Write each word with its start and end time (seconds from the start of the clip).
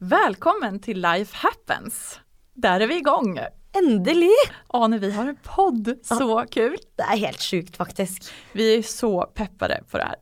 Välkommen 0.00 0.80
till 0.80 1.00
Life 1.00 1.36
Happens! 1.36 2.20
Der 2.54 2.80
er 2.80 2.86
vi 2.86 2.98
igång! 2.98 3.38
Endelig! 3.78 4.28
Ane, 4.68 4.98
vi 4.98 5.10
har 5.12 5.26
en 5.26 5.38
podd. 5.42 5.88
Så 6.04 6.44
kul! 6.50 6.76
Det 6.96 7.06
er 7.06 7.16
helt 7.16 7.40
sjukt, 7.40 7.76
faktisk. 7.80 8.28
Vi 8.52 8.66
er 8.74 8.82
så 8.84 9.24
peppade 9.34 9.78
på 9.88 9.96
det 9.96 10.10
her. 10.10 10.18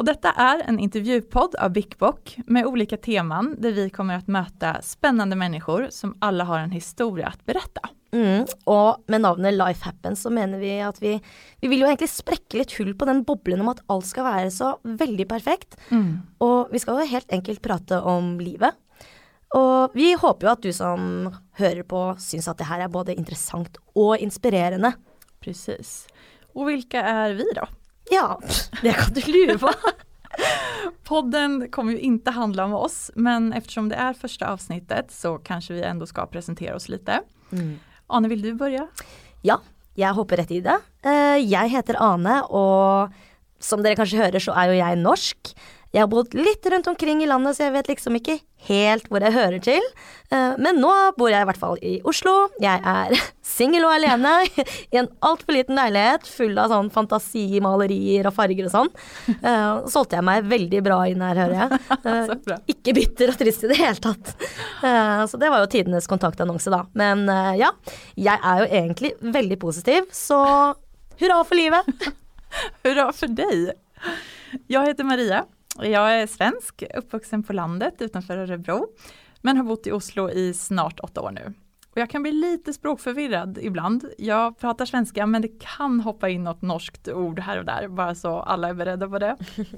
Og 0.00 0.08
dette 0.08 0.32
er 0.32 0.64
en 0.64 0.80
intervjupodd 0.80 1.58
av 1.60 1.74
Bickbock 1.76 2.38
med 2.46 2.64
olika 2.66 2.96
teman 2.96 3.58
der 3.60 3.76
vi 3.76 3.90
kommer 3.90 4.16
att 4.16 4.32
möta 4.32 4.78
spennende 4.82 5.36
mennesker 5.36 5.90
som 5.90 6.16
alle 6.24 6.48
har 6.48 6.64
en 6.64 6.72
historie 6.72 7.28
å 7.28 7.44
berette. 7.44 7.92
Mm, 8.12 8.44
og 8.68 9.00
med 9.08 9.22
navnet 9.24 9.54
Life 9.56 9.86
Happens 9.86 10.20
så 10.26 10.30
mener 10.32 10.60
vi 10.60 10.74
at 10.84 10.98
vi, 11.00 11.14
vi 11.64 11.70
vil 11.70 11.80
jo 11.80 11.88
egentlig 11.88 12.10
sprekke 12.12 12.58
litt 12.60 12.74
hull 12.76 12.92
på 12.98 13.08
den 13.08 13.22
boblen 13.24 13.62
om 13.64 13.70
at 13.72 13.80
alt 13.92 14.04
skal 14.08 14.26
være 14.28 14.50
så 14.52 14.74
veldig 14.84 15.26
perfekt. 15.30 15.78
Mm. 15.88 16.20
Og 16.44 16.72
vi 16.74 16.82
skal 16.82 17.00
jo 17.00 17.12
helt 17.14 17.32
enkelt 17.32 17.62
prate 17.64 18.02
om 18.04 18.34
livet. 18.42 18.76
Og 19.56 19.96
vi 19.96 20.12
håper 20.16 20.46
jo 20.46 20.52
at 20.52 20.64
du 20.64 20.70
som 20.76 21.28
hører 21.60 21.84
på 21.88 22.04
syns 22.20 22.48
at 22.48 22.60
det 22.60 22.68
her 22.68 22.84
er 22.84 22.92
både 22.92 23.16
interessant 23.16 23.76
og 23.96 24.16
inspirerende. 24.20 24.94
Precis. 25.44 26.02
Og 26.52 26.68
hvilke 26.68 27.00
er 27.00 27.36
vi 27.36 27.48
da? 27.56 27.66
Ja, 28.12 28.26
det 28.82 28.96
kan 28.98 29.12
du 29.16 29.22
lure 29.28 29.56
på. 29.60 29.72
Podden 31.08 31.68
kommer 31.72 31.96
jo 31.96 32.12
ikke 32.12 32.34
handle 32.36 32.64
om 32.68 32.76
oss, 32.76 33.10
men 33.16 33.52
eftersom 33.56 33.88
det 33.92 34.00
er 34.00 34.16
første 34.16 34.48
avsnittet 34.48 35.12
så 35.12 35.36
kanskje 35.44 35.78
vi 35.78 35.86
ändå 35.86 36.08
skal 36.08 36.28
presentere 36.32 36.76
oss 36.76 36.88
litt. 36.92 37.08
Mm. 37.52 37.76
Ane, 38.10 38.28
vil 38.32 38.42
du 38.42 38.50
begynne? 38.58 38.88
Ja, 39.46 39.58
jeg 39.98 40.14
hopper 40.16 40.40
rett 40.42 40.50
i 40.54 40.60
det. 40.64 40.78
Eh, 41.04 41.38
Jeg 41.48 41.70
heter 41.72 41.98
Ane, 42.00 42.42
og 42.50 43.12
som 43.62 43.82
dere 43.82 43.96
kanskje 43.98 44.18
hører, 44.22 44.40
så 44.42 44.54
er 44.56 44.72
jo 44.72 44.78
jeg 44.80 44.98
norsk. 45.00 45.52
Jeg 45.92 46.00
har 46.06 46.08
bodd 46.08 46.32
litt 46.32 46.64
rundt 46.72 46.86
omkring 46.88 47.20
i 47.20 47.26
landet, 47.28 47.56
så 47.58 47.66
jeg 47.66 47.74
vet 47.74 47.88
liksom 47.92 48.14
ikke 48.16 48.38
helt 48.68 49.08
hvor 49.10 49.20
jeg 49.20 49.34
hører 49.34 49.60
til. 49.60 49.84
Eh, 50.32 50.54
Men 50.62 50.78
nå 50.80 50.92
bor 51.18 51.28
jeg 51.28 51.44
i 51.44 51.48
hvert 51.50 51.60
fall 51.60 51.76
i 51.84 51.98
Oslo. 52.08 52.32
Jeg 52.62 52.80
er 52.80 53.12
singel 53.52 53.84
og 53.84 53.92
alene 53.98 54.32
i 54.48 54.96
en 55.02 55.10
altfor 55.20 55.52
liten 55.58 55.76
leilighet 55.76 56.24
full 56.30 56.56
av 56.62 56.72
sånn 56.72 56.88
fantasimalerier 56.94 58.30
og 58.30 58.36
farger 58.38 58.70
og 58.70 58.72
sånn. 58.72 58.90
Så 59.28 59.92
Solgte 59.92 60.16
jeg 60.16 60.24
meg 60.30 60.48
veldig 60.48 60.80
bra 60.86 61.02
inn 61.12 61.20
her, 61.26 61.42
hører 61.44 61.58
jeg. 61.60 61.80
Eh, 62.12 62.56
ikke 62.72 62.94
bitter 62.96 63.30
og 63.34 63.38
trist 63.38 63.62
i 63.66 63.68
det 63.70 63.76
hele 63.78 64.00
tatt. 64.02 64.32
Eh, 64.82 65.22
så 65.30 65.38
det 65.38 65.50
var 65.52 65.62
jo 65.62 65.68
tidenes 65.70 66.08
kontaktannonse, 66.10 66.72
da. 66.72 66.82
Men 66.98 67.26
eh, 67.30 67.52
ja, 67.60 67.68
jeg 68.18 68.38
er 68.40 68.62
jo 68.64 68.68
egentlig 68.80 69.12
veldig 69.36 69.58
positiv, 69.62 70.08
så 70.16 70.40
hurra 71.20 71.42
for 71.46 71.58
livet. 71.58 72.08
Hurra 72.84 73.06
for 73.16 73.32
deg! 73.32 73.70
Jeg 74.68 74.88
heter 74.90 75.06
Maria. 75.08 75.44
Jeg 75.80 75.96
er 75.96 76.28
svensk, 76.28 76.84
oppvoksen 77.00 77.44
på 77.46 77.56
landet 77.56 78.02
utenfor 78.02 78.42
Örebro, 78.44 78.78
men 79.42 79.56
har 79.56 79.64
bodd 79.64 79.88
i 79.88 79.94
Oslo 79.96 80.28
i 80.28 80.50
snart 80.56 81.00
åtte 81.00 81.24
år 81.24 81.36
nå. 81.38 81.46
Og 81.92 82.00
jeg 82.00 82.08
kan 82.08 82.24
bli 82.24 82.32
litt 82.32 82.68
språkforvirret 82.72 83.58
ibland. 83.60 84.06
Jeg 84.20 84.54
prater 84.60 84.88
svenska, 84.88 85.26
men 85.28 85.44
det 85.44 85.58
kan 85.60 85.98
hoppe 86.04 86.30
inn 86.32 86.46
noe 86.48 86.56
norskt 86.64 87.10
ord 87.12 87.40
her 87.44 87.60
og 87.60 87.66
der, 87.68 87.88
bare 87.92 88.16
så 88.16 88.38
alle 88.48 88.72
er 88.72 88.78
beredda 88.78 89.08
på 89.12 89.20
det. 89.20 89.34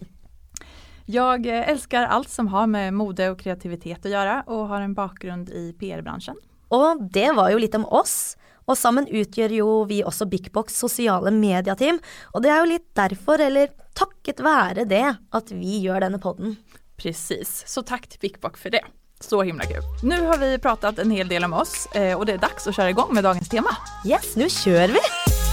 Jeg 1.05 1.45
eh, 1.53 1.67
elsker 1.69 2.07
alt 2.09 2.31
som 2.33 2.47
har 2.49 2.65
med 2.71 2.95
mode 2.97 3.27
og 3.29 3.37
kreativitet 3.43 4.07
å 4.09 4.13
gjøre, 4.13 4.39
og 4.49 4.71
har 4.71 4.81
en 4.81 4.95
bakgrunn 4.97 5.43
i 5.53 5.67
PR-bransjen. 5.77 6.39
Og 6.73 7.03
det 7.13 7.29
var 7.37 7.51
jo 7.53 7.61
litt 7.61 7.77
om 7.77 7.85
oss. 7.93 8.39
Og 8.65 8.79
sammen 8.81 9.09
utgjør 9.11 9.57
jo 9.59 9.69
vi 9.91 10.03
også 10.07 10.29
Big 10.31 10.51
Box 10.55 10.79
sosiale 10.79 11.33
mediateam. 11.35 12.01
Og 12.33 12.45
det 12.45 12.53
er 12.53 12.63
jo 12.63 12.73
litt 12.73 12.87
derfor, 12.97 13.43
eller 13.45 13.73
takket 13.95 14.43
være 14.45 14.87
det, 14.91 15.07
at 15.15 15.55
vi 15.55 15.81
gjør 15.85 16.07
denne 16.07 16.21
podden. 16.23 16.57
Precis, 17.01 17.63
så 17.67 17.83
takk 17.87 18.07
til 18.09 18.23
Bigbox 18.23 18.63
for 18.63 18.75
det. 18.75 18.85
Så 19.25 19.41
himla 19.47 19.67
kul. 19.71 19.85
Nå 20.07 20.19
har 20.29 20.41
vi 20.43 20.51
pratet 20.63 21.01
en 21.03 21.15
hel 21.15 21.31
del 21.31 21.47
om 21.47 21.55
oss 21.57 21.87
og 21.95 22.27
det 22.29 22.37
er 22.37 22.45
dags 22.45 22.67
å 22.69 22.75
kjøre 22.75 22.93
i 22.93 22.97
igång 22.97 23.15
med 23.15 23.25
dagens 23.27 23.51
tema. 23.51 23.73
Yes, 24.05 24.35
nå 24.41 24.51
kjører 24.53 24.99
vi! 24.99 25.44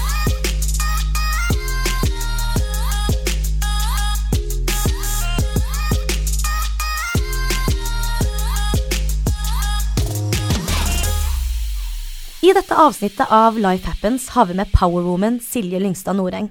I 12.41 12.53
dette 12.57 12.73
avsnittet 12.73 13.27
av 13.29 13.57
Life 13.59 13.85
Happens 13.87 14.29
har 14.29 14.45
vi 14.45 14.53
med 14.57 14.71
powerwoman 14.71 15.39
Silje 15.39 15.79
Lyngstad 15.79 16.15
Noreng. 16.17 16.47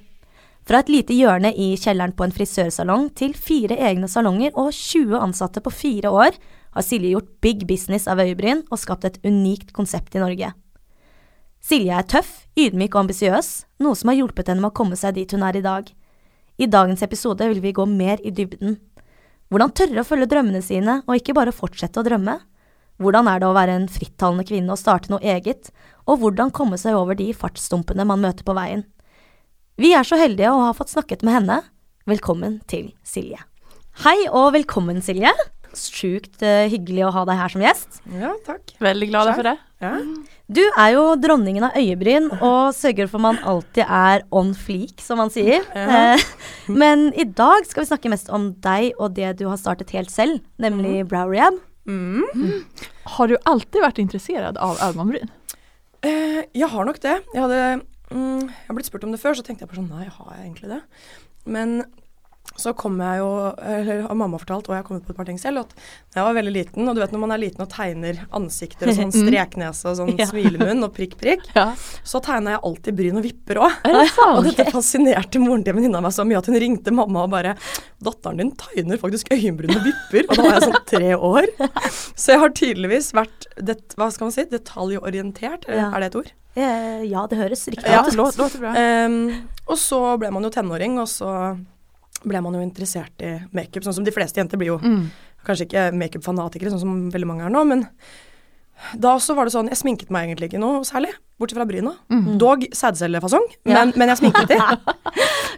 Fra 0.62 0.78
et 0.78 0.90
lite 0.92 1.16
hjørne 1.18 1.50
i 1.50 1.72
kjelleren 1.74 2.12
på 2.14 2.22
en 2.22 2.34
frisørsalong 2.34 3.08
til 3.18 3.32
fire 3.34 3.74
egne 3.74 4.06
salonger 4.06 4.54
og 4.54 4.68
20 4.70 5.16
ansatte 5.18 5.58
på 5.64 5.72
fire 5.74 6.12
år 6.14 6.38
har 6.76 6.86
Silje 6.86 7.10
gjort 7.16 7.32
big 7.42 7.64
business 7.66 8.06
av 8.06 8.22
øyebryn 8.22 8.62
og 8.70 8.78
skapt 8.78 9.08
et 9.08 9.18
unikt 9.26 9.72
konsept 9.74 10.14
i 10.14 10.22
Norge. 10.22 10.52
Silje 11.58 11.98
er 11.98 12.06
tøff, 12.06 12.30
ydmyk 12.54 12.94
og 12.94 13.08
ambisiøs, 13.08 13.50
noe 13.82 13.98
som 13.98 14.12
har 14.12 14.20
hjulpet 14.20 14.46
henne 14.46 14.62
med 14.62 14.70
å 14.70 14.78
komme 14.78 15.00
seg 15.00 15.18
dit 15.18 15.34
hun 15.34 15.42
er 15.42 15.58
i 15.58 15.64
dag. 15.66 15.90
I 16.54 16.70
dagens 16.70 17.02
episode 17.02 17.50
vil 17.50 17.64
vi 17.66 17.74
gå 17.74 17.88
mer 17.90 18.22
i 18.22 18.30
dybden. 18.30 18.78
Hvordan 19.50 19.74
tørre 19.74 20.04
å 20.04 20.06
følge 20.06 20.30
drømmene 20.30 20.62
sine, 20.62 21.00
og 21.10 21.18
ikke 21.18 21.34
bare 21.34 21.50
fortsette 21.50 21.98
å 21.98 22.06
drømme? 22.06 22.38
Hvordan 23.00 23.30
er 23.32 23.40
det 23.40 23.48
å 23.48 23.56
være 23.56 23.78
en 23.78 23.86
frittalende 23.88 24.44
kvinne 24.44 24.74
og 24.74 24.80
starte 24.80 25.08
noe 25.08 25.24
eget? 25.24 25.70
Og 26.04 26.20
hvordan 26.20 26.50
komme 26.52 26.76
seg 26.80 26.98
over 26.98 27.16
de 27.16 27.30
fartsstumpene 27.32 28.04
man 28.04 28.20
møter 28.20 28.44
på 28.44 28.52
veien? 28.56 28.84
Vi 29.80 29.94
er 29.96 30.04
så 30.04 30.18
heldige 30.20 30.50
å 30.52 30.66
ha 30.66 30.74
fått 30.76 30.92
snakket 30.92 31.24
med 31.24 31.38
henne. 31.38 31.62
Velkommen 32.10 32.58
til 32.68 32.90
Silje. 33.00 33.40
Hei 34.04 34.18
og 34.28 34.50
velkommen, 34.52 35.00
Silje. 35.00 35.32
Sjukt 35.72 36.42
eh, 36.44 36.66
hyggelig 36.68 37.06
å 37.06 37.14
ha 37.14 37.22
deg 37.30 37.40
her 37.40 37.54
som 37.54 37.64
gjest. 37.64 38.02
Ja, 38.20 38.34
takk. 38.44 38.74
Veldig 38.84 39.08
glad 39.08 39.32
for 39.32 39.48
det. 39.48 39.56
Ja. 39.80 39.94
Du 40.50 40.62
er 40.66 40.92
jo 40.92 41.06
dronningen 41.22 41.70
av 41.70 41.80
øyebryn 41.80 42.28
og 42.36 42.74
sørger 42.76 43.08
for 43.08 43.22
man 43.24 43.40
alltid 43.48 43.86
er 43.86 44.26
on 44.28 44.52
fleak, 44.52 45.00
som 45.00 45.22
man 45.22 45.32
sier. 45.32 45.64
Ja. 45.72 46.12
Eh, 46.18 46.28
men 46.68 47.08
i 47.16 47.24
dag 47.24 47.64
skal 47.70 47.86
vi 47.86 47.92
snakke 47.94 48.12
mest 48.12 48.28
om 48.28 48.50
deg 48.60 48.92
og 48.98 49.16
det 49.16 49.38
du 49.40 49.46
har 49.48 49.56
startet 49.62 49.96
helt 49.96 50.12
selv, 50.12 50.44
nemlig 50.60 51.06
Brow 51.08 51.32
Rehab. 51.32 51.62
Mm. 51.88 52.64
Har 53.16 53.30
du 53.30 53.36
alltid 53.48 53.82
vært 53.82 54.00
interessert 54.02 54.58
av 54.60 54.80
øyenbryn? 54.84 55.30
Eh, 56.06 56.42
jeg 56.56 56.68
har 56.72 56.86
nok 56.88 57.00
det. 57.04 57.16
Jeg 57.34 57.42
hadde 57.44 57.62
mm, 58.10 58.44
Jeg 58.48 58.66
har 58.68 58.76
blitt 58.76 58.88
spurt 58.88 59.04
om 59.04 59.14
det 59.14 59.20
før, 59.20 59.36
så 59.36 59.44
tenkte 59.44 59.66
jeg 59.66 59.72
på 59.72 59.80
sånn 59.80 59.90
Nei, 59.92 60.06
har 60.08 60.30
jeg 60.36 60.46
egentlig 60.46 60.70
det? 60.72 60.80
Men 61.50 61.80
så 62.60 62.74
kom 62.76 62.98
jeg 63.00 63.20
jo 63.22 63.28
Eller 63.62 64.02
har 64.04 64.14
mamma 64.18 64.36
fortalt, 64.36 64.66
og 64.68 64.74
jeg 64.74 64.82
har 64.82 64.84
kommet 64.84 65.04
på 65.06 65.12
et 65.14 65.16
par 65.16 65.24
ting 65.24 65.38
selv, 65.40 65.62
at 65.62 65.70
da 66.12 66.20
jeg 66.20 66.24
var 66.26 66.34
veldig 66.36 66.52
liten, 66.52 66.88
og 66.90 66.96
du 66.96 67.00
vet 67.00 67.12
når 67.14 67.20
man 67.22 67.32
er 67.32 67.40
liten 67.40 67.62
og 67.64 67.70
tegner 67.72 68.18
ansikter 68.36 68.90
og 68.90 68.96
sånn 68.98 69.12
streknese 69.22 69.88
og 69.88 69.96
sånn 69.96 70.18
Ja. 70.18 70.26
smilemunn 70.28 70.84
og 70.84 70.92
prikk, 70.92 71.14
prikk, 71.20 71.46
Ja. 71.56 71.70
så 72.04 72.20
tegna 72.20 72.56
jeg 72.56 72.60
alltid 72.68 72.96
bryn 72.98 73.16
og 73.16 73.24
vipper 73.24 73.62
òg. 73.64 73.78
Det 73.86 74.08
sant? 74.12 74.36
Og 74.36 74.44
dette 74.50 74.66
fascinerte 74.74 75.40
moren 75.40 75.64
til 75.64 75.74
venninna 75.78 76.02
meg 76.04 76.12
så 76.12 76.26
mye 76.28 76.38
at 76.42 76.50
hun 76.50 76.58
ringte 76.60 76.92
mamma 76.92 77.22
og 77.24 77.30
bare 77.30 77.54
'Datteren 78.02 78.36
din 78.42 78.52
tegner 78.56 78.98
faktisk 78.98 79.28
øyenbryn 79.32 79.76
og 79.76 79.84
vipper.' 79.86 80.28
Og 80.28 80.36
da 80.36 80.42
var 80.42 80.60
jeg 80.60 80.68
sånn 80.68 80.84
tre 80.86 81.10
år. 81.16 81.46
Så 82.20 82.32
jeg 82.32 82.40
har 82.40 82.48
tydeligvis 82.50 83.12
vært 83.16 83.46
det, 83.56 83.78
hva 83.96 84.10
skal 84.12 84.26
man 84.26 84.32
si, 84.32 84.44
detaljorientert, 84.44 85.64
Ja. 85.68 85.90
er 85.94 86.00
det 86.00 86.06
et 86.12 86.16
ord? 86.16 86.32
Eh, 86.56 87.02
ja, 87.08 87.26
det 87.30 87.38
høres 87.38 87.64
riktig 87.68 87.86
Ja, 87.86 88.02
ut. 88.04 88.12
låter, 88.14 88.38
låter 88.42 88.58
bra. 88.58 88.72
Um, 89.06 89.48
og 89.68 89.76
så 89.78 90.18
ble 90.18 90.30
man 90.32 90.42
jo 90.42 90.50
tenåring, 90.50 90.98
og 90.98 91.06
så 91.08 91.56
ble 92.24 92.40
man 92.42 92.54
jo 92.54 92.60
interessert 92.60 93.22
i 93.24 93.38
makeup, 93.52 93.82
sånn 93.84 93.94
som 93.94 94.04
de 94.04 94.12
fleste 94.12 94.40
jenter 94.40 94.58
blir 94.60 94.74
jo 94.74 94.78
Mm. 94.78 95.10
kanskje 95.46 95.66
ikke 95.66 95.92
makeup-fanatikere, 95.94 96.70
sånn 96.70 96.80
som 96.80 97.10
veldig 97.10 97.26
mange 97.26 97.44
er 97.46 97.50
nå, 97.50 97.64
men 97.66 97.86
da 98.98 99.16
så 99.18 99.34
var 99.36 99.44
det 99.44 99.52
sånn 99.52 99.68
Jeg 99.68 99.76
sminket 99.78 100.10
meg 100.10 100.28
egentlig 100.28 100.50
ikke 100.50 100.60
noe 100.60 100.80
særlig, 100.84 101.12
bortsett 101.40 101.58
fra 101.58 101.66
bryna. 101.68 101.94
Mm. 102.12 102.26
Dog 102.38 102.66
sædcellefasong, 102.76 103.46
Ja. 103.64 103.80
men, 103.80 103.92
men 103.96 104.12
jeg 104.12 104.20
sminket 104.20 104.48
de. 104.52 104.58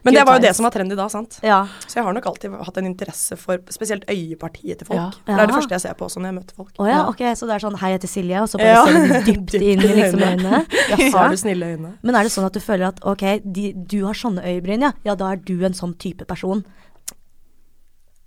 Men 0.03 0.15
det 0.17 0.23
var 0.27 0.35
jo 0.35 0.43
det 0.43 0.51
som 0.57 0.65
var 0.67 0.73
trendy 0.75 0.97
da, 0.99 1.05
sant. 1.13 1.37
Ja. 1.47 1.61
Så 1.87 2.01
jeg 2.01 2.03
har 2.03 2.15
nok 2.17 2.25
alltid 2.27 2.51
hatt 2.67 2.79
en 2.81 2.87
interesse 2.89 3.37
for 3.39 3.61
spesielt 3.71 4.03
øyepartiet 4.11 4.81
til 4.81 4.89
folk. 4.89 4.99
Ja. 4.99 5.37
Det 5.37 5.37
er 5.45 5.47
det 5.53 5.55
første 5.55 5.77
jeg 5.77 5.83
ser 5.85 5.95
på 6.01 6.09
også 6.09 6.19
når 6.19 6.33
jeg 6.33 6.37
møter 6.41 6.57
folk. 6.59 6.73
Å 6.83 6.89
ja, 6.89 6.97
Ja. 6.97 7.05
ok, 7.13 7.23
så 7.39 7.47
det 7.47 7.55
er 7.55 7.63
sånn 7.63 7.77
hei, 7.79 7.91
jeg 7.93 8.01
heter 8.01 8.11
Silje, 8.11 8.41
og 8.43 8.49
så 8.51 8.59
bare 8.59 8.73
Ja. 8.73 8.83
ser 8.89 9.07
du 9.07 9.29
dypt 9.31 9.55
inn 9.61 9.85
i 9.87 9.93
liksom 10.01 10.25
øynene. 10.27 10.63
Har 11.15 11.31
du 11.31 11.37
snille 11.39 11.69
øyne? 11.77 11.93
Men 12.03 12.19
er 12.19 12.27
det 12.27 12.33
sånn 12.35 12.49
at 12.49 12.57
du 12.57 12.59
føler 12.65 12.89
at 12.89 12.99
ok, 13.07 13.23
de, 13.45 13.69
du 13.77 13.99
har 14.09 14.19
sånne 14.19 14.43
øyebryn, 14.43 14.83
ja, 14.89 14.93
ja 15.07 15.15
da 15.15 15.31
er 15.37 15.37
du 15.37 15.55
en 15.63 15.77
sånn 15.79 15.95
type 16.03 16.27
person? 16.27 16.65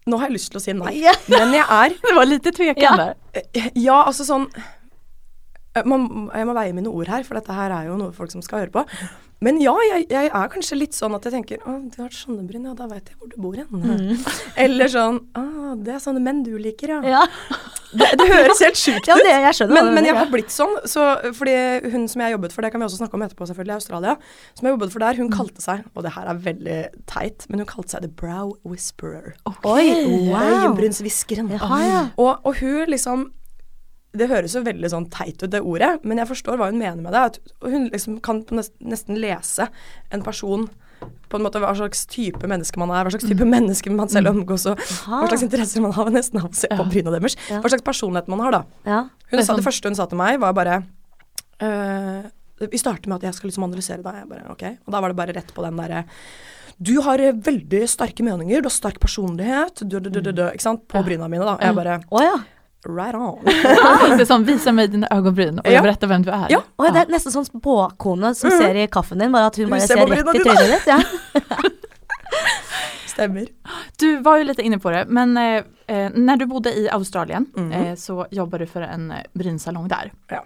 Nå 0.07 0.19
har 0.22 0.30
jeg 0.30 0.36
lyst 0.38 0.52
til 0.54 0.62
å 0.62 0.63
si 0.63 0.74
nei, 0.78 0.96
men 1.34 1.54
jeg 1.57 1.66
er 1.66 1.96
Det 2.07 2.16
var 2.16 2.28
litt 2.30 2.44
tvekende. 2.56 3.07
Ja. 3.36 3.69
Ja, 3.74 3.96
altså 4.06 4.24
sånn 4.24 4.48
Man, 5.83 6.30
jeg 6.31 6.48
må 6.48 6.56
veie 6.56 6.75
mine 6.75 6.92
ord 6.92 7.10
her, 7.12 7.25
for 7.27 7.36
dette 7.36 7.56
her 7.56 7.74
er 7.75 7.89
jo 7.89 7.98
noe 8.00 8.16
folk 8.16 8.31
som 8.31 8.44
skal 8.45 8.63
høre 8.63 8.72
på. 8.72 8.86
Men 9.44 9.60
ja, 9.60 9.74
jeg, 9.89 10.06
jeg 10.13 10.30
er 10.31 10.51
kanskje 10.51 10.77
litt 10.80 10.95
sånn 10.95 11.16
at 11.18 11.25
jeg 11.27 11.33
tenker 11.36 11.63
Å, 11.68 11.74
du 11.92 11.98
har 12.00 12.13
sånne 12.16 12.45
bryn, 12.48 12.69
ja, 12.69 12.75
da 12.77 12.88
vet 12.88 13.12
jeg 13.12 13.18
hvor 13.19 13.31
du 13.31 13.36
bor 13.44 13.57
hen. 13.60 14.16
Eller 14.66 14.88
sånn 14.92 15.19
Å, 15.36 15.74
det 15.75 15.98
er 15.98 16.00
sånne 16.01 16.24
menn 16.24 16.39
du 16.45 16.54
liker, 16.62 16.95
ja. 16.95 17.18
Ja, 17.18 17.25
Det, 17.95 18.07
det 18.19 18.25
høres 18.27 18.60
helt 18.63 18.80
sjukt 18.80 19.07
ja 19.07 19.16
ut. 19.16 19.24
det, 19.24 19.31
jeg. 19.31 19.68
Men, 19.72 19.94
men 19.95 20.07
jeg 20.07 20.18
har 20.18 20.27
blitt 20.31 20.51
sånn, 20.51 20.74
så, 20.89 21.06
fordi 21.38 21.54
hun 21.94 22.10
som 22.12 22.24
jeg 22.25 22.33
jobbet 22.33 22.56
for, 22.56 22.66
det 22.66 22.74
kan 22.74 22.81
vi 22.81 22.88
også 22.89 23.00
snakke 23.00 23.16
om 23.16 23.24
etterpå 23.24 23.48
selvfølgelig, 23.48 23.71
i 23.71 23.80
Australia, 23.80 24.16
som 24.57 24.68
jeg 24.68 24.75
jobbet 24.75 24.92
for 24.95 25.06
der, 25.06 25.21
hun 25.21 25.31
kalte 25.31 25.63
seg, 25.63 25.86
og 25.94 26.04
det 26.04 26.12
her 26.18 26.28
er 26.31 26.42
veldig 26.50 26.80
teit, 27.07 27.45
men 27.48 27.63
hun 27.63 27.69
kalte 27.69 27.95
seg 27.95 28.04
The 28.04 28.12
Brow 28.12 28.51
Whisperer. 28.68 29.38
Okay. 29.48 29.71
Oi, 29.71 30.28
wow. 30.28 30.44
Øyenbrynshviskeren. 30.44 31.54
Ja. 31.56 32.01
Og, 32.19 32.33
og 32.44 32.60
hun 32.60 32.92
liksom 32.92 33.30
Det 34.18 34.30
høres 34.32 34.56
jo 34.56 34.64
veldig 34.66 34.90
sånn 34.92 35.10
teit 35.14 35.44
ut, 35.44 35.50
det 35.52 35.62
ordet, 35.62 36.00
men 36.04 36.18
jeg 36.22 36.28
forstår 36.32 36.58
hva 36.62 36.70
hun 36.72 36.80
mener 36.80 37.02
med 37.04 37.14
det. 37.16 37.22
At 37.32 37.40
hun 37.66 37.90
liksom 37.92 38.20
kan 38.26 38.44
nesten 38.82 39.20
lese 39.22 39.68
en 40.12 40.24
person 40.26 40.68
på 41.30 41.38
en 41.38 41.44
måte 41.44 41.60
hva 41.60 41.74
slags 41.76 42.06
type 42.10 42.48
menneske 42.48 42.80
man 42.80 42.90
er, 42.96 43.04
hva 43.06 43.12
slags 43.14 43.28
type 43.28 43.46
menneske 43.46 43.92
man 43.94 44.08
selv 44.10 44.32
omgås, 44.32 44.64
og 44.72 44.80
hva 44.80 45.28
slags 45.28 45.44
interesser 45.46 45.84
man 45.84 45.92
har, 45.98 46.10
nesten 46.16 46.40
av 46.40 46.48
å 46.50 46.56
se 46.56 46.70
på 46.72 46.86
bryna 46.90 47.12
deres. 47.18 47.36
Ja. 47.52 47.60
Hva 47.62 47.70
slags 47.74 47.84
personlighet 47.86 48.32
man 48.32 48.40
har, 48.46 48.56
da. 48.56 48.64
Ja. 48.88 49.02
Hun 49.30 49.36
sa, 49.36 49.42
det 49.42 49.48
sånn- 49.50 49.66
første 49.68 49.92
hun 49.92 49.98
sa 50.00 50.06
til 50.10 50.18
meg, 50.22 50.40
var 50.42 50.56
bare 50.56 50.80
eh, 51.60 52.26
Vi 52.72 52.80
starter 52.80 53.10
med 53.12 53.18
at 53.20 53.28
jeg 53.30 53.38
skal 53.38 53.50
liksom 53.52 53.66
analysere 53.68 54.02
deg. 54.06 54.22
Jeg 54.24 54.30
bare, 54.32 54.46
ok. 54.54 54.64
Og 54.88 54.94
da 54.96 55.02
var 55.04 55.12
det 55.12 55.20
bare 55.20 55.36
rett 55.36 55.52
på 55.56 55.66
den 55.66 55.76
derre 55.82 56.06
Du 56.80 56.94
har 57.06 57.20
eh, 57.24 57.36
veldig 57.36 57.84
sterke 57.92 58.24
meninger, 58.26 58.64
du 58.64 58.70
har 58.70 58.76
sterk 58.76 59.00
personlighet, 59.04 59.84
du, 59.84 60.00
du, 60.00 60.10
du, 60.10 60.22
du, 60.22 60.32
du, 60.32 60.44
ikke 60.52 60.64
sant? 60.64 60.86
På 60.92 61.02
Ja. 61.02 61.06
bryna 61.10 61.28
mine, 61.32 61.44
da. 61.48 61.58
Jeg 61.62 61.76
bare 61.78 62.00
Å 62.12 62.24
ja. 62.24 62.36
Right 62.86 63.16
on. 63.16 63.40
Det 64.18 64.22
är 64.22 64.26
som 64.26 64.44
visa 64.44 64.72
mig 64.72 64.88
dina 64.88 65.08
og 65.12 65.28
och 65.28 65.40
Ja. 65.40 65.72
jag 65.72 65.98
hvem 66.08 66.24
du 66.24 66.30
er. 66.32 66.48
Ja. 66.50 66.62
og 66.78 66.94
det 66.94 67.02
er 67.02 67.06
nesten 67.12 67.32
sånn 67.32 67.46
spåkone 67.46 68.36
som 68.36 68.50
mm. 68.50 68.58
ser 68.60 68.76
i 68.76 68.88
kaffen 68.88 69.20
din, 69.20 69.32
bare 69.32 69.46
at 69.48 69.56
hun 69.58 69.70
bare 69.70 69.82
ser 69.82 69.96
ser 69.98 70.06
rett 70.08 70.20
i 70.20 70.24
dine. 70.38 70.44
trynet 70.44 70.70
ditt. 70.70 70.88
Ja. 70.88 71.00
Stemmer. 73.16 73.46
Du 73.98 74.20
var 74.22 74.38
jo 74.38 74.44
litt 74.44 74.60
inne 74.60 74.80
på 74.80 74.92
det, 74.92 75.06
men 75.08 75.38
eh, 75.38 75.64
når 76.14 76.38
du 76.38 76.46
bodde 76.52 76.74
i 76.76 76.90
Australien 76.92 77.46
Mhm. 77.56 77.72
eh, 77.72 77.96
så 77.96 78.26
jobbet 78.32 78.60
du 78.60 78.66
for 78.66 78.82
en 78.82 79.12
eh, 79.12 79.24
brynsalong 79.34 79.88
der. 79.88 80.12
Ja. 80.30 80.44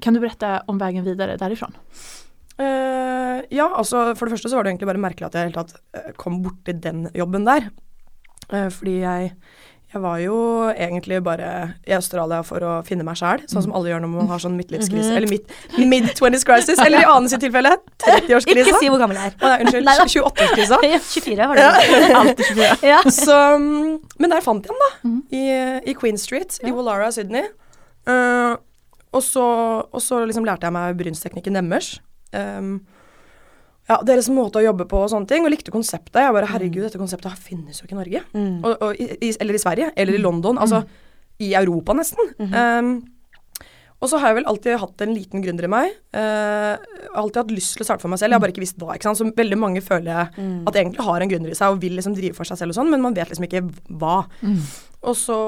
Kan 0.00 0.14
du 0.14 0.20
berätta 0.20 0.62
om 0.66 0.78
veien 0.78 1.04
videre 1.04 1.36
derifra? 1.36 1.68
Uh, 2.60 3.40
ja, 3.50 3.64
altså 3.74 4.12
for 4.14 4.26
det 4.28 4.34
første 4.36 4.50
så 4.50 4.56
var 4.58 4.64
det 4.66 4.70
egentlig 4.74 4.86
bare 4.90 5.00
merkelig 5.00 5.24
at 5.26 5.34
jeg 5.38 5.48
helt 5.48 5.56
tatt 5.56 5.72
eh, 5.96 6.10
kom 6.20 6.42
borti 6.44 6.74
den 6.84 7.06
jobben 7.16 7.46
der. 7.48 7.70
Uh, 8.52 8.68
fordi 8.70 8.98
jeg, 9.00 9.30
jeg 9.92 10.00
var 10.00 10.18
jo 10.22 10.36
egentlig 10.72 11.18
bare 11.24 11.48
i 11.84 11.92
Australia 11.92 12.38
for 12.46 12.64
å 12.64 12.70
finne 12.86 13.04
meg 13.04 13.18
sjæl, 13.20 13.42
sånn 13.50 13.66
som 13.66 13.74
alle 13.76 13.90
gjør 13.90 14.00
når 14.04 14.10
man 14.14 14.30
har 14.30 14.40
sånn 14.40 14.54
midtlivskrise. 14.56 15.10
Mhm. 15.10 15.16
Eller 15.18 15.28
mid, 15.28 15.52
mid-20s 15.92 16.46
crisis, 16.48 16.80
eller 16.80 17.04
i 17.04 17.08
Ane 17.12 17.28
sitt 17.28 17.42
tilfelle 17.44 17.74
Ikke 17.76 18.06
30-årskrisa. 18.06 18.78
si 18.80 18.88
hvor 18.88 19.02
gammel 19.02 19.18
jeg 19.20 19.34
er. 19.34 19.36
Å, 19.36 19.50
unnskyld. 19.66 19.90
28-årskrisa. 20.00 20.78
24 21.12 21.48
var 21.50 21.60
det. 21.60 21.66
Alltid 22.22 22.44
24. 22.54 22.78
Ja. 22.92 23.02
Så, 23.12 23.36
mm, 23.60 23.98
men 24.18 24.32
der 24.32 24.40
fant 24.44 24.64
jeg 24.64 24.72
den, 24.72 24.80
da. 24.86 24.90
Mhm. 25.08 25.20
I, 25.28 25.44
I 25.92 25.96
Queen 26.00 26.16
Street 26.18 26.56
i 26.64 26.72
Wallara, 26.72 27.10
Sydney. 27.12 27.50
Uh, 28.08 28.56
og 29.12 29.20
så, 29.22 29.44
og 29.92 30.00
så 30.00 30.22
liksom 30.24 30.46
lærte 30.48 30.64
jeg 30.64 30.72
meg 30.72 30.96
brynsteknikken 30.96 31.60
deres. 31.60 31.98
Um, 32.32 32.78
ja, 33.92 34.00
deres 34.08 34.28
måte 34.32 34.58
å 34.60 34.64
jobbe 34.64 34.88
på 34.90 35.04
og 35.04 35.10
sånne 35.12 35.28
ting, 35.30 35.44
og 35.46 35.52
likte 35.52 35.72
konseptet. 35.74 36.18
Jeg 36.24 36.34
bare, 36.34 36.48
herregud, 36.50 36.82
dette 36.88 37.00
konseptet 37.00 37.38
finnes 37.40 37.78
jo 37.82 37.86
ikke 37.86 37.96
i 37.98 38.02
Norge. 38.02 38.24
Mm. 38.34 38.52
Og, 38.64 38.76
og, 38.88 39.00
i, 39.00 39.32
eller 39.38 39.58
i 39.58 39.62
Sverige, 39.62 39.92
eller 39.96 40.16
i 40.18 40.22
London. 40.22 40.60
Altså 40.62 40.84
i 41.42 41.52
Europa, 41.58 41.94
nesten. 41.98 42.28
um, 42.38 42.94
og 44.02 44.08
så 44.10 44.18
har 44.18 44.32
jeg 44.32 44.36
vel 44.40 44.46
alltid 44.50 44.80
hatt 44.82 45.02
en 45.04 45.12
liten 45.14 45.42
gründer 45.44 45.66
i 45.68 45.70
meg. 45.70 45.92
Uh, 46.10 46.74
alltid 47.20 47.38
hatt 47.38 47.52
lyst 47.54 47.76
til 47.76 47.84
å 47.84 47.86
starte 47.86 48.02
for 48.02 48.10
meg 48.10 48.18
selv. 48.18 48.32
Jeg 48.34 48.38
har 48.40 48.42
bare 48.42 48.50
ikke 48.54 48.64
visst 48.64 48.80
hva. 48.82 48.96
ikke 48.96 49.06
sant? 49.06 49.20
Så 49.20 49.26
veldig 49.38 49.58
mange 49.62 49.82
føler 49.86 50.10
jeg 50.10 50.42
Mm. 50.42 50.56
at 50.66 50.74
egentlig 50.80 51.04
har 51.06 51.22
en 51.22 51.30
gründer 51.30 51.50
i 51.54 51.58
seg 51.58 51.70
og 51.76 51.78
vil 51.84 51.94
liksom 51.98 52.16
drive 52.18 52.34
for 52.34 52.48
seg 52.50 52.58
selv 52.58 52.74
og 52.74 52.78
sånn, 52.80 52.90
men 52.90 53.02
man 53.04 53.14
vet 53.14 53.30
liksom 53.30 53.46
ikke 53.46 53.62
hva. 54.02 54.16
Og 55.06 55.14
så 55.18 55.38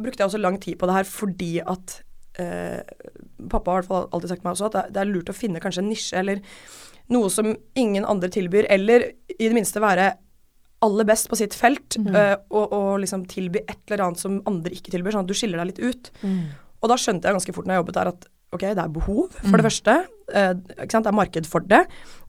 brukte 0.00 0.22
jeg 0.24 0.28
også 0.30 0.40
lang 0.40 0.56
tid 0.60 0.78
på 0.80 0.88
det 0.88 0.96
her 0.96 1.04
fordi 1.08 1.50
at 1.60 1.98
uh, 2.40 2.80
Pappa 3.52 3.70
har 3.76 3.78
i 3.78 3.84
hvert 3.84 3.92
fall 3.92 4.08
alltid 4.12 4.32
sagt 4.32 4.44
meg 4.44 4.56
også 4.56 4.70
at 4.72 4.88
det 4.92 5.00
er 5.04 5.12
lurt 5.12 5.28
å 5.32 5.36
finne 5.36 5.60
kanskje 5.60 5.84
en 5.84 5.90
nisje 5.92 6.16
eller 6.18 6.40
noe 7.12 7.28
som 7.32 7.52
ingen 7.78 8.06
andre 8.08 8.30
tilbyr, 8.32 8.68
eller 8.72 9.10
i 9.32 9.46
det 9.46 9.54
minste 9.56 9.82
være 9.82 10.12
aller 10.84 11.06
best 11.08 11.26
på 11.30 11.38
sitt 11.38 11.56
felt, 11.58 11.96
eh, 11.98 12.34
og, 12.54 12.74
og 12.74 12.90
liksom 13.02 13.24
tilby 13.30 13.64
et 13.64 13.80
eller 13.88 14.06
annet 14.06 14.22
som 14.22 14.38
andre 14.46 14.74
ikke 14.76 14.92
tilbyr, 14.94 15.16
sånn 15.16 15.26
at 15.26 15.30
du 15.30 15.36
skiller 15.36 15.58
deg 15.62 15.72
litt 15.72 15.80
ut. 15.82 16.10
Mm. 16.22 16.42
Og 16.78 16.92
da 16.92 16.98
skjønte 17.00 17.26
jeg 17.26 17.38
ganske 17.38 17.54
fort 17.56 17.66
når 17.66 17.74
jeg 17.74 17.82
jobbet 17.82 17.98
der 17.98 18.10
at 18.12 18.28
ok, 18.54 18.62
det 18.62 18.80
er 18.80 18.92
behov, 18.92 19.34
for 19.42 19.58
det 19.58 19.66
første. 19.66 19.94
Uh? 20.30 20.52
Det 20.56 20.94
er 20.96 21.16
marked 21.16 21.48
for 21.50 21.64
det. 21.68 21.82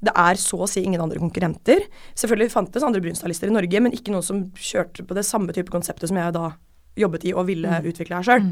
Det 0.03 0.11
er 0.11 0.39
så 0.41 0.63
å 0.65 0.67
si 0.67 0.81
ingen 0.83 1.03
andre 1.03 1.21
konkurrenter. 1.21 1.85
Selvfølgelig 2.17 2.51
fantes 2.55 2.83
andre 2.83 3.03
brunstylister 3.03 3.51
i 3.51 3.55
Norge, 3.55 3.83
men 3.85 3.95
ikke 3.95 4.11
noen 4.15 4.25
som 4.25 4.41
kjørte 4.57 5.05
på 5.07 5.15
det 5.15 5.23
samme 5.27 5.55
type 5.55 5.71
konseptet 5.71 6.11
som 6.11 6.19
jeg 6.19 6.35
da 6.35 6.49
jobbet 6.99 7.29
i 7.29 7.35
og 7.37 7.47
ville 7.47 7.79
utvikle 7.87 8.19
her 8.19 8.27
sjøl. 8.27 8.49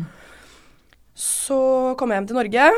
Så 1.17 1.59
kom 1.99 2.13
jeg 2.13 2.21
hjem 2.21 2.29
til 2.29 2.39
Norge 2.39 2.69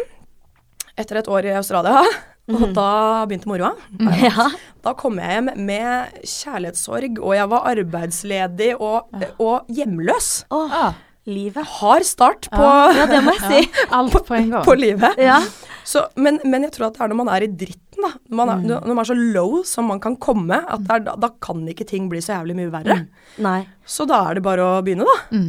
etter 1.00 1.20
et 1.20 1.30
år 1.32 1.48
i 1.48 1.56
Australia, 1.60 2.02
og 2.50 2.74
da 2.76 2.90
begynte 3.30 3.50
moroa. 3.52 3.74
Ja. 4.26 4.50
Da 4.84 4.94
kom 4.98 5.18
jeg 5.22 5.30
hjem 5.38 5.50
med 5.68 6.20
kjærlighetssorg, 6.24 7.20
og 7.20 7.34
jeg 7.36 7.50
var 7.52 7.68
arbeidsledig 7.74 8.72
og, 8.80 9.10
og 9.44 9.70
hjemløs. 9.76 10.30
Åh, 10.56 10.76
Ah, 10.80 10.94
livet. 11.30 11.66
Hard 11.80 12.06
start 12.08 12.48
på, 12.50 12.70
Ja, 12.98 13.06
det 13.12 13.20
må 13.26 13.34
jeg 13.38 13.50
si. 13.52 13.84
Alt 13.94 14.16
på 14.26 14.38
en 14.38 14.50
gang. 14.56 14.64
på 14.66 14.74
livet. 14.80 15.20
Ja. 15.22 15.42
Så, 15.86 16.06
men, 16.22 16.40
men 16.46 16.64
jeg 16.66 16.72
tror 16.76 16.88
at 16.90 16.98
det 16.98 17.04
er 17.06 17.12
når 17.12 17.20
man 17.24 17.30
er 17.34 17.46
i 17.46 17.50
dritten, 17.52 18.00
da. 18.06 18.12
Når 18.30 18.38
man 18.40 18.50
er, 18.54 18.56
Mm. 18.64 18.70
når 18.88 18.96
man 18.96 19.04
er 19.04 19.10
så 19.10 19.18
low 19.20 19.60
som 19.68 19.88
man 19.92 20.00
kan 20.00 20.16
komme, 20.22 20.58
at 20.64 20.84
det 20.86 20.96
er, 20.96 21.04
da, 21.10 21.16
da 21.20 21.30
kan 21.44 21.62
ikke 21.70 21.86
ting 21.90 22.08
bli 22.12 22.22
så 22.24 22.38
jævlig 22.40 22.56
mye 22.62 22.72
verre. 22.74 22.98
Nei. 23.44 23.60
Så 23.86 24.08
da 24.10 24.22
er 24.30 24.40
det 24.40 24.44
bare 24.46 24.64
å 24.64 24.80
begynne, 24.86 25.06
da. 25.10 25.44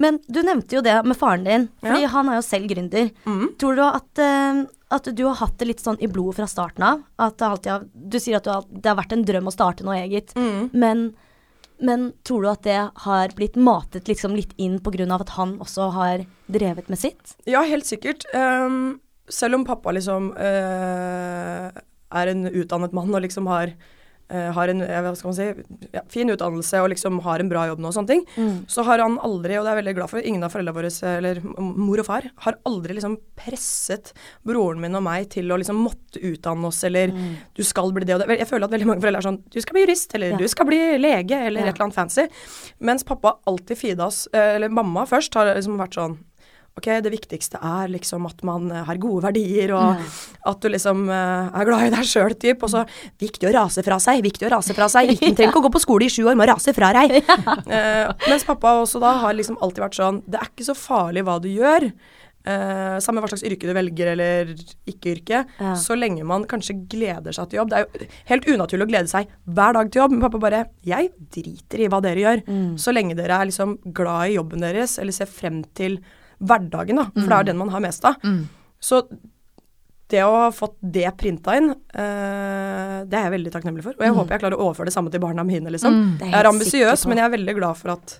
Men 0.00 0.18
du 0.32 0.40
nevnte 0.42 0.78
jo 0.78 0.80
det 0.84 0.96
med 1.04 1.16
faren 1.20 1.44
din, 1.44 1.68
fordi 1.82 2.02
Ja. 2.06 2.08
han 2.14 2.28
er 2.32 2.38
jo 2.40 2.44
selv 2.46 2.68
gründer. 2.70 3.10
Mm. 3.28 3.42
Tror 3.60 3.76
du 3.76 3.82
at, 3.84 4.18
uh, 4.18 4.64
at 4.96 5.10
du 5.14 5.24
har 5.28 5.34
hatt 5.42 5.58
det 5.60 5.68
litt 5.68 5.82
sånn 5.84 6.00
i 6.00 6.08
blodet 6.08 6.36
fra 6.40 6.46
starten 6.48 6.82
av? 6.82 7.02
At 7.18 7.40
har, 7.44 7.84
du 7.92 8.16
sier 8.18 8.36
at 8.40 8.44
du 8.44 8.50
har, 8.50 8.64
det 8.70 8.88
har 8.88 8.96
vært 8.96 9.12
en 9.12 9.24
drøm 9.28 9.50
å 9.50 9.52
starte 9.52 9.84
noe 9.84 9.98
eget, 10.00 10.32
Mm. 10.34 10.70
men, 10.72 11.04
men 11.80 12.12
tror 12.24 12.42
du 12.42 12.48
at 12.48 12.62
det 12.64 12.78
har 13.04 13.28
blitt 13.36 13.56
matet 13.60 14.08
liksom 14.08 14.34
litt 14.34 14.52
inn 14.58 14.80
av 15.12 15.20
at 15.20 15.28
han 15.36 15.58
også 15.58 15.92
har 15.92 16.24
drevet 16.50 16.88
med 16.88 16.98
sitt? 16.98 17.36
Ja, 17.46 17.60
helt 17.62 17.84
sikkert. 17.84 18.24
Um, 18.34 19.00
selv 19.28 19.54
om 19.60 19.64
pappa 19.64 19.92
liksom 19.92 20.32
uh, 20.34 21.70
er 22.10 22.26
en 22.32 22.46
utdannet 22.50 22.92
mann 22.96 23.14
og 23.14 23.22
liksom 23.22 23.46
har, 23.46 23.74
har 24.30 24.68
en 24.68 24.80
eh, 24.82 25.00
hva 25.02 25.14
skal 25.16 25.28
man 25.32 25.36
si, 25.36 25.88
ja, 25.92 26.00
fin 26.08 26.28
utdannelse 26.30 26.80
og 26.82 26.90
liksom 26.90 27.20
har 27.22 27.40
en 27.40 27.48
bra 27.48 27.66
jobb 27.68 27.80
nå 27.80 27.88
og 27.88 27.94
sånne 27.94 28.06
ting, 28.08 28.24
Mm. 28.36 28.64
så 28.70 28.84
har 28.84 28.98
han 29.02 29.18
aldri, 29.18 29.56
og 29.58 29.64
det 29.64 29.70
er 29.72 29.76
jeg 29.76 29.84
veldig 29.84 29.94
glad 29.96 30.10
for, 30.10 30.20
ingen 30.20 30.42
av 30.44 30.52
foreldrene 30.52 30.74
våre, 30.74 31.16
eller 31.18 31.40
mor 31.60 31.98
og 31.98 32.06
far, 32.06 32.30
har 32.46 32.54
aldri 32.66 32.94
liksom 32.94 33.16
presset 33.36 34.12
broren 34.46 34.80
min 34.80 34.94
og 34.94 35.02
meg 35.02 35.28
til 35.30 35.50
å 35.50 35.58
liksom 35.58 35.80
måtte 35.82 36.20
utdanne 36.22 36.64
oss, 36.66 36.82
eller 36.84 37.08
Mm. 37.10 37.36
du 37.54 37.62
skal 37.64 37.90
bli 37.92 38.04
det 38.04 38.14
og 38.14 38.20
det. 38.26 38.38
Jeg 38.38 38.48
føler 38.48 38.64
at 38.64 38.70
veldig 38.70 38.86
mange 38.86 39.00
foreldre 39.02 39.18
er 39.18 39.28
sånn, 39.30 39.42
du 39.50 39.60
skal 39.60 39.72
bli 39.74 39.86
jurist, 39.86 40.14
eller 40.14 40.30
Ja. 40.30 40.36
du 40.36 40.48
skal 40.48 40.66
bli 40.66 40.98
lege, 40.98 41.32
eller 41.46 41.60
Ja. 41.60 41.66
et 41.68 41.74
eller 41.74 41.84
annet 41.86 41.94
fancy. 41.94 42.28
Mens 42.80 43.02
pappa 43.02 43.38
alltid 43.46 43.76
fida 43.78 44.06
oss, 44.06 44.28
eh, 44.32 44.54
eller 44.56 44.68
mamma 44.68 45.06
først, 45.06 45.34
har 45.34 45.54
liksom 45.54 45.76
vært 45.78 45.94
sånn, 45.94 46.18
ok, 46.78 46.86
det 47.04 47.10
viktigste 47.12 47.58
er 47.60 47.90
liksom 47.92 48.26
at 48.28 48.42
man 48.46 48.70
eh, 48.72 48.84
har 48.86 49.00
gode 49.02 49.24
verdier, 49.26 49.72
og 49.76 49.98
at 50.46 50.60
du 50.62 50.68
liksom 50.72 51.02
eh, 51.10 51.50
er 51.60 51.68
glad 51.68 51.88
i 51.88 51.90
deg 51.96 52.06
sjøl, 52.08 52.36
type. 52.40 52.62
Og 52.64 52.70
så 52.72 52.84
viktig 53.20 53.50
å 53.50 53.54
rase 53.56 53.82
fra 53.86 53.98
seg, 54.00 54.22
viktig 54.24 54.46
å 54.48 54.54
rase 54.54 54.76
fra 54.76 54.88
seg. 54.92 55.10
Ikke 55.16 55.32
trenger 55.34 55.50
ikke 55.52 55.60
å 55.64 55.66
gå 55.68 55.74
på 55.76 55.82
skole 55.82 56.06
i 56.06 56.12
sju 56.12 56.22
år, 56.30 56.38
må 56.40 56.46
rase 56.48 56.72
fra 56.76 56.92
deg. 56.96 57.18
uh, 57.74 58.06
mens 58.30 58.46
pappa 58.48 58.78
også 58.84 59.02
da 59.02 59.16
har 59.26 59.36
liksom 59.36 59.58
alltid 59.60 59.84
vært 59.88 59.98
sånn, 60.00 60.22
det 60.30 60.40
er 60.40 60.48
ikke 60.52 60.70
så 60.70 60.78
farlig 60.78 61.26
hva 61.28 61.36
du 61.42 61.50
gjør. 61.52 61.90
Uh, 62.40 62.96
samme 63.04 63.20
hva 63.20 63.28
slags 63.28 63.42
yrke 63.44 63.68
du 63.68 63.74
velger 63.76 64.14
eller 64.14 64.54
ikke 64.88 65.10
yrke, 65.12 65.42
Ja. 65.60 65.74
så 65.76 65.92
lenge 65.92 66.24
man 66.24 66.46
kanskje 66.48 66.72
gleder 66.88 67.36
seg 67.36 67.50
til 67.50 67.58
jobb. 67.60 67.68
Det 67.74 67.76
er 67.76 67.84
jo 67.84 68.06
helt 68.30 68.48
unaturlig 68.48 68.86
å 68.86 68.90
glede 68.94 69.12
seg 69.12 69.28
hver 69.44 69.76
dag 69.76 69.90
til 69.92 70.00
jobb, 70.00 70.14
men 70.14 70.22
pappa 70.24 70.40
bare 70.40 70.62
Jeg 70.88 71.10
driter 71.36 71.82
i 71.84 71.90
hva 71.92 72.00
dere 72.00 72.22
gjør, 72.24 72.40
Mm. 72.48 72.78
så 72.80 72.94
lenge 72.96 73.18
dere 73.18 73.36
er 73.42 73.50
liksom 73.50 73.76
glad 73.92 74.30
i 74.30 74.38
jobben 74.38 74.64
deres, 74.64 74.96
eller 74.98 75.12
ser 75.12 75.28
frem 75.28 75.60
til 75.76 75.98
hverdagen, 76.40 77.00
da, 77.00 77.10
for 77.14 77.28
det 77.28 77.38
er 77.38 77.50
den 77.50 77.60
man 77.60 77.72
har 77.74 77.84
mest 77.84 78.06
av. 78.08 78.16
Mm. 78.24 78.46
Så 78.80 79.02
det 80.10 80.22
å 80.26 80.32
ha 80.34 80.48
fått 80.54 80.76
det 80.80 81.06
printa 81.20 81.54
inn, 81.58 81.70
uh, 81.70 82.96
det 83.06 83.14
er 83.18 83.28
jeg 83.28 83.34
veldig 83.36 83.52
takknemlig 83.54 83.84
for. 83.84 83.98
Og 83.98 84.06
jeg 84.06 84.16
håper 84.16 84.34
jeg 84.34 84.42
klarer 84.42 84.58
å 84.58 84.70
overføre 84.70 84.90
det 84.90 84.96
samme 84.96 85.12
til 85.12 85.22
barna 85.22 85.44
mine, 85.46 85.70
liksom. 85.70 85.94
Mm. 85.94 86.10
Er 86.16 86.32
Jeg 86.32 86.40
er 86.40 86.50
ambisiøs, 86.50 87.06
men 87.10 87.20
jeg 87.20 87.28
er 87.28 87.36
veldig 87.36 87.56
glad 87.60 87.78
for 87.78 87.94
at 87.94 88.16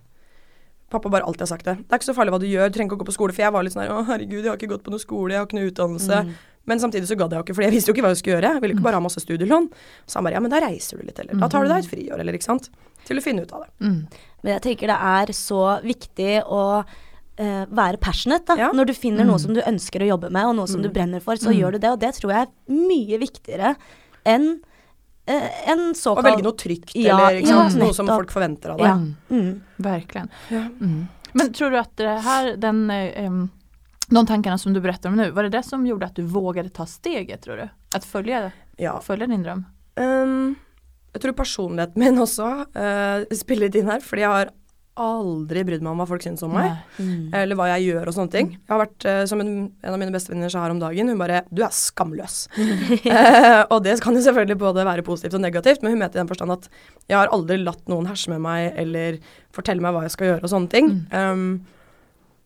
pappa 0.90 1.10
bare 1.10 1.26
alltid 1.26 1.46
har 1.46 1.50
sagt 1.52 1.66
det. 1.66 1.76
Det 1.80 1.94
er 1.94 2.00
ikke 2.00 2.10
så 2.10 2.16
farlig 2.16 2.34
hva 2.34 2.42
du 2.42 2.48
gjør, 2.50 2.70
du 2.70 2.76
trenger 2.76 2.90
ikke 2.90 2.98
å 2.98 3.02
gå 3.02 3.08
på 3.10 3.16
skole. 3.16 3.34
For 3.34 3.44
jeg 3.44 3.54
var 3.54 3.66
litt 3.66 3.74
sånn 3.74 3.84
her, 3.84 3.92
å 3.94 4.06
herregud, 4.08 4.42
jeg 4.42 4.50
har 4.50 4.58
ikke 4.58 4.70
gått 4.72 4.86
på 4.86 4.94
noe 4.94 5.02
skole, 5.02 5.34
jeg 5.34 5.42
har 5.42 5.48
ikke 5.48 5.58
noe 5.58 5.70
utdannelse. 5.70 6.22
Mm. 6.26 6.32
Men 6.70 6.82
samtidig 6.82 7.08
så 7.08 7.16
gadd 7.18 7.32
jeg 7.32 7.40
jo 7.40 7.46
ikke, 7.46 7.56
for 7.56 7.66
jeg 7.66 7.74
visste 7.74 7.90
jo 7.90 7.96
ikke 7.96 8.04
hva 8.04 8.12
jeg 8.12 8.20
skulle 8.20 8.36
gjøre. 8.36 8.54
Jeg 8.56 8.64
ville 8.64 8.76
ikke 8.76 8.86
bare 8.86 8.98
ha 8.98 9.04
masse 9.04 9.22
studielån. 9.22 9.68
Så 10.04 10.18
han 10.18 10.26
bare, 10.26 10.36
ja, 10.36 10.42
men 10.44 10.52
da 10.52 10.60
reiser 10.62 11.00
du 11.00 11.06
litt, 11.06 11.18
eller 11.22 11.38
da 11.40 11.48
tar 11.50 11.64
du 11.64 11.70
deg 11.72 11.84
et 11.84 11.90
friår, 11.90 12.22
eller 12.22 12.36
ikke 12.36 12.46
sant. 12.46 12.68
Til 13.08 13.18
å 13.18 13.24
finne 13.24 13.46
ut 13.46 13.54
av 13.56 13.64
det. 13.64 13.70
Mm. 13.86 14.00
Men 14.42 14.52
jeg 14.56 14.64
tenker 14.66 14.92
det 14.92 14.98
er 15.10 15.32
så 15.36 15.62
viktig 15.86 16.34
å 16.46 16.64
eh, 17.40 17.64
være 17.72 17.98
passionate, 18.00 18.44
da. 18.52 18.56
Ja. 18.66 18.70
Når 18.76 18.90
du 18.90 18.92
finner 18.94 19.24
Mm. 19.24 19.30
noe 19.32 19.38
som 19.42 19.54
du 19.56 19.60
ønsker 19.64 20.04
å 20.04 20.08
jobbe 20.12 20.30
med, 20.30 20.44
og 20.44 20.56
noe 20.56 20.68
som 20.68 20.82
du 20.82 20.88
Mm. 20.88 20.94
brenner 20.94 21.20
for, 21.24 21.34
så 21.40 21.48
Mm. 21.50 21.56
gjør 21.60 21.72
du 21.72 21.78
det. 21.78 21.90
Og 21.90 22.00
det 22.00 22.12
tror 22.14 22.30
jeg 22.34 22.42
er 22.46 22.74
mye 22.74 23.18
viktigere 23.18 23.76
enn 24.26 24.60
eh, 25.26 25.48
en 25.70 25.92
Å 25.94 26.22
velge 26.24 26.42
noe 26.42 26.56
trygt, 26.58 26.92
Ja, 26.96 27.16
eller 27.28 27.40
ikke 27.40 27.48
ja, 27.48 27.68
sant? 27.68 27.78
noe 27.78 27.92
som 27.94 28.06
folk 28.06 28.30
forventer 28.32 28.70
av 28.72 28.78
deg. 28.78 28.86
Ja. 28.86 28.94
Mm. 28.96 29.16
Mm. 29.30 29.60
Verkligen. 29.78 30.28
Ja. 30.50 30.68
Mm. 30.80 31.08
Men 31.34 31.52
tror 31.52 31.70
du 31.70 31.76
at 31.78 31.94
det 31.96 32.20
her, 32.24 32.56
den, 32.56 32.90
um, 32.90 33.50
de 34.08 34.26
tankarna 34.26 34.58
som 34.58 34.72
du 34.72 34.80
berättar 34.80 35.06
om 35.12 35.16
nå, 35.16 35.30
var 35.32 35.44
det 35.44 35.52
det 35.52 35.64
som 35.64 35.84
gjorde 35.86 36.06
at 36.06 36.14
du 36.14 36.22
vågade 36.24 36.72
ta 36.72 36.84
steget 36.84 37.42
tror 37.42 37.56
du? 37.58 37.68
Att 37.94 38.04
följa, 38.04 38.50
Ja. 38.78 38.98
följa 39.00 39.26
din 39.28 39.44
drøm? 39.44 39.64
Um, 39.96 40.56
jeg 41.14 41.22
tror 41.22 41.32
personligheten 41.32 41.96
min 41.96 42.18
også 42.18 42.66
uh, 42.74 43.24
spiller 43.34 43.68
litt 43.68 43.74
inn 43.76 43.86
her, 43.86 44.00
fordi 44.00 44.20
jeg 44.22 44.28
har 44.30 44.50
aldri 45.00 45.62
brydd 45.64 45.84
meg 45.84 45.92
om 45.92 46.00
hva 46.02 46.06
folk 46.08 46.24
syns 46.24 46.42
om 46.44 46.52
meg. 46.52 46.74
Mm. 46.98 47.30
Eller 47.36 47.58
hva 47.58 47.68
jeg 47.70 47.90
gjør 47.90 48.10
og 48.10 48.16
sånne 48.16 48.34
ting. 48.34 48.50
Jeg 48.56 48.72
har 48.72 48.80
vært, 48.82 49.06
eh, 49.08 49.22
som 49.30 49.40
en, 49.42 49.52
en 49.70 49.94
av 49.94 50.00
mine 50.02 50.14
bestevenninner 50.14 50.52
sa 50.52 50.64
her 50.64 50.74
om 50.74 50.82
dagen, 50.82 51.08
hun 51.08 51.20
bare 51.20 51.42
'du 51.48 51.62
er 51.62 51.74
skamløs'. 51.74 52.46
Eh, 53.10 53.64
og 53.70 53.82
det 53.82 54.00
kan 54.02 54.14
jo 54.14 54.20
selvfølgelig 54.22 54.58
både 54.58 54.84
være 54.84 55.02
positivt 55.02 55.34
og 55.34 55.40
negativt, 55.40 55.82
men 55.82 55.92
hun 55.92 55.98
mente 55.98 56.18
i 56.18 56.20
den 56.20 56.28
forstand 56.28 56.52
at 56.52 56.68
jeg 57.08 57.16
har 57.18 57.32
aldri 57.32 57.56
latt 57.58 57.88
noen 57.88 58.06
herse 58.06 58.30
med 58.30 58.40
meg 58.40 58.72
eller 58.78 59.18
fortelle 59.52 59.82
meg 59.82 59.94
hva 59.94 60.04
jeg 60.04 60.14
skal 60.14 60.26
gjøre 60.26 60.44
og 60.44 60.52
sånne 60.52 60.70
ting. 60.70 60.90
Um, 61.10 61.66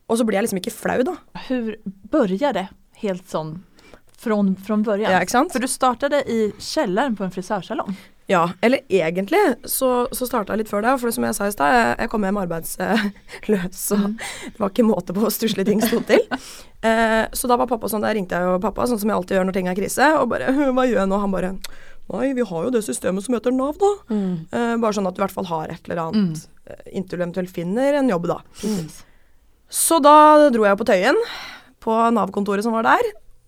og 0.09 0.17
så 0.17 0.25
blir 0.25 0.39
jeg 0.39 0.47
liksom 0.47 0.61
ikke 0.61 0.73
flau, 0.73 1.03
da. 1.05 1.15
Hur 1.47 1.75
begynte 2.11 2.53
det 2.53 2.67
helt 3.03 3.27
sån 3.29 3.59
från, 4.19 4.55
från 4.55 4.83
början? 4.83 5.11
Ja, 5.11 5.27
sant? 5.27 5.51
För 5.51 5.59
du 5.59 5.67
startade 5.67 6.21
i 6.31 6.53
källaren 6.59 7.15
på 7.15 7.23
en 7.23 7.31
frisörsalong. 7.31 7.95
Ja, 8.27 8.49
eller 8.61 8.79
egentlig 8.89 9.37
så, 9.65 10.07
så 10.11 10.25
starta 10.27 10.53
jeg 10.53 10.57
litt 10.63 10.69
før 10.71 10.81
det. 10.81 10.95
For 10.99 11.11
som 11.13 11.23
jeg 11.27 11.35
sa 11.37 11.45
i 11.45 11.51
stad, 11.53 11.73
jeg, 11.75 11.95
jeg 11.99 12.09
kom 12.09 12.23
hjem 12.25 12.39
arbeidsløs, 12.41 13.75
så 13.77 13.95
Mm. 13.99 14.15
det 14.17 14.59
var 14.59 14.69
ikke 14.71 14.85
måte 14.87 15.13
på 15.13 15.21
hvor 15.21 15.29
stusslige 15.33 15.65
ting 15.69 15.81
sto 15.81 15.99
til. 16.01 16.23
Eh, 16.85 17.25
så 17.33 17.47
da 17.49 17.55
var 17.57 17.65
pappa 17.65 17.87
sånn, 17.89 18.03
der 18.05 18.13
ringte 18.13 18.37
jeg 18.37 18.45
jo 18.45 18.59
pappa, 18.61 18.83
sånn 18.85 18.99
som 19.01 19.09
jeg 19.09 19.15
alltid 19.17 19.37
gjør 19.39 19.45
når 19.47 19.53
ting 19.55 19.67
er 19.71 19.73
krise, 19.73 20.05
og 20.19 20.27
bare 20.29 20.51
'Hva 20.53 20.83
gjør 20.85 20.99
jeg 20.99 21.09
nå?' 21.09 21.17
Han 21.19 21.31
bare 21.31 21.49
'Nei, 22.13 22.33
vi 22.37 22.43
har 22.45 22.63
jo 22.63 22.69
det 22.69 22.83
systemet 22.85 23.23
som 23.25 23.33
heter 23.33 23.49
Nav, 23.51 23.73
da'. 23.81 23.97
Mm. 24.11 24.45
Eh, 24.53 24.75
bare 24.77 24.93
sånn 24.93 25.07
at 25.07 25.15
du 25.15 25.21
i 25.21 25.25
hvert 25.25 25.33
fall 25.33 25.45
har 25.49 25.65
et 25.73 25.81
eller 25.89 26.01
annet 26.03 26.13
Mm. 26.37 26.47
eh, 26.69 26.93
inntil 26.93 27.17
du 27.17 27.23
eventuelt 27.25 27.49
finner 27.49 27.93
en 27.97 28.09
jobb, 28.09 28.27
da. 28.27 28.37
Mm. 28.63 28.85
Så 29.67 29.99
da 29.99 30.49
dro 30.51 30.63
jeg 30.63 30.77
på 30.77 30.85
Tøyen, 30.85 31.15
på 31.81 31.91
Nav-kontoret 32.13 32.61
som 32.61 32.73
var 32.73 32.83
der, 32.83 33.01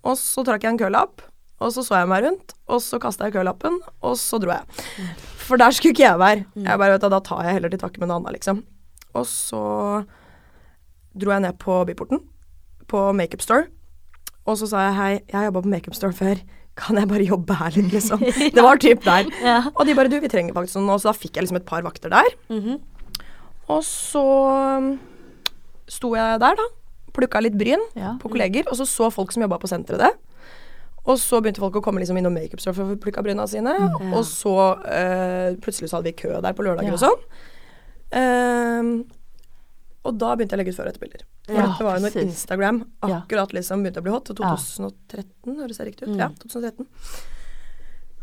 og 0.06 0.18
så 0.20 0.44
trakk 0.46 0.64
jeg 0.66 0.76
en 0.76 0.82
kølapp. 0.82 1.24
Og 1.58 1.72
så 1.74 1.82
så 1.82 1.98
jeg 1.98 2.10
meg 2.12 2.22
rundt, 2.22 2.54
og 2.70 2.82
så 2.86 3.00
kasta 3.02 3.26
jeg 3.26 3.34
kølappen, 3.34 3.80
og 4.06 4.14
så 4.22 4.38
dro 4.38 4.52
jeg. 4.54 4.84
For 5.42 5.58
der 5.58 5.74
skulle 5.74 5.96
ikke 5.96 6.04
jeg 6.06 6.20
være. 6.22 6.44
Jeg 6.54 6.78
bare 6.78 6.94
vet 6.94 7.02
du, 7.02 7.10
Da 7.10 7.20
tar 7.26 7.48
jeg 7.48 7.58
heller 7.58 7.74
til 7.74 7.82
takke 7.82 8.00
med 8.04 8.12
noe 8.12 8.20
annet, 8.22 8.38
liksom. 8.38 8.62
Og 9.18 9.26
så 9.26 9.62
dro 11.18 11.34
jeg 11.34 11.42
ned 11.48 11.58
på 11.58 11.80
Byporten, 11.90 12.22
på 12.88 13.02
Makeup 13.18 13.42
Store, 13.42 13.66
og 14.48 14.60
så 14.62 14.70
sa 14.70 14.86
jeg 14.86 14.96
hei, 15.00 15.12
jeg 15.26 15.36
har 15.40 15.50
jobba 15.50 15.66
på 15.66 15.74
Makeup 15.74 15.98
Store 15.98 16.16
før. 16.16 16.40
Kan 16.78 17.00
jeg 17.02 17.10
bare 17.10 17.26
jobbe 17.26 17.56
her 17.58 17.74
litt, 17.74 17.90
liksom? 17.92 18.22
Det 18.56 18.64
var 18.64 18.78
typ 18.78 19.02
der. 19.04 19.28
Ja. 19.42 19.58
Og 19.74 19.88
de 19.90 19.96
bare 19.98 20.12
du, 20.14 20.20
vi 20.22 20.30
trenger 20.32 20.54
faktisk 20.56 20.78
noen. 20.78 20.94
og 20.94 21.02
så 21.02 21.10
da 21.10 21.18
fikk 21.18 21.36
jeg 21.40 21.48
liksom 21.48 21.58
et 21.60 21.68
par 21.68 21.82
vakter 21.84 22.14
der. 22.14 22.30
Mhm. 22.54 22.78
Og 23.68 23.82
så 23.84 24.22
um, 24.78 24.94
sto 25.92 26.14
jeg 26.16 26.40
der, 26.40 26.56
da. 26.56 26.68
Plukka 27.18 27.42
litt 27.42 27.58
bryn 27.58 27.82
Ja. 27.98 28.16
på 28.22 28.30
kolleger, 28.30 28.68
og 28.70 28.78
så 28.78 28.86
så 28.86 29.10
folk 29.12 29.32
som 29.34 29.42
jobba 29.44 29.58
på 29.60 29.68
senteret 29.72 30.00
det. 30.06 30.12
Og 31.08 31.18
så 31.18 31.40
begynte 31.42 31.62
folk 31.64 31.76
å 31.80 31.82
komme 31.82 32.00
liksom 32.04 32.18
innom 32.20 32.34
makeupstore 32.36 32.76
for 32.76 32.84
å 32.84 32.90
få 32.94 33.00
plukka 33.00 33.24
bryna 33.24 33.46
sine. 33.48 33.72
Ja. 33.80 33.88
Og 34.18 34.26
så 34.28 34.54
uh, 34.86 35.56
plutselig 35.64 35.90
så 35.90 35.98
hadde 35.98 36.12
vi 36.12 36.18
kø 36.20 36.34
der 36.44 36.54
på 36.54 36.66
lørdager 36.68 36.92
Ja. 36.92 36.98
og 36.98 37.00
sånn. 37.00 37.22
Uh, 38.12 39.04
og 40.08 40.16
da 40.20 40.36
begynte 40.36 40.56
jeg 40.56 40.60
å 40.60 40.62
legge 40.62 40.72
ut 40.72 40.78
før- 40.80 40.88
og 40.88 40.94
etterbilder. 40.94 41.24
For 41.48 41.56
Ja, 41.56 41.66
dette 41.68 41.84
var 41.88 41.98
jo 41.98 42.04
når. 42.06 42.20
Instagram 42.28 42.78
akkurat 43.08 43.52
liksom 43.56 43.84
begynte 43.84 44.00
å 44.00 44.04
bli 44.06 44.12
hot. 44.12 44.30
og 44.32 44.40
Ja. 44.40 44.56
2013, 44.56 45.56
høres 45.58 45.78
det 45.78 45.88
riktig 45.88 46.04
ut? 46.08 46.14
Mm. 46.16 46.20
Ja, 46.20 46.30
2013. 46.44 46.86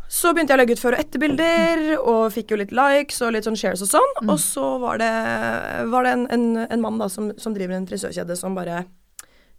Så 0.07 0.31
begynte 0.33 0.53
jeg 0.53 0.59
å 0.59 0.61
legge 0.61 0.75
ut 0.77 0.81
før- 0.83 0.95
og 0.97 1.01
etterbilder, 1.01 1.83
og 1.99 2.31
fikk 2.31 2.51
jo 2.53 2.57
litt 2.61 2.71
likes 2.75 3.17
og 3.25 3.33
litt 3.33 3.43
sånn 3.47 3.57
shares 3.57 3.81
og 3.81 3.89
sånn. 3.89 4.11
Mm. 4.21 4.29
Og 4.35 4.39
så 4.39 4.65
var 4.79 4.99
det, 5.01 5.11
var 5.91 6.05
det 6.05 6.11
en, 6.13 6.25
en, 6.31 6.45
en 6.69 6.81
mann 6.83 6.97
da 7.01 7.07
som, 7.09 7.31
som 7.41 7.53
driver 7.57 7.75
en 7.79 7.87
frisørkjede 7.89 8.37
som 8.37 8.55
bare 8.55 8.83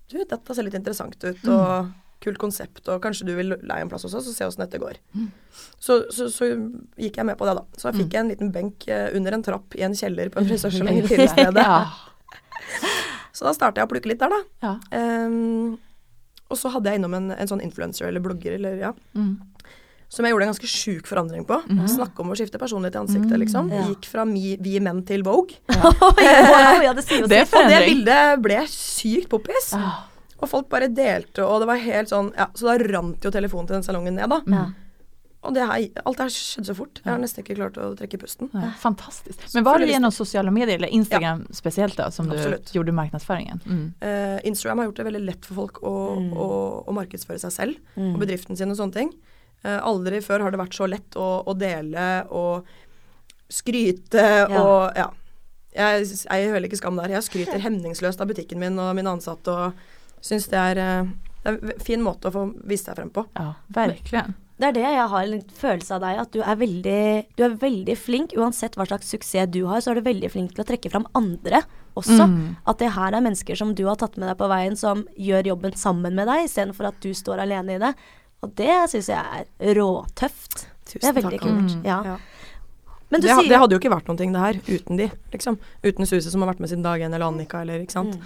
Du, 0.06 0.20
dette 0.22 0.54
ser 0.54 0.62
litt 0.68 0.74
interessant 0.78 1.16
ut, 1.24 1.40
Mm. 1.42 1.50
og 1.52 1.94
kult 2.22 2.38
konsept, 2.38 2.86
og 2.88 3.02
kanskje 3.02 3.26
du 3.26 3.34
vil 3.36 3.50
leie 3.60 3.82
en 3.82 3.90
plass 3.90 4.06
hos 4.06 4.14
oss 4.14 4.28
og 4.30 4.34
se 4.34 4.46
åssen 4.46 4.62
dette 4.62 4.78
går. 4.80 4.96
Mm. 5.18 5.26
Så, 5.82 5.98
så, 6.14 6.28
så 6.32 6.46
gikk 6.96 7.18
jeg 7.18 7.26
med 7.26 7.36
på 7.36 7.44
det, 7.46 7.56
da. 7.58 7.64
Så 7.76 7.90
jeg 7.90 7.98
fikk 8.04 8.14
en 8.16 8.30
liten 8.30 8.52
benk 8.54 8.86
eh, 8.88 9.10
under 9.18 9.34
en 9.36 9.42
trapp 9.44 9.74
i 9.76 9.82
en 9.84 9.94
kjeller 9.98 10.30
på 10.32 10.40
en 10.40 10.46
frisørsalong 10.48 11.02
i 11.02 11.04
Lillestedet. 11.10 11.66
Ja. 11.66 11.82
Så 13.36 13.44
da 13.44 13.52
starta 13.52 13.82
jeg 13.82 13.86
å 13.86 13.90
plukke 13.92 14.08
litt 14.08 14.22
der, 14.22 14.32
da. 14.32 14.38
Ja. 14.64 14.72
Um, 15.26 15.76
og 16.48 16.56
så 16.58 16.70
hadde 16.72 16.88
jeg 16.92 17.00
innom 17.02 17.14
en, 17.18 17.28
en 17.34 17.50
sånn 17.50 17.60
influencer 17.62 18.06
eller 18.08 18.22
blogger 18.24 18.56
eller 18.56 18.78
ja, 18.80 18.94
Mm. 19.18 19.34
Som 20.08 20.24
jeg 20.24 20.32
gjorde 20.32 20.46
en 20.46 20.52
ganske 20.54 20.68
sjuk 20.70 21.06
forandring 21.10 21.44
på. 21.46 21.58
Mhm. 21.66 21.88
Snakke 21.90 22.20
om 22.22 22.30
å 22.30 22.36
skifte 22.38 22.58
personlighet 22.62 22.94
i 22.94 23.02
ansiktet, 23.04 23.32
Mm, 23.32 23.40
liksom. 23.42 23.70
ja. 23.72 23.82
Gikk 23.90 24.04
fra 24.06 24.24
mi, 24.24 24.56
vi 24.60 24.78
menn 24.80 25.04
til 25.04 25.22
Vogue. 25.26 25.56
Ja. 26.22 26.82
ja, 26.82 26.92
det 26.94 27.04
sier 27.04 27.26
Det. 27.32 27.42
Og 27.52 27.68
det 27.68 27.80
bildet 27.86 28.42
ble 28.42 28.60
sykt 28.70 29.28
poppis. 29.28 29.72
Ah. 29.74 30.04
Og 30.40 30.48
folk 30.48 30.68
bare 30.68 30.88
delte, 30.92 31.42
og 31.44 31.60
det 31.62 31.66
var 31.66 31.76
helt 31.80 32.08
sånn 32.12 32.32
Ja, 32.36 32.46
så 32.54 32.68
da 32.68 32.78
rant 32.92 33.22
jo 33.24 33.30
telefonen 33.32 33.66
til 33.66 33.74
den 33.78 33.82
salongen 33.86 34.14
ned, 34.14 34.28
da. 34.28 34.40
Ja. 34.46 34.64
Og 35.46 35.54
det 35.54 35.62
her, 35.62 35.84
alt 36.04 36.16
det 36.18 36.24
her 36.26 36.32
skjedde 36.34 36.66
så 36.66 36.74
fort. 36.74 36.98
Jeg 37.04 37.06
har 37.12 37.20
nesten 37.22 37.44
ikke 37.44 37.54
klart 37.54 37.76
å 37.78 37.92
trekke 37.94 38.18
pusten. 38.18 38.48
Ja, 38.52 38.72
fantastiskt. 38.82 39.44
Men 39.54 39.62
var 39.64 39.78
det 39.78 39.86
gjennom 39.92 40.10
sosiale 40.10 40.50
medier 40.50 40.74
eller 40.80 40.90
Instagram 40.90 41.44
spesielt, 41.54 41.94
da, 41.96 42.08
som 42.10 42.26
Absolutt. 42.34 42.66
du 42.72 42.80
gjorde 42.80 42.92
markedsføringen? 42.96 43.60
Mm. 43.64 43.84
Eh, 44.02 44.40
Instagram 44.50 44.78
har 44.82 44.88
gjort 44.88 44.96
det 44.96 45.06
veldig 45.06 45.24
lett 45.24 45.46
for 45.46 45.54
folk 45.54 45.78
å, 45.86 45.92
Mm. 46.18 46.32
å, 46.34 46.48
å 46.88 46.92
markedsføre 46.96 47.38
seg 47.38 47.52
selv 47.52 47.76
Mm. 47.96 48.14
og 48.14 48.20
bedriften 48.24 48.56
sin 48.58 48.70
og 48.70 48.76
sånne 48.76 48.92
ting. 48.94 49.12
Eh, 49.64 49.78
aldri 49.82 50.20
før 50.24 50.44
har 50.46 50.50
det 50.54 50.60
vært 50.60 50.76
så 50.76 50.88
lett 50.90 51.16
å, 51.16 51.28
å 51.46 51.54
dele 51.58 52.26
og 52.30 52.66
skryte 53.52 54.22
Ja. 54.50 54.62
og 54.62 54.96
ja. 54.98 55.10
Jeg, 55.76 56.06
jeg 56.08 56.48
føler 56.52 56.64
ikke 56.70 56.78
skam 56.80 56.96
der. 56.96 57.12
Jeg 57.12 57.26
skryter 57.26 57.60
hemningsløst 57.60 58.20
av 58.24 58.30
butikken 58.30 58.58
min 58.62 58.78
og 58.80 58.94
mine 58.96 59.12
ansatte 59.12 59.52
og 59.52 59.82
syns 60.24 60.46
det 60.48 60.56
er, 60.56 60.80
eh, 60.80 61.10
det 61.44 61.52
er 61.52 61.58
en 61.74 61.84
fin 61.84 62.00
måte 62.02 62.30
å 62.30 62.32
få 62.32 62.44
vist 62.64 62.88
seg 62.88 62.96
frem 62.96 63.10
på. 63.12 63.26
Ja, 63.36 63.50
virkelig. 63.76 64.22
Det 64.56 64.70
er 64.70 64.72
det 64.72 64.84
jeg 64.86 65.08
har 65.12 65.26
en 65.26 65.42
følelse 65.52 65.92
av 65.98 66.00
deg, 66.00 66.18
at 66.22 66.30
du 66.32 66.38
er 66.40 66.56
veldig, 66.56 67.00
du 67.36 67.42
er 67.44 67.56
veldig 67.60 67.96
flink. 68.00 68.32
Uansett 68.40 68.78
hva 68.80 68.86
slags 68.88 69.10
suksess 69.12 69.50
du 69.52 69.66
har, 69.68 69.82
så 69.84 69.92
er 69.92 70.00
du 70.00 70.06
veldig 70.06 70.30
flink 70.32 70.54
til 70.56 70.64
å 70.64 70.68
trekke 70.70 70.88
fram 70.94 71.04
andre 71.18 71.60
også. 71.92 72.24
Mm. 72.24 72.56
At 72.64 72.80
det 72.80 72.94
her 72.96 73.12
er 73.12 73.20
mennesker 73.26 73.58
som 73.60 73.74
du 73.76 73.84
har 73.84 74.00
tatt 74.00 74.16
med 74.16 74.30
deg 74.30 74.38
på 74.40 74.48
veien, 74.48 74.76
som 74.80 75.04
gjør 75.20 75.52
jobben 75.52 75.76
sammen 75.76 76.16
med 76.16 76.24
deg, 76.32 76.46
istedenfor 76.48 76.88
at 76.88 76.96
du 77.04 77.12
står 77.12 77.44
alene 77.44 77.76
i 77.76 77.82
det. 77.84 77.92
Og 78.44 78.54
det 78.54 78.90
syns 78.92 79.08
jeg 79.08 79.46
er 79.60 79.74
råtøft. 79.78 80.66
Det 80.92 81.04
er 81.04 81.12
veldig 81.16 81.40
kult. 81.40 81.76
Mm. 81.76 81.84
Ja. 81.84 82.00
Ja. 82.04 82.16
Men 83.10 83.20
du 83.22 83.28
det, 83.28 83.36
sier 83.38 83.48
det 83.48 83.58
hadde 83.62 83.74
jo 83.76 83.78
ikke 83.78 83.92
vært 83.94 84.08
noen 84.10 84.18
ting 84.18 84.32
det 84.34 84.40
her 84.42 84.56
uten 84.66 84.96
de, 84.98 85.06
liksom. 85.32 85.58
Uten 85.84 86.06
Susi 86.06 86.30
som 86.30 86.42
har 86.42 86.50
vært 86.52 86.60
med 86.60 86.70
siden 86.72 86.82
dag 86.82 87.00
én, 87.00 87.14
eller 87.14 87.26
Annika, 87.28 87.60
eller 87.62 87.78
ikke 87.84 87.94
sant. 87.94 88.16
Mm. 88.16 88.22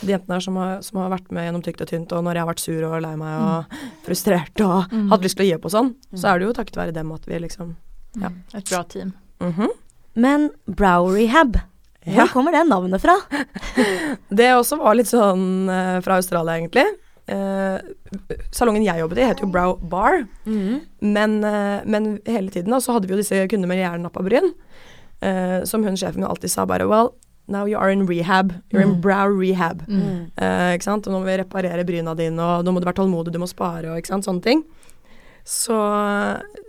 De 0.00 0.08
jentene 0.14 0.36
her 0.38 0.40
som 0.40 0.56
har, 0.56 0.78
som 0.80 1.00
har 1.02 1.10
vært 1.12 1.30
med 1.36 1.44
gjennom 1.44 1.62
tykt 1.64 1.82
og 1.84 1.88
tynt, 1.90 2.12
og 2.16 2.24
når 2.24 2.38
jeg 2.38 2.42
har 2.42 2.48
vært 2.48 2.62
sur 2.64 2.86
og 2.88 2.94
lei 3.04 3.12
meg 3.20 3.42
og 3.44 3.74
frustrert 4.06 4.62
og 4.64 4.88
Mm. 4.92 5.10
hatt 5.12 5.20
lyst 5.26 5.36
til 5.36 5.44
å 5.44 5.48
gi 5.50 5.54
opp 5.58 5.64
og 5.68 5.74
sånn, 5.74 5.94
så 6.16 6.28
er 6.32 6.38
det 6.38 6.46
jo 6.48 6.52
takket 6.56 6.76
være 6.80 6.92
dem 6.96 7.12
at 7.12 7.26
vi 7.28 7.38
liksom 7.38 7.76
Ja. 8.20 8.28
Et 8.54 8.64
bra 8.70 8.82
team. 8.84 9.12
-hmm. 9.40 9.68
Men 10.14 10.50
Brow 10.66 11.08
Rehab, 11.12 11.56
hvor 12.04 12.14
Ja. 12.16 12.26
kommer 12.26 12.52
det 12.52 12.64
navnet 12.68 13.00
fra? 13.00 13.16
Det 14.30 14.50
også 14.52 14.78
var 14.78 14.94
litt 14.94 15.06
sånn 15.08 15.68
eh, 15.68 16.00
fra 16.00 16.14
Australia, 16.16 16.56
egentlig. 16.58 16.86
Eh, 17.32 17.78
salongen 18.52 18.84
jeg 18.84 19.00
jobbet 19.00 19.18
i, 19.22 19.26
het 19.30 19.40
jo 19.40 19.48
Brow 19.52 19.76
Bar, 19.88 20.24
men, 20.44 21.38
eh, 21.48 21.80
men 21.88 22.18
hele 22.28 22.50
tiden 22.52 22.70
da, 22.74 22.80
så 22.82 22.92
hadde 22.96 23.08
vi 23.08 23.14
jo 23.16 23.20
disse 23.22 23.38
kundene 23.48 23.70
med 23.70 23.80
jernnappa 23.80 24.22
bryn, 24.26 24.50
eh, 25.22 25.62
som 25.64 25.84
hun 25.86 25.96
sjefen 25.96 26.20
min 26.20 26.28
alltid 26.28 26.50
sa 26.52 26.66
bare 26.66 26.86
Well, 26.90 27.14
now 27.48 27.64
you 27.66 27.78
are 27.78 27.90
in 27.90 28.06
rehab. 28.06 28.52
You're 28.70 28.82
in 28.82 28.96
Mm. 28.96 29.00
brow 29.00 29.28
rehab. 29.28 29.86
Mm. 29.88 30.30
Eh, 30.36 30.74
ikke 30.76 30.82
sant? 30.84 31.06
Og 31.06 31.12
nå 31.14 31.20
må 31.22 31.26
vi 31.30 31.38
reparere 31.42 31.84
bryna 31.86 32.14
dine, 32.16 32.38
og 32.40 32.64
nå 32.64 32.72
må 32.74 32.80
du 32.80 32.86
være 32.86 33.00
tålmodig, 33.00 33.32
du 33.32 33.38
må 33.42 33.48
spare, 33.48 33.90
og 33.90 33.98
ikke 34.02 34.12
sant, 34.12 34.24
sånne 34.28 34.42
ting. 34.42 34.62
Så, 35.44 35.74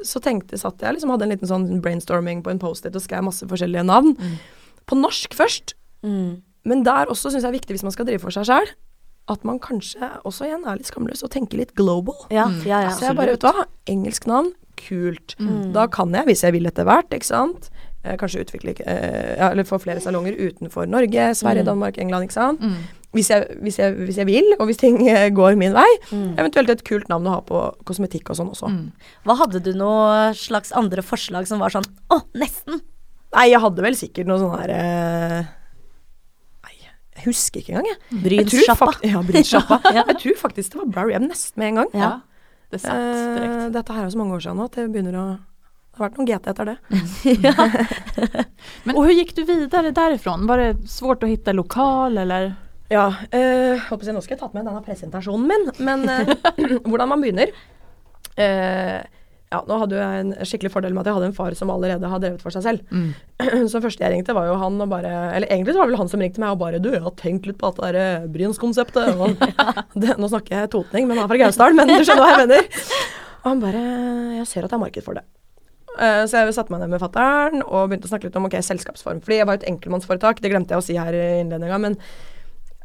så 0.04 0.20
tenkte, 0.24 0.58
satt 0.58 0.82
jeg 0.82 0.96
liksom, 0.96 1.12
hadde 1.14 1.28
en 1.28 1.34
liten 1.34 1.50
sånn 1.50 1.68
brainstorming 1.84 2.42
på 2.46 2.50
en 2.54 2.60
Post-It 2.62 2.96
og 2.98 3.04
skrev 3.06 3.22
masse 3.28 3.46
forskjellige 3.46 3.86
navn. 3.86 4.16
Mm. 4.18 4.38
På 4.90 4.98
norsk 5.00 5.34
først, 5.38 5.76
Mm. 6.04 6.42
men 6.66 6.84
der 6.84 7.06
også 7.08 7.30
syns 7.32 7.44
jeg 7.46 7.54
er 7.54 7.60
viktig 7.60 7.76
hvis 7.78 7.84
man 7.84 7.92
skal 7.96 8.06
drive 8.06 8.20
for 8.20 8.30
seg 8.36 8.44
sjøl, 8.50 8.68
at 9.32 9.44
man 9.48 9.60
kanskje 9.64 10.10
også 10.28 10.46
igjen 10.50 10.66
er 10.68 10.76
litt 10.82 10.90
skamløs 10.92 11.24
og 11.24 11.32
tenker 11.32 11.58
litt 11.62 11.74
global. 11.76 12.18
Ja, 12.30 12.46
Mm. 12.50 12.66
ja, 12.68 12.82
ja. 12.82 12.90
Så 12.92 13.06
jeg 13.08 13.16
bare, 13.16 13.32
vet 13.38 13.40
du 13.42 13.48
hva, 13.48 13.66
engelsk 13.88 14.26
navn, 14.28 14.52
kult. 14.76 15.36
Mm. 15.40 15.72
Da 15.74 15.88
kan 15.88 16.12
jeg, 16.12 16.26
hvis 16.28 16.42
jeg 16.44 16.52
vil 16.58 16.66
etter 16.68 16.84
hvert, 16.84 17.10
ikke 17.16 17.26
sant, 17.30 17.70
eh, 18.04 18.18
kanskje 18.18 18.42
utvikle 18.44 18.74
eh, 18.86 19.38
Eller 19.52 19.64
få 19.64 19.80
flere 19.80 20.02
salonger 20.02 20.36
utenfor 20.36 20.88
Norge, 20.90 21.30
Sverige, 21.36 21.64
Mm. 21.64 21.70
Danmark, 21.72 21.98
England, 21.98 22.24
ikke 22.28 22.34
sant. 22.34 22.60
Mm. 22.60 22.76
Hvis 23.14 23.30
jeg, 23.30 23.46
hvis, 23.62 23.78
jeg, 23.78 23.94
hvis 23.94 24.18
jeg 24.18 24.26
vil, 24.26 24.56
og 24.60 24.66
hvis 24.68 24.78
ting 24.82 24.98
eh, 25.08 25.30
går 25.30 25.56
min 25.56 25.72
vei. 25.74 25.88
Mm. 26.12 26.34
Eventuelt 26.38 26.70
et 26.74 26.84
kult 26.84 27.08
navn 27.10 27.28
å 27.30 27.36
ha 27.38 27.42
på 27.42 27.60
kosmetikk 27.86 28.32
og 28.34 28.36
sånn 28.40 28.50
også. 28.52 28.68
Mm. 28.74 28.92
Hva 29.24 29.36
hadde 29.38 29.62
du 29.64 29.72
noe 29.78 30.34
slags 30.34 30.74
andre 30.74 31.02
forslag 31.06 31.46
som 31.48 31.60
var 31.62 31.70
sånn 31.70 31.86
å, 32.12 32.24
nesten? 32.36 32.82
Nei, 33.36 33.52
jeg 33.52 33.62
hadde 33.62 33.82
vel 33.86 33.96
sikkert 33.96 34.28
noe 34.28 34.40
sånn 34.42 34.58
her 34.60 34.70
eh, 34.74 35.46
husker 37.26 37.62
ikke 37.64 37.74
engang, 37.76 37.90
jeg. 37.92 38.00
Jeg 38.12 38.22
Brynssjappa. 38.48 38.92
Ja, 39.08 39.22
Brynssjappa. 39.28 39.78
Ja. 39.98 40.04
Jeg 40.12 40.18
tror 40.24 40.38
faktisk 40.44 40.68
det 40.76 40.80
var 40.84 40.90
Barry 40.96 41.14
M 41.20 41.26
nesten 41.30 41.58
med 41.62 41.68
en 41.74 41.80
gang. 41.82 41.92
Ja. 41.98 42.12
Det 42.74 42.80
satt 42.82 42.98
Eh, 42.98 43.34
direkt. 43.38 43.74
dette 43.76 43.92
her 43.98 44.04
er 44.08 44.14
så 44.14 44.20
mange 44.22 44.34
år 44.38 44.42
siden 44.46 44.58
nå 44.58 44.64
at 44.70 44.76
det 44.80 44.88
begynner 44.94 45.16
å 45.20 45.26
Det 45.94 46.00
har 46.02 46.08
vært 46.08 46.16
noen 46.18 46.30
GT 46.32 46.46
etter 46.50 46.66
det. 46.72 46.78
Men 48.86 48.96
og 48.96 49.04
hvordan 49.04 49.20
gikk 49.20 49.34
du 49.38 49.44
videre 49.46 49.92
derifra? 49.94 50.34
Var 50.50 50.58
det 50.64 50.72
svårt 50.90 51.22
å 51.22 51.30
finne 51.30 51.54
lokal 51.54 52.18
eller? 52.24 52.48
Ja, 52.90 53.04
eh, 53.30 53.78
håper 53.90 54.06
jeg 54.10 54.16
nå 54.18 54.22
skal 54.26 54.34
jeg 54.36 54.42
tatt 54.42 54.56
med 54.58 54.66
denne 54.68 54.82
presentasjonen 54.86 55.46
min, 55.50 55.64
men 55.86 56.00
eh, 56.10 56.34
hvordan 56.90 57.10
man 57.14 57.22
begynner 57.24 57.50
eh, 58.38 59.02
Ja, 59.54 59.60
nå 59.70 59.76
hadde 59.84 60.00
jeg 60.00 60.22
en 60.24 60.32
skikkelig 60.50 60.72
fordel 60.74 60.96
med 60.96 61.04
at 61.04 61.12
jeg 61.12 61.18
hadde 61.20 61.28
en 61.30 61.36
far 61.38 61.54
som 61.60 61.70
allerede 61.70 62.10
har 62.10 62.22
drevet 62.24 62.42
for 62.42 62.56
seg 62.56 62.64
selv. 62.66 62.94
Så 63.72 63.82
første 63.84 64.02
jeg 64.02 64.16
ringte 64.16 64.34
var 64.34 64.48
jo 64.50 64.56
han 64.58 64.80
og 64.82 64.90
bare 64.90 65.12
Eller 65.38 65.52
egentlig 65.54 65.76
så 65.76 65.84
var 65.84 65.88
det 65.90 65.94
vel 65.94 66.02
han 66.02 66.10
som 66.10 66.24
ringte 66.24 66.42
meg 66.42 66.56
og 66.56 66.62
bare 66.64 66.80
Du, 66.82 66.90
jeg 66.96 67.04
har 67.06 67.14
tenkt 67.20 67.46
litt 67.50 67.60
på 67.62 67.70
at 67.70 67.78
det 67.78 67.92
derre 67.92 68.32
Bryns-konseptet. 68.34 69.14
Nå 70.24 70.32
snakker 70.32 70.58
jeg 70.64 70.72
totning, 70.74 71.06
men 71.08 71.20
han 71.22 71.28
er 71.28 71.32
fra 71.36 71.40
Gausdal, 71.46 71.78
men 71.78 71.94
du 71.94 72.00
skjønner 72.02 72.26
hva 72.26 72.34
jeg 72.34 72.44
mener. 72.48 72.68
Og 73.44 73.48
han 73.52 73.64
bare 73.64 73.86
Jeg 74.40 74.50
ser 74.50 74.66
at 74.66 74.74
det 74.74 74.80
er 74.80 74.84
marked 74.88 75.06
for 75.06 75.20
det. 75.20 75.26
Uh, 75.94 76.24
Så 76.26 76.40
jeg 76.42 76.54
satte 76.58 76.74
meg 76.74 76.82
ned 76.82 76.90
med 76.96 77.02
fatter'n 77.04 77.62
og 77.68 77.90
begynte 77.92 78.08
å 78.10 78.14
snakke 78.16 78.26
litt 78.32 78.38
om 78.40 78.48
ok, 78.50 78.58
selskapsform. 78.66 79.20
Fordi 79.22 79.38
jeg 79.42 79.46
var 79.50 79.60
jo 79.60 79.62
et 79.62 79.70
enkeltmannsforetak, 79.70 80.42
det 80.42 80.50
glemte 80.50 80.74
jeg 80.74 80.82
å 80.82 80.86
si 80.88 80.96
her 80.98 81.14
i 81.14 81.26
innledninga, 81.44 81.78
men 81.84 82.00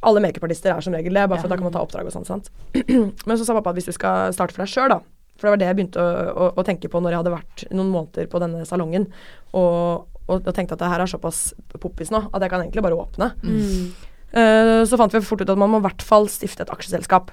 alle 0.05 0.21
makeupartister 0.23 0.75
er 0.75 0.85
som 0.85 0.93
regel 0.95 1.17
det, 1.17 1.25
bare 1.31 1.41
for 1.41 1.49
Ja. 1.49 1.55
da 1.55 1.57
kan 1.59 1.65
man 1.71 1.73
ta 1.75 1.81
oppdrag 1.83 2.07
og 2.07 2.13
sånn. 2.15 2.27
sant? 2.29 2.51
Men 3.27 3.39
så 3.41 3.47
sa 3.49 3.57
pappa 3.57 3.73
at 3.73 3.79
hvis 3.81 3.89
du 3.89 3.95
skal 3.97 4.31
starte 4.37 4.55
for 4.55 4.63
deg 4.63 4.71
sjøl, 4.71 4.93
da 4.93 5.01
For 5.39 5.47
det 5.47 5.53
var 5.55 5.61
det 5.63 5.67
jeg 5.71 5.77
begynte 5.79 6.03
å, 6.03 6.13
å, 6.35 6.47
å 6.59 6.65
tenke 6.67 6.91
på 6.91 6.99
når 7.01 7.15
jeg 7.15 7.21
hadde 7.23 7.33
vært 7.37 7.65
noen 7.71 7.91
måneder 7.95 8.27
på 8.29 8.41
denne 8.43 8.65
salongen, 8.67 9.07
og, 9.55 10.09
og, 10.29 10.37
og 10.43 10.53
tenkte 10.57 10.75
at 10.75 10.83
det 10.83 10.89
her 10.91 11.05
er 11.05 11.11
såpass 11.11 11.53
poppis 11.79 12.11
nå 12.11 12.25
at 12.35 12.43
jeg 12.43 12.51
kan 12.51 12.65
egentlig 12.65 12.83
bare 12.83 12.99
åpne. 12.99 13.31
Mm. 13.47 13.93
Uh, 14.35 14.83
så 14.85 14.99
fant 15.01 15.15
vi 15.15 15.23
fort 15.25 15.41
ut 15.41 15.49
at 15.55 15.57
man 15.61 15.71
må 15.73 15.79
i 15.81 15.87
hvert 15.87 16.03
fall 16.05 16.27
stifte 16.29 16.67
et 16.67 16.73
aksjeselskap. 16.75 17.31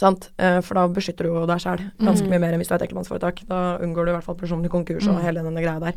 Sant? 0.00 0.30
Uh, 0.40 0.58
for 0.64 0.78
da 0.80 0.86
beskytter 0.90 1.28
du 1.28 1.34
jo 1.34 1.46
deg 1.46 1.60
sjæl 1.60 1.82
ganske 2.00 2.24
Mm. 2.24 2.30
mye 2.32 2.40
mer 2.40 2.52
enn 2.56 2.60
hvis 2.62 2.68
du 2.70 2.74
er 2.74 2.80
et 2.80 2.86
enkeltmannsforetak. 2.88 3.44
Da 3.52 3.60
unngår 3.84 4.06
du 4.08 4.10
i 4.10 4.16
hvert 4.16 4.24
fall 4.26 4.38
personlig 4.40 4.70
konkurs 4.72 5.06
og 5.06 5.18
Mm. 5.18 5.22
hele 5.28 5.42
denne 5.44 5.60
greia 5.62 5.78
der. 5.80 5.94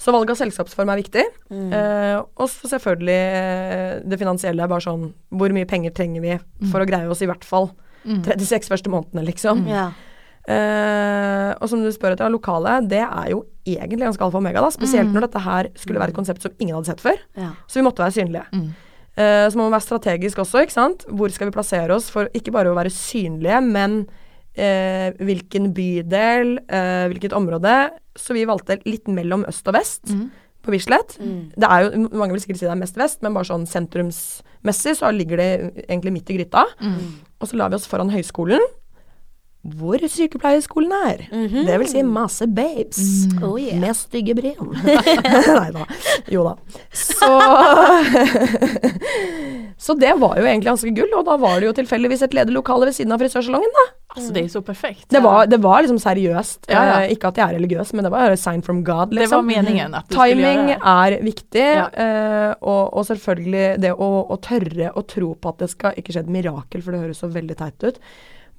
Så 0.00 0.10
valg 0.10 0.30
av 0.32 0.36
selskapsform 0.40 0.90
er 0.90 0.98
viktig. 1.02 1.22
Mm. 1.52 1.68
Eh, 1.72 2.16
og 2.40 2.48
så 2.50 2.66
selvfølgelig 2.72 3.20
eh, 3.20 4.00
det 4.02 4.18
finansielle 4.18 4.64
er 4.64 4.66
bare 4.72 4.82
sånn 4.82 5.12
Hvor 5.30 5.52
mye 5.54 5.68
penger 5.70 5.92
trenger 5.94 6.20
vi 6.24 6.38
for 6.72 6.80
å 6.82 6.86
greie 6.88 7.06
oss 7.08 7.22
i 7.22 7.26
hvert 7.30 7.44
fall 7.44 7.70
Mm. 8.04 8.18
36 8.24 8.68
første 8.68 8.90
månedene, 8.92 9.22
liksom. 9.24 9.62
Ja. 9.66 9.92
Eh, 10.48 11.50
og 11.60 11.68
som 11.70 11.80
du 11.82 11.88
spør 11.94 12.12
etter, 12.16 12.28
lokale, 12.32 12.78
det 12.88 13.00
er 13.04 13.30
jo 13.32 13.44
egentlig 13.64 14.04
ganske 14.04 14.20
alfa 14.26 14.36
og 14.36 14.42
omega, 14.42 14.60
da. 14.60 14.70
Spesielt 14.74 15.08
Mm. 15.08 15.14
når 15.16 15.20
dette 15.28 15.40
her 15.40 15.68
skulle 15.74 15.98
være 16.00 16.10
et 16.12 16.16
konsept 16.16 16.42
som 16.42 16.52
ingen 16.60 16.74
hadde 16.76 16.86
sett 16.92 17.00
før. 17.00 17.16
ja. 17.36 17.52
Så 17.66 17.80
vi 17.80 17.86
måtte 17.86 18.02
være 18.04 18.12
synlige. 18.18 18.44
Mm. 18.52 18.74
Uh, 19.16 19.46
så 19.48 19.54
må 19.56 19.70
man 19.70 19.78
være 19.78 19.86
strategisk 19.88 20.38
også, 20.38 20.60
ikke 20.66 20.72
sant. 20.74 21.04
Hvor 21.08 21.30
skal 21.30 21.46
vi 21.46 21.52
plassere 21.54 21.90
oss 21.94 22.10
for 22.10 22.26
ikke 22.34 22.50
bare 22.52 22.66
å 22.72 22.74
være 22.74 22.90
synlige, 22.90 23.60
men 23.62 24.00
uh, 24.58 25.10
hvilken 25.24 25.72
bydel, 25.74 26.58
hvilket 27.08 27.32
område. 27.32 27.90
Så 28.16 28.34
vi 28.34 28.44
valgte 28.44 28.80
litt 28.84 29.06
mellom 29.08 29.44
øst 29.46 29.66
og 29.68 29.74
vest 29.74 30.10
Mm. 30.10 30.30
på 30.62 30.70
Bislett. 30.72 31.16
Mm. 31.20 31.52
Det 31.56 31.68
er 31.70 31.80
jo, 31.90 32.08
mange 32.12 32.32
vil 32.32 32.40
sikkert 32.40 32.58
si 32.58 32.66
det 32.66 32.72
er 32.72 32.80
mest 32.80 32.96
vest, 32.96 33.22
men 33.22 33.34
bare 33.34 33.44
sånn 33.44 33.66
sentrumsmessig 33.66 34.96
så 34.98 35.10
ligger 35.12 35.36
det 35.36 35.86
egentlig 35.88 36.12
midt 36.12 36.30
i 36.30 36.36
gryta. 36.38 36.64
Mm. 36.80 37.14
Og 37.40 37.48
så 37.48 37.56
la 37.56 37.68
vi 37.68 37.74
oss 37.76 37.86
foran 37.86 38.10
høyskolen, 38.10 38.60
hvor 39.64 39.96
sykepleierskolen 39.98 40.92
er. 41.08 41.22
Mhm. 41.32 41.64
Det 41.66 41.78
vil 41.80 41.88
si 41.88 42.02
masse 42.04 42.44
babes. 42.52 42.98
Mm. 43.32 43.42
Oh, 43.48 43.56
yeah. 43.60 43.78
Med 43.80 43.96
stygge 43.96 44.34
bryn. 44.36 44.74
Nei 44.84 45.70
da. 45.72 45.86
Jo 46.28 46.44
da. 46.44 46.56
Så 46.92 47.32
Så 49.84 49.94
det 49.98 50.12
var 50.20 50.36
jo 50.38 50.44
egentlig 50.46 50.68
ganske 50.70 50.90
gull, 50.96 51.10
og 51.18 51.24
da 51.26 51.34
var 51.40 51.58
det 51.60 51.66
jo 51.68 51.74
tilfeldigvis 51.76 52.22
et 52.24 52.34
ledig 52.36 52.54
lokale 52.54 52.86
ved 52.88 52.94
siden 52.96 53.12
av 53.14 53.20
frisørsalongen, 53.20 53.72
da. 53.74 53.84
Altså, 54.14 54.30
det 54.32 54.44
är 54.44 54.48
så 54.48 54.62
perfekt. 54.62 55.08
Det 55.10 55.18
var, 55.20 55.46
det 55.50 55.56
var 55.58 55.82
liksom 55.82 55.98
seriøst. 55.98 56.68
Ja, 56.70 56.84
ja. 56.86 56.98
Eh, 57.02 57.12
ikke 57.16 57.28
at 57.32 57.36
jeg 57.40 57.48
er 57.50 57.54
religiøs, 57.58 57.90
men 57.98 58.04
det 58.06 58.12
var 58.14 58.30
a 58.30 58.36
sign 58.38 58.62
from 58.62 58.84
God, 58.86 59.10
Det 59.10 59.16
var 59.16 59.22
liksom. 59.42 59.46
meningen 59.50 59.94
at 59.98 60.06
du 60.08 60.14
skulle 60.14 60.36
Timing 60.36 60.66
det. 60.70 60.76
er 60.86 61.16
viktig, 61.24 61.64
Ja. 61.64 61.88
eh, 61.90 62.52
og, 62.62 62.94
og 62.94 63.04
selvfølgelig 63.10 63.80
det 63.82 63.90
å, 63.92 64.10
å 64.30 64.38
tørre 64.40 64.92
å 64.94 65.02
tro 65.10 65.32
på 65.34 65.48
at 65.50 65.58
det 65.64 65.70
skal 65.74 65.92
ikke 65.98 66.12
skje 66.14 66.20
et 66.28 66.30
mirakel, 66.30 66.80
for 66.82 66.92
det 66.94 67.00
høres 67.02 67.18
så 67.24 67.28
veldig 67.34 67.56
teit 67.58 67.82
ut. 67.90 67.98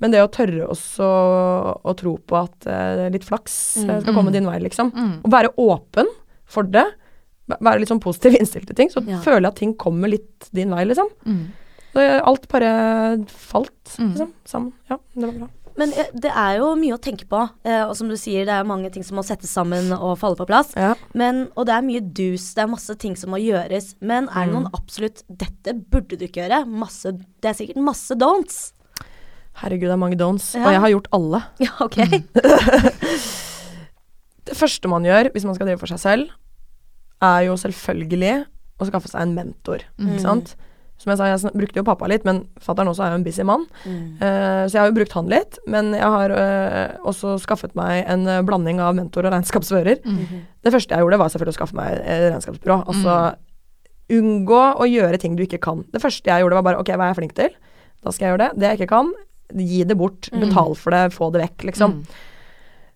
Men 0.01 0.11
det 0.11 0.19
å 0.23 0.27
tørre 0.31 0.67
også 0.67 1.05
å 1.85 1.93
tro 1.95 2.17
på 2.17 2.35
at 2.43 2.67
uh, 2.67 3.07
litt 3.13 3.23
flaks 3.23 3.77
eh, 3.85 4.01
skal 4.01 4.13
komme 4.13 4.29
Mm. 4.31 4.33
din 4.33 4.45
vei, 4.49 4.59
liksom. 4.59 4.91
Mm. 4.91 5.13
Å 5.23 5.29
være 5.31 5.53
åpen 5.57 6.09
for 6.45 6.63
det, 6.63 6.85
være 7.47 7.79
litt 7.79 7.89
sånn 7.89 8.01
positiv 8.03 8.35
innstilt 8.39 8.67
til 8.67 8.75
ting, 8.75 8.89
så 8.91 9.01
Ja. 9.07 9.19
føler 9.23 9.41
jeg 9.47 9.53
at 9.53 9.55
ting 9.61 9.73
kommer 9.75 10.09
litt 10.11 10.49
din 10.53 10.69
vei, 10.75 10.83
liksom. 10.85 11.07
Mm. 11.25 11.45
Det, 11.95 12.21
alt 12.27 12.47
bare 12.51 13.23
falt, 13.31 13.95
Mm. 13.97 14.09
liksom, 14.11 14.33
sammen. 14.45 14.73
Ja, 14.89 14.97
det 15.15 15.25
var 15.29 15.37
bra. 15.45 15.47
Men 15.77 15.91
eh, 15.91 16.07
det 16.15 16.31
er 16.31 16.57
jo 16.59 16.69
mye 16.79 16.95
å 16.95 17.01
tenke 17.03 17.25
på, 17.27 17.39
eh, 17.67 17.83
og 17.83 17.95
som 17.95 18.07
du 18.07 18.15
sier, 18.15 18.45
det 18.47 18.53
er 18.55 18.63
mange 18.67 18.89
ting 18.91 19.03
som 19.03 19.17
må 19.17 19.23
settes 19.27 19.51
sammen 19.51 19.91
og 19.95 20.17
falle 20.19 20.35
på 20.39 20.45
plass. 20.47 20.71
Ja. 20.75 20.93
Men, 21.13 21.49
og 21.55 21.65
det 21.67 21.73
er 21.75 21.81
mye 21.83 22.01
dus, 22.15 22.53
det 22.55 22.63
er 22.63 22.67
masse 22.71 22.95
ting 22.99 23.15
som 23.19 23.31
må 23.31 23.39
gjøres. 23.43 23.95
Men 24.01 24.27
er 24.31 24.45
det 24.47 24.53
noen 24.55 24.69
absolutt 24.73 25.23
'dette 25.27 25.73
burde 25.91 26.15
du 26.19 26.25
ikke 26.27 26.43
gjøre'? 26.47 26.65
Masse, 26.67 27.11
det 27.41 27.49
er 27.49 27.53
sikkert 27.59 27.83
masse 27.83 28.11
don'ts. 28.15 28.71
Herregud, 29.61 29.87
det 29.87 29.95
er 29.95 30.01
mange 30.01 30.19
don'ts, 30.19 30.51
Ja. 30.57 30.65
og 30.65 30.73
jeg 30.73 30.81
har 30.83 30.93
gjort 30.95 31.11
alle. 31.15 31.43
Ja, 31.65 31.71
ok. 31.79 31.97
Det 34.45 34.53
første 34.53 34.87
man 34.91 35.05
gjør 35.07 35.31
hvis 35.33 35.45
man 35.47 35.55
skal 35.57 35.65
drive 35.67 35.81
for 35.81 35.89
seg 35.89 35.99
selv, 35.99 36.29
er 37.23 37.47
jo 37.47 37.55
selvfølgelig 37.57 38.45
å 38.77 38.87
skaffe 38.89 39.09
seg 39.09 39.23
en 39.23 39.33
mentor. 39.33 39.81
Mm. 39.97 40.11
Ikke 40.11 40.21
sant? 40.21 40.51
Som 41.01 41.11
jeg 41.11 41.19
sa, 41.19 41.27
jeg 41.27 41.57
brukte 41.57 41.79
jo 41.81 41.85
pappa 41.87 42.07
litt, 42.07 42.23
men 42.27 42.43
fatter'n 42.63 42.87
også 42.87 43.03
er 43.03 43.09
jo 43.11 43.17
en 43.19 43.25
busy 43.25 43.43
mann. 43.47 43.65
Mm. 43.83 44.03
Uh, 44.21 44.63
så 44.67 44.77
jeg 44.77 44.81
har 44.83 44.91
jo 44.91 44.95
brukt 44.95 45.15
han 45.17 45.31
litt. 45.31 45.57
Men 45.67 45.89
jeg 45.97 46.11
har 46.13 46.31
uh, 46.31 46.93
også 47.09 47.33
skaffet 47.43 47.73
meg 47.75 48.05
en 48.11 48.23
uh, 48.29 48.43
blanding 48.47 48.79
av 48.83 48.95
mentor 48.95 49.27
og 49.27 49.33
regnskapsfører. 49.33 49.99
Mm. 50.05 50.45
Det 50.63 50.71
første 50.75 50.95
jeg 50.95 51.03
gjorde, 51.03 51.19
var 51.19 51.33
selvfølgelig 51.33 51.55
å 51.55 51.59
skaffe 51.59 51.79
meg 51.79 51.97
et 51.99 52.29
regnskapsbyrå. 52.29 52.77
Altså 52.93 53.17
unngå 54.15 54.61
å 54.77 54.85
gjøre 54.85 55.19
ting 55.19 55.35
du 55.35 55.43
ikke 55.47 55.59
kan. 55.63 55.81
Det 55.91 56.03
første 56.03 56.29
jeg 56.29 56.45
gjorde, 56.45 56.59
var 56.59 56.67
bare 56.69 56.83
ok, 56.83 56.93
hva 56.93 57.07
er 57.07 57.15
jeg 57.15 57.19
flink 57.23 57.35
til? 57.37 57.55
Da 58.05 58.13
skal 58.13 58.27
jeg 58.27 58.35
gjøre 58.35 58.43
det. 58.45 58.61
Det 58.61 58.69
jeg 58.69 58.79
ikke 58.79 58.93
kan, 58.93 59.11
gi 59.53 59.83
det 59.85 59.97
bort. 59.99 60.29
Mm. 60.31 60.47
Betal 60.47 60.77
for 60.79 60.95
det, 60.95 61.03
få 61.15 61.29
det 61.33 61.43
vekk, 61.45 61.67
liksom. 61.71 61.99
Mm. 62.01 62.23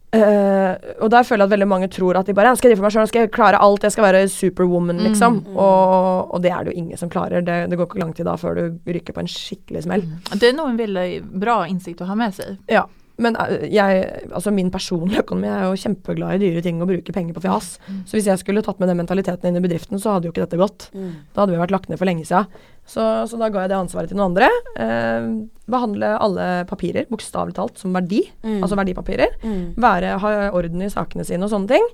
Uh, 0.10 0.74
og 1.06 1.12
der 1.14 1.22
føler 1.22 1.44
jeg 1.44 1.52
at 1.52 1.52
veldig 1.54 1.68
mange 1.70 1.88
tror 1.94 2.18
at 2.18 2.26
de 2.26 2.34
bare 2.34 2.56
skal 2.58 2.72
drive 2.72 2.80
for 2.80 2.88
meg 2.88 2.94
sjøl, 2.96 3.10
skal 3.12 3.28
jeg 3.28 3.32
klare 3.36 3.60
alt, 3.62 3.84
jeg 3.86 3.94
skal 3.94 4.08
være 4.08 4.24
superwoman, 4.34 5.04
liksom. 5.06 5.36
Mm, 5.44 5.52
mm. 5.52 5.60
Og, 5.62 6.32
og 6.34 6.42
det 6.42 6.50
er 6.50 6.66
det 6.66 6.74
jo 6.74 6.82
ingen 6.82 6.98
som 6.98 7.12
klarer. 7.14 7.46
Det, 7.46 7.60
det 7.70 7.78
går 7.78 7.92
ikke 7.92 8.02
lang 8.02 8.16
tid 8.18 8.26
da 8.26 8.34
før 8.42 8.58
du 8.58 8.90
ryker 8.90 9.14
på 9.14 9.22
en 9.22 9.30
skikkelig 9.30 9.84
smell. 9.86 10.08
Mm. 10.08 10.32
Det 10.34 10.50
er 10.50 10.58
noe 10.58 10.74
en 10.74 10.82
veldig 10.82 11.06
bra 11.46 11.60
innsikt 11.70 12.02
å 12.02 12.10
ha 12.10 12.18
med 12.18 12.34
seg. 12.40 12.58
Ja. 12.72 12.88
Men 13.20 13.36
eh, 13.44 13.68
jeg, 13.74 14.06
altså 14.32 14.54
min 14.56 14.72
personlige 14.74 15.24
økonomi 15.26 15.50
er 15.52 15.68
jo 15.68 15.78
kjempeglad 15.84 16.38
i 16.38 16.42
dyre 16.46 16.64
ting 16.66 16.80
og 16.82 16.90
bruker 16.92 17.16
penger 17.16 17.36
på 17.36 17.44
fjas. 17.44 17.74
Mm. 17.90 18.02
Så 18.08 18.18
hvis 18.18 18.30
jeg 18.32 18.42
skulle 18.42 18.64
tatt 18.66 18.80
med 18.82 18.90
den 18.92 19.00
mentaliteten 19.02 19.50
inn 19.52 19.60
i 19.60 19.64
bedriften, 19.66 20.00
så 20.02 20.16
hadde 20.16 20.30
jo 20.30 20.34
ikke 20.34 20.46
dette 20.46 20.60
gått. 20.62 20.88
Mm. 20.96 21.12
Da 21.36 21.44
hadde 21.44 21.56
vi 21.56 21.62
vært 21.62 21.76
lagt 21.76 21.90
ned 21.92 22.00
for 22.02 22.10
lenge 22.10 22.26
siden. 22.30 22.48
Så, 22.90 23.04
så 23.30 23.38
da 23.38 23.52
ga 23.54 23.66
jeg 23.66 23.70
det 23.70 23.78
ansvaret 23.78 24.10
til 24.10 24.18
noen 24.18 24.32
andre. 24.32 24.48
Eh, 24.82 25.28
behandle 25.70 26.14
alle 26.18 26.48
papirer, 26.70 27.06
bokstavelig 27.12 27.54
talt, 27.60 27.78
som 27.78 27.94
verdi. 27.94 28.24
Mm. 28.42 28.64
Altså 28.64 28.80
verdipapirer. 28.80 29.36
Mm. 29.44 29.62
Være, 29.84 30.16
ha 30.24 30.34
orden 30.58 30.82
i 30.88 30.90
sakene 30.90 31.28
sine 31.28 31.46
og 31.46 31.54
sånne 31.54 31.76
ting. 31.76 31.86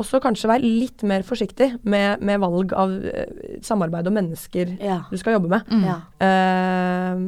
Og 0.00 0.08
så 0.08 0.18
kanskje 0.24 0.48
være 0.48 0.64
litt 0.64 1.04
mer 1.06 1.22
forsiktig 1.28 1.74
med, 1.84 2.22
med 2.24 2.40
valg 2.42 2.72
av 2.72 2.96
eh, 3.12 3.60
samarbeid 3.66 4.08
og 4.08 4.16
mennesker 4.16 4.74
Ja. 4.80 5.02
du 5.10 5.16
skal 5.20 5.36
jobbe 5.36 5.52
med. 5.52 5.68
Mm. 5.70 5.84
ja. 5.86 5.98
Eh, 6.24 7.22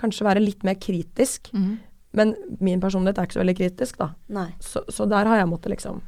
kanskje 0.00 0.26
være 0.26 0.42
litt 0.42 0.64
mer 0.66 0.76
kritisk. 0.80 1.52
Mm. 1.54 1.78
Men 2.12 2.34
min 2.60 2.80
personlighet 2.82 3.18
er 3.18 3.28
ikke 3.28 3.36
så 3.38 3.42
veldig 3.44 3.56
kritisk, 3.60 3.98
da. 4.00 4.08
Nei. 4.34 4.48
Så, 4.60 4.82
så 4.90 5.06
der 5.08 5.28
har 5.30 5.36
jeg 5.38 5.48
måttet 5.50 5.70
liksom 5.76 6.00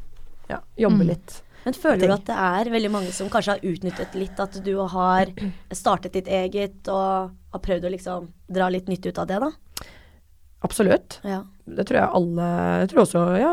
ja, 0.50 0.58
jobbe 0.76 1.04
Mm. 1.04 1.08
litt. 1.12 1.42
Men 1.64 1.74
føler 1.78 2.08
du 2.08 2.12
at 2.16 2.24
det 2.26 2.34
er 2.34 2.70
veldig 2.74 2.90
mange 2.90 3.12
som 3.14 3.28
kanskje 3.30 3.52
har 3.54 3.60
utnyttet 3.62 4.14
litt 4.18 4.40
at 4.42 4.56
du 4.66 4.72
har 4.90 5.30
startet 5.70 6.12
ditt 6.16 6.26
eget 6.26 6.88
og 6.90 7.30
har 7.54 7.60
prøvd 7.62 7.86
å 7.86 7.92
liksom 7.94 8.26
dra 8.50 8.66
litt 8.68 8.88
nytte 8.90 9.12
ut 9.14 9.18
av 9.22 9.28
det, 9.30 9.38
da? 9.44 9.52
Absolutt. 10.66 11.20
Ja. 11.26 11.40
Det 11.66 11.84
tror 11.86 11.98
jeg 12.00 12.10
alle 12.18 12.48
Jeg 12.82 12.88
tror 12.90 13.00
også 13.04 13.22
ja, 13.38 13.52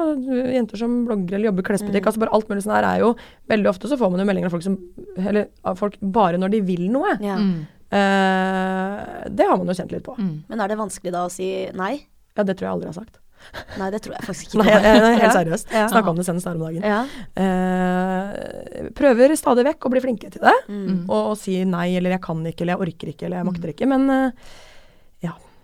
jenter 0.54 0.78
som 0.82 0.92
blogger 1.06 1.38
eller 1.38 1.50
jobber 1.52 1.62
i 1.64 1.68
klesbutikk. 1.70 2.02
Mm. 2.04 2.10
Altså 2.10 2.22
bare 2.24 2.34
alt 2.38 2.50
mulig 2.50 2.64
sånn 2.66 2.74
her 2.76 2.86
er 2.90 3.00
jo 3.04 3.12
Veldig 3.50 3.70
ofte 3.70 3.90
så 3.90 3.98
får 3.98 4.12
man 4.14 4.22
jo 4.22 4.26
meldinger 4.30 4.50
av 4.50 4.54
folk 4.56 4.66
som 4.66 4.76
Eller 5.18 5.48
av 5.70 5.78
folk 5.78 5.98
bare 6.02 6.38
når 6.42 6.54
de 6.54 6.62
vil 6.66 6.88
noe. 6.94 7.16
ja. 7.22 7.38
Mm. 7.38 7.68
Eh, 7.90 9.30
det 9.34 9.46
har 9.50 9.58
man 9.58 9.66
jo 9.70 9.74
kjent 9.74 9.92
litt 9.96 10.04
på. 10.06 10.14
Mm. 10.20 10.34
Men 10.50 10.62
er 10.62 10.70
det 10.70 10.78
vanskelig 10.78 11.14
da 11.16 11.24
å 11.26 11.32
si 11.34 11.48
nei? 11.78 11.96
Ja, 12.38 12.46
det 12.46 12.58
tror 12.60 12.68
jeg 12.68 12.76
aldri 12.78 12.92
har 12.92 13.00
sagt. 13.00 13.20
Nei, 13.80 13.88
det 13.94 14.02
tror 14.04 14.16
jeg 14.18 14.28
faktisk 14.28 14.50
ikke. 14.50 14.60
Nei, 14.62 14.72
jeg, 14.74 14.84
jeg, 14.86 15.20
helt 15.24 15.38
seriøst. 15.38 15.74
Ja. 15.74 15.86
Snakka 15.92 16.12
om 16.12 16.20
det 16.20 16.26
senest 16.28 16.50
her 16.50 16.58
om 16.60 16.66
dagen. 16.66 16.86
Ja. 16.86 17.02
Eh, 17.44 18.90
prøver 18.98 19.36
stadig 19.40 19.66
vekk 19.70 19.88
å 19.88 19.94
bli 19.94 20.04
flinke 20.04 20.32
til 20.34 20.44
det. 20.44 20.56
Mm. 20.68 21.06
Og, 21.08 21.20
og 21.20 21.38
si 21.40 21.60
nei, 21.68 21.88
eller 22.00 22.18
jeg 22.18 22.24
kan 22.26 22.44
ikke, 22.46 22.66
eller 22.66 22.76
jeg 22.76 22.88
orker 22.88 23.14
ikke, 23.14 23.28
eller 23.28 23.42
jeg 23.42 23.50
makter 23.50 23.74
ikke. 23.74 23.90
Men 23.90 24.10
eh, 24.16 24.58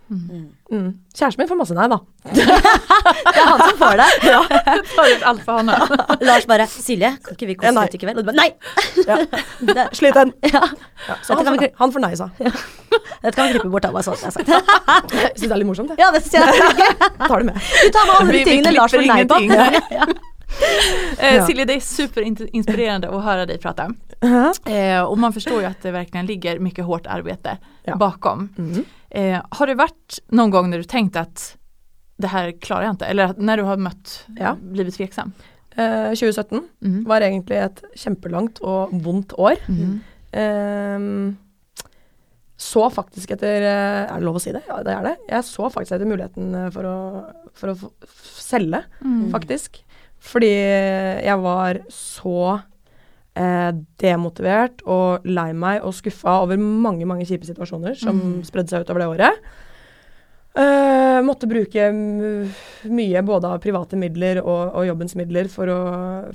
ja. 0.10 0.42
Mm. 0.72 0.90
Kjæresten 1.16 1.42
min 1.42 1.48
får 1.50 1.58
masse 1.58 1.74
nei, 1.78 1.86
da. 1.90 1.98
Det 2.36 2.44
er 3.42 3.48
han 3.50 3.62
som 3.62 3.78
får 3.80 3.96
det. 4.02 4.08
Tar 4.96 5.10
ut 5.12 5.24
alt 5.32 5.42
for. 5.46 5.64
Lars 6.30 6.46
bare 6.50 6.68
'Silje, 6.70 7.12
kan 7.26 7.34
ikke 7.38 7.48
vi 7.50 7.56
koste 7.56 7.72
kose 7.72 7.76
nei. 7.80 7.86
litt 7.86 7.96
i 7.96 8.02
kveld?' 8.04 8.18
Og 8.18 8.24
du 8.24 8.30
bare 8.30 8.38
'nei'. 8.38 8.54
Ja. 9.08 9.18
Det, 9.74 9.88
Slit 9.98 10.14
den. 10.20 10.34
ja. 10.54 10.62
Ja, 11.08 11.16
så 11.24 11.34
han 11.36 11.46
vi 11.54 11.58
får, 11.66 11.72
han 11.82 11.92
får 11.96 12.00
nei, 12.06 12.14
sa. 12.16 12.30
Dette 12.40 13.36
kan 13.36 13.48
vi 13.48 13.54
klippe 13.58 13.70
bort 13.74 13.86
av, 13.90 13.98
sånn 14.06 14.18
jeg 15.16 15.34
syns 15.36 15.50
det 15.50 15.52
er 15.52 15.62
litt 15.62 15.70
morsomt, 15.72 15.90
jeg. 15.94 16.00
Ja, 16.00 16.12
det 16.14 16.22
jeg 16.34 16.42
er 16.42 17.28
tar 17.28 17.38
det 17.42 17.46
med. 17.50 17.60
Du 17.84 17.90
tar 17.98 18.06
med 18.10 18.16
alle 18.20 18.32
de 18.38 18.44
tingene 18.46 18.72
Lars 18.78 18.92
får 18.94 19.06
nei 19.10 19.26
på. 19.26 19.42
ingenting. 19.42 19.92
Ja. 19.92 20.06
Eh, 21.20 21.36
Ja. 21.36 21.46
Silje, 21.46 21.66
det 21.66 21.80
høre 23.26 23.46
deg 23.50 23.60
att 23.74 23.82
höra 24.22 24.54
-huh. 24.66 24.98
Eh, 24.98 25.04
och 25.04 25.18
man 25.18 25.34
förstår 25.34 25.60
ju 25.62 25.66
att 25.66 25.82
det 25.82 25.92
verkligen 25.92 26.26
ligger 26.26 26.60
mycket 26.60 26.86
hårt 26.86 27.08
arbete 27.08 27.58
Ja. 27.84 27.96
bakom. 27.96 28.50
Mm. 28.58 28.84
Eh, 29.10 29.42
har 29.50 29.68
det 29.68 29.76
varit 29.76 30.20
någon 30.28 30.50
gång 30.50 30.70
när 30.70 30.78
du 30.78 30.84
tänkt 30.84 31.16
att 31.16 31.58
det 32.18 32.28
här 32.28 32.52
klarar 32.62 32.84
jag 32.84 32.94
inte? 32.94 33.06
Eller 33.06 33.24
att 33.26 33.38
när 33.38 33.58
du 33.58 33.64
har 33.64 33.78
mött, 33.78 34.26
Ja. 34.40 34.56
blivit 34.62 34.96
tveksam? 34.96 35.32
Eh, 35.76 36.10
2017 36.10 36.68
Mm. 36.86 37.04
var 37.04 37.22
egentlig 37.22 37.58
et 37.58 37.84
kjempelangt 37.96 38.60
og 38.60 38.90
vondt 39.04 39.34
år. 39.34 39.56
Mm. 39.68 40.00
Eh, 40.32 41.34
så 42.58 42.90
faktisk 42.90 43.32
etter 43.32 43.62
Er 43.62 44.14
det 44.16 44.24
lov 44.24 44.36
å 44.36 44.40
si 44.40 44.52
det? 44.52 44.62
Ja, 44.68 44.78
det 44.84 44.94
er 44.94 45.04
det. 45.04 45.16
Jeg 45.30 45.44
så 45.44 45.70
faktisk 45.70 45.92
etter 45.98 46.06
muligheten 46.08 46.56
eh, 46.56 46.70
for 46.72 46.84
å, 46.84 46.98
for 47.54 47.74
å 47.74 47.92
selge, 48.40 48.84
Mm. 49.02 49.32
faktisk. 49.32 49.82
Fordi 50.20 50.48
jeg 51.26 51.38
var 51.38 51.80
så 51.90 52.62
eh, 53.36 53.72
demotivert 54.02 54.82
og 54.88 55.26
lei 55.28 55.52
meg 55.54 55.84
og 55.84 55.94
skuffa 55.98 56.40
over 56.44 56.58
mange, 56.58 57.06
mange 57.06 57.26
kjipe 57.28 57.46
situasjoner 57.48 57.96
som 58.00 58.16
Mm. 58.20 58.44
spredde 58.48 58.70
seg 58.74 58.86
utover 58.86 59.00
det 59.04 59.08
året. 59.14 59.40
Eh, 60.56 61.20
måtte 61.28 61.48
bruke 61.52 61.90
mye 62.88 63.22
både 63.28 63.50
av 63.50 63.60
private 63.64 63.98
midler 64.00 64.40
og, 64.40 64.72
og 64.78 64.86
jobbens 64.88 65.16
midler 65.20 65.50
for 65.52 65.68
å, 65.68 65.80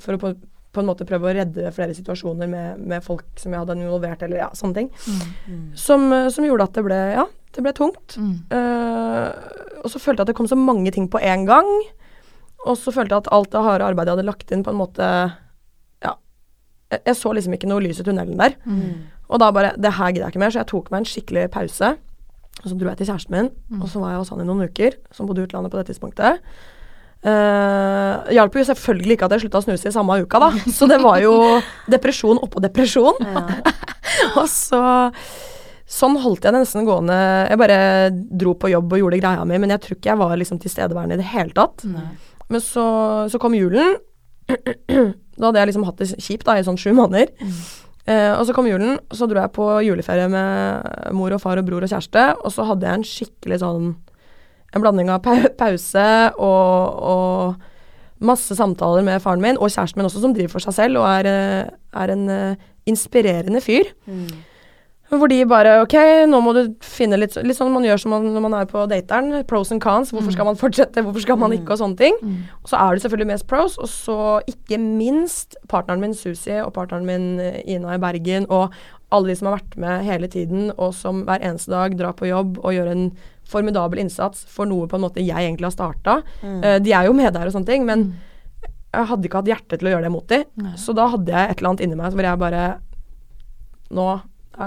for 0.03 0.13
å 0.13 0.19
på, 0.21 0.33
på 0.71 0.79
en 0.83 0.87
måte 0.91 1.07
prøve 1.09 1.25
å 1.31 1.33
redde 1.39 1.71
flere 1.73 1.95
situasjoner 1.97 2.47
med, 2.51 2.83
med 2.87 3.01
folk 3.03 3.25
som 3.41 3.51
jeg 3.51 3.63
hadde 3.63 3.79
involvert, 3.81 4.21
eller 4.23 4.43
ja, 4.43 4.49
sånne 4.55 4.77
ting. 4.77 4.91
Mm. 5.49 5.63
Som, 5.75 6.05
eh, 6.13 6.29
som 6.29 6.45
gjorde 6.45 6.69
at 6.69 6.77
det 6.77 6.83
ble, 6.85 6.99
ja, 7.17 7.25
det 7.57 7.65
ble 7.65 7.73
tungt. 7.75 8.15
Mm. 8.21 8.35
Eh, 8.55 9.81
og 9.81 9.89
så 9.89 9.97
følte 9.99 10.21
jeg 10.21 10.27
at 10.29 10.31
det 10.35 10.37
kom 10.37 10.47
så 10.51 10.59
mange 10.59 10.93
ting 10.93 11.09
på 11.11 11.19
en 11.25 11.47
gang. 11.49 11.71
Og 12.69 12.77
så 12.77 12.93
følte 12.93 13.15
jeg 13.17 13.25
at 13.25 13.31
alt 13.33 13.49
det 13.51 13.65
harde 13.65 13.87
arbeidet 13.89 14.11
jeg 14.13 14.19
hadde 14.19 14.29
lagt 14.29 14.53
inn, 14.53 14.61
på 14.63 14.69
en 14.75 14.79
måte. 14.83 15.07
Jeg, 16.91 17.15
så 17.15 17.31
liksom 17.33 17.53
ikke 17.55 17.69
noe 17.71 17.81
lys 17.85 17.99
i 18.01 18.05
tunnelen 18.07 18.37
der. 18.39 18.55
Mm. 18.67 19.07
Og 19.31 19.39
da 19.39 19.47
bare 19.55 19.73
Det 19.79 19.93
her 19.95 20.11
gidder 20.11 20.25
jeg 20.27 20.33
ikke 20.35 20.43
mer, 20.43 20.51
så 20.51 20.59
jeg 20.61 20.67
tok 20.73 20.91
meg 20.91 20.99
en 21.03 21.09
skikkelig 21.11 21.45
pause. 21.53 21.93
Og 22.61 22.67
så 22.67 22.75
dro 22.77 22.89
jeg 22.91 22.97
til 22.99 23.07
kjæresten 23.07 23.31
min, 23.37 23.49
Mm. 23.71 23.81
og 23.81 23.87
så 23.89 23.99
var 24.01 24.11
jeg 24.11 24.19
hos 24.21 24.29
han 24.29 24.41
i 24.43 24.45
noen 24.45 24.67
uker, 24.67 24.97
som 25.15 25.25
bodde 25.25 25.41
i 25.41 25.47
utlandet 25.47 25.71
på 25.71 25.79
det 25.79 25.87
tidspunktet. 25.87 26.41
Uh, 27.21 28.25
hjalp 28.33 28.55
jo 28.57 28.63
selvfølgelig 28.65 29.13
ikke 29.13 29.27
at 29.27 29.35
jeg 29.35 29.43
slutta 29.43 29.59
å 29.61 29.65
snuse 29.67 29.89
i 29.91 29.93
samme 29.93 30.15
uka, 30.23 30.39
da. 30.41 30.47
Så 30.77 30.87
det 30.89 30.97
var 31.03 31.19
jo 31.21 31.35
depresjon 31.91 32.39
oppå 32.41 32.61
depresjon. 32.63 33.19
Ja. 33.21 33.43
Og 34.41 34.47
så 34.49 34.81
Sånn 35.91 36.13
holdt 36.23 36.45
jeg 36.47 36.53
det 36.55 36.59
nesten 36.61 36.85
gående. 36.87 37.15
Jeg 37.51 37.59
bare 37.59 37.77
dro 38.39 38.53
på 38.55 38.69
jobb 38.71 38.93
og 38.95 39.01
gjorde 39.01 39.17
greia 39.19 39.41
mi, 39.43 39.57
men 39.59 39.73
jeg 39.73 39.81
tror 39.83 39.97
ikke 39.97 40.07
jeg 40.13 40.19
var 40.21 40.37
liksom 40.39 40.59
tilstedeværende 40.63 41.17
i 41.17 41.19
det 41.19 41.25
hele 41.33 41.51
tatt. 41.51 41.83
Nei. 41.83 42.05
Men 42.47 42.63
så, 42.63 42.85
så 43.27 43.41
kom 43.43 43.57
julen. 43.57 43.97
da 45.39 45.47
hadde 45.47 45.61
jeg 45.61 45.71
liksom 45.71 45.87
hatt 45.87 46.01
det 46.01 46.11
kjipt 46.17 46.47
da, 46.47 46.57
i 46.57 46.65
sånn 46.67 46.79
sju 46.79 46.91
måneder. 46.97 47.31
Eh, 48.09 48.31
og 48.33 48.45
så 48.47 48.53
kom 48.55 48.69
julen, 48.69 48.95
og 49.11 49.17
så 49.17 49.27
dro 49.29 49.41
jeg 49.43 49.53
på 49.55 49.67
juleferie 49.85 50.29
med 50.31 51.11
mor 51.17 51.33
og 51.35 51.41
far 51.43 51.61
og 51.61 51.67
bror 51.67 51.85
og 51.85 51.91
kjæreste, 51.91 52.23
og 52.41 52.53
så 52.53 52.65
hadde 52.69 52.87
jeg 52.87 52.99
en 52.99 53.11
skikkelig 53.15 53.61
sånn 53.65 53.91
En 54.71 54.79
blanding 54.79 55.09
av 55.11 55.17
pa 55.19 55.33
pause 55.59 56.03
og, 56.39 56.99
og 57.03 58.21
masse 58.23 58.55
samtaler 58.55 59.03
med 59.03 59.19
faren 59.19 59.41
min, 59.43 59.57
og 59.59 59.67
kjæresten 59.67 59.99
min 59.99 60.07
også, 60.07 60.21
som 60.23 60.31
driver 60.31 60.53
for 60.53 60.63
seg 60.63 60.77
selv 60.77 61.01
og 61.01 61.07
er, 61.09 61.27
eh, 61.27 61.73
er 61.99 62.13
en 62.13 62.23
eh, 62.31 62.61
inspirerende 62.87 63.59
fyr. 63.59 63.89
Mm. 64.07 64.29
Hvor 65.11 65.27
de 65.27 65.41
bare 65.43 65.73
Ok, 65.81 65.95
nå 66.31 66.39
må 66.43 66.53
du 66.55 66.61
finne 66.85 67.19
litt 67.19 67.35
Litt 67.43 67.57
sånn 67.57 67.73
man 67.73 67.83
gjør 67.83 67.99
som 67.99 68.13
man, 68.15 68.29
når 68.31 68.45
man 68.45 68.55
er 68.61 68.69
på 68.69 68.85
dateren. 68.87 69.33
Pros 69.49 69.73
and 69.73 69.83
cons. 69.83 70.13
Hvorfor 70.15 70.31
skal 70.35 70.47
man 70.47 70.59
fortsette, 70.59 71.03
hvorfor 71.03 71.25
skal 71.25 71.39
man 71.41 71.55
ikke, 71.55 71.73
og 71.75 71.81
sånne 71.81 71.99
ting. 71.99 72.15
Mm. 72.23 72.39
Og 72.63 72.71
så 72.71 72.79
er 72.79 72.95
det 72.95 73.03
selvfølgelig 73.03 73.31
mest 73.33 73.47
pros, 73.51 73.75
og 73.81 73.91
så 73.91 74.17
ikke 74.47 74.79
minst 74.81 75.59
partneren 75.71 76.03
min 76.03 76.15
Susi 76.15 76.55
og 76.61 76.71
partneren 76.77 77.07
min 77.07 77.27
eh, 77.43 77.59
Ina 77.75 77.97
i 77.97 78.01
Bergen, 78.01 78.47
og 78.49 78.75
alle 79.11 79.31
de 79.31 79.35
som 79.35 79.49
har 79.49 79.59
vært 79.59 79.77
med 79.83 80.05
hele 80.07 80.31
tiden, 80.31 80.71
og 80.77 80.93
som 80.95 81.25
hver 81.27 81.43
eneste 81.43 81.73
dag 81.73 81.97
drar 81.99 82.15
på 82.15 82.29
jobb 82.29 82.61
og 82.61 82.75
gjør 82.75 82.93
en 82.93 83.07
formidabel 83.51 83.99
innsats 84.05 84.45
for 84.47 84.69
noe 84.69 84.87
på 84.87 84.95
en 84.95 85.03
måte 85.03 85.23
jeg 85.23 85.35
egentlig 85.35 85.67
har 85.67 85.75
starta. 85.75 86.21
Mm. 86.39 86.59
Uh, 86.63 86.77
de 86.79 86.95
er 86.95 87.09
jo 87.09 87.17
med 87.17 87.33
der 87.35 87.49
og 87.49 87.55
sånne 87.55 87.67
ting, 87.67 87.83
men 87.87 88.13
jeg 88.91 89.07
hadde 89.11 89.27
ikke 89.27 89.41
hatt 89.41 89.51
hjerte 89.51 89.79
til 89.79 89.89
å 89.89 89.93
gjøre 89.95 90.07
det 90.07 90.13
mot 90.13 90.27
de. 90.31 90.41
Nei. 90.63 90.73
Så 90.79 90.95
da 90.95 91.09
hadde 91.11 91.31
jeg 91.31 91.51
et 91.51 91.59
eller 91.59 91.73
annet 91.73 91.83
inni 91.83 91.99
meg 91.99 92.15
hvor 92.15 92.27
jeg 92.27 92.41
bare 92.41 92.63
Nå 93.91 94.05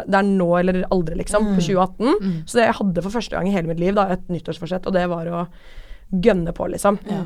Det 0.07 0.14
er 0.18 0.22
nå 0.28 0.48
eller 0.61 0.85
aldri, 0.90 1.14
liksom. 1.22 1.42
Mm. 1.46 1.54
På 1.54 1.61
2018. 1.61 2.14
Mm. 2.20 2.33
Så 2.46 2.59
det 2.59 2.66
jeg 2.66 2.74
hadde 2.80 3.02
for 3.02 3.11
første 3.11 3.30
gang 3.37 3.46
i 3.48 3.52
hele 3.54 3.68
mitt 3.68 3.78
liv 3.80 3.94
da, 3.94 4.09
et 4.11 4.26
nyttårsforsett, 4.28 4.87
og 4.87 4.92
det 4.92 5.09
var 5.09 5.26
å 5.26 5.46
gønne 6.12 6.52
på, 6.52 6.66
liksom. 6.70 6.98
Ja. 7.11 7.22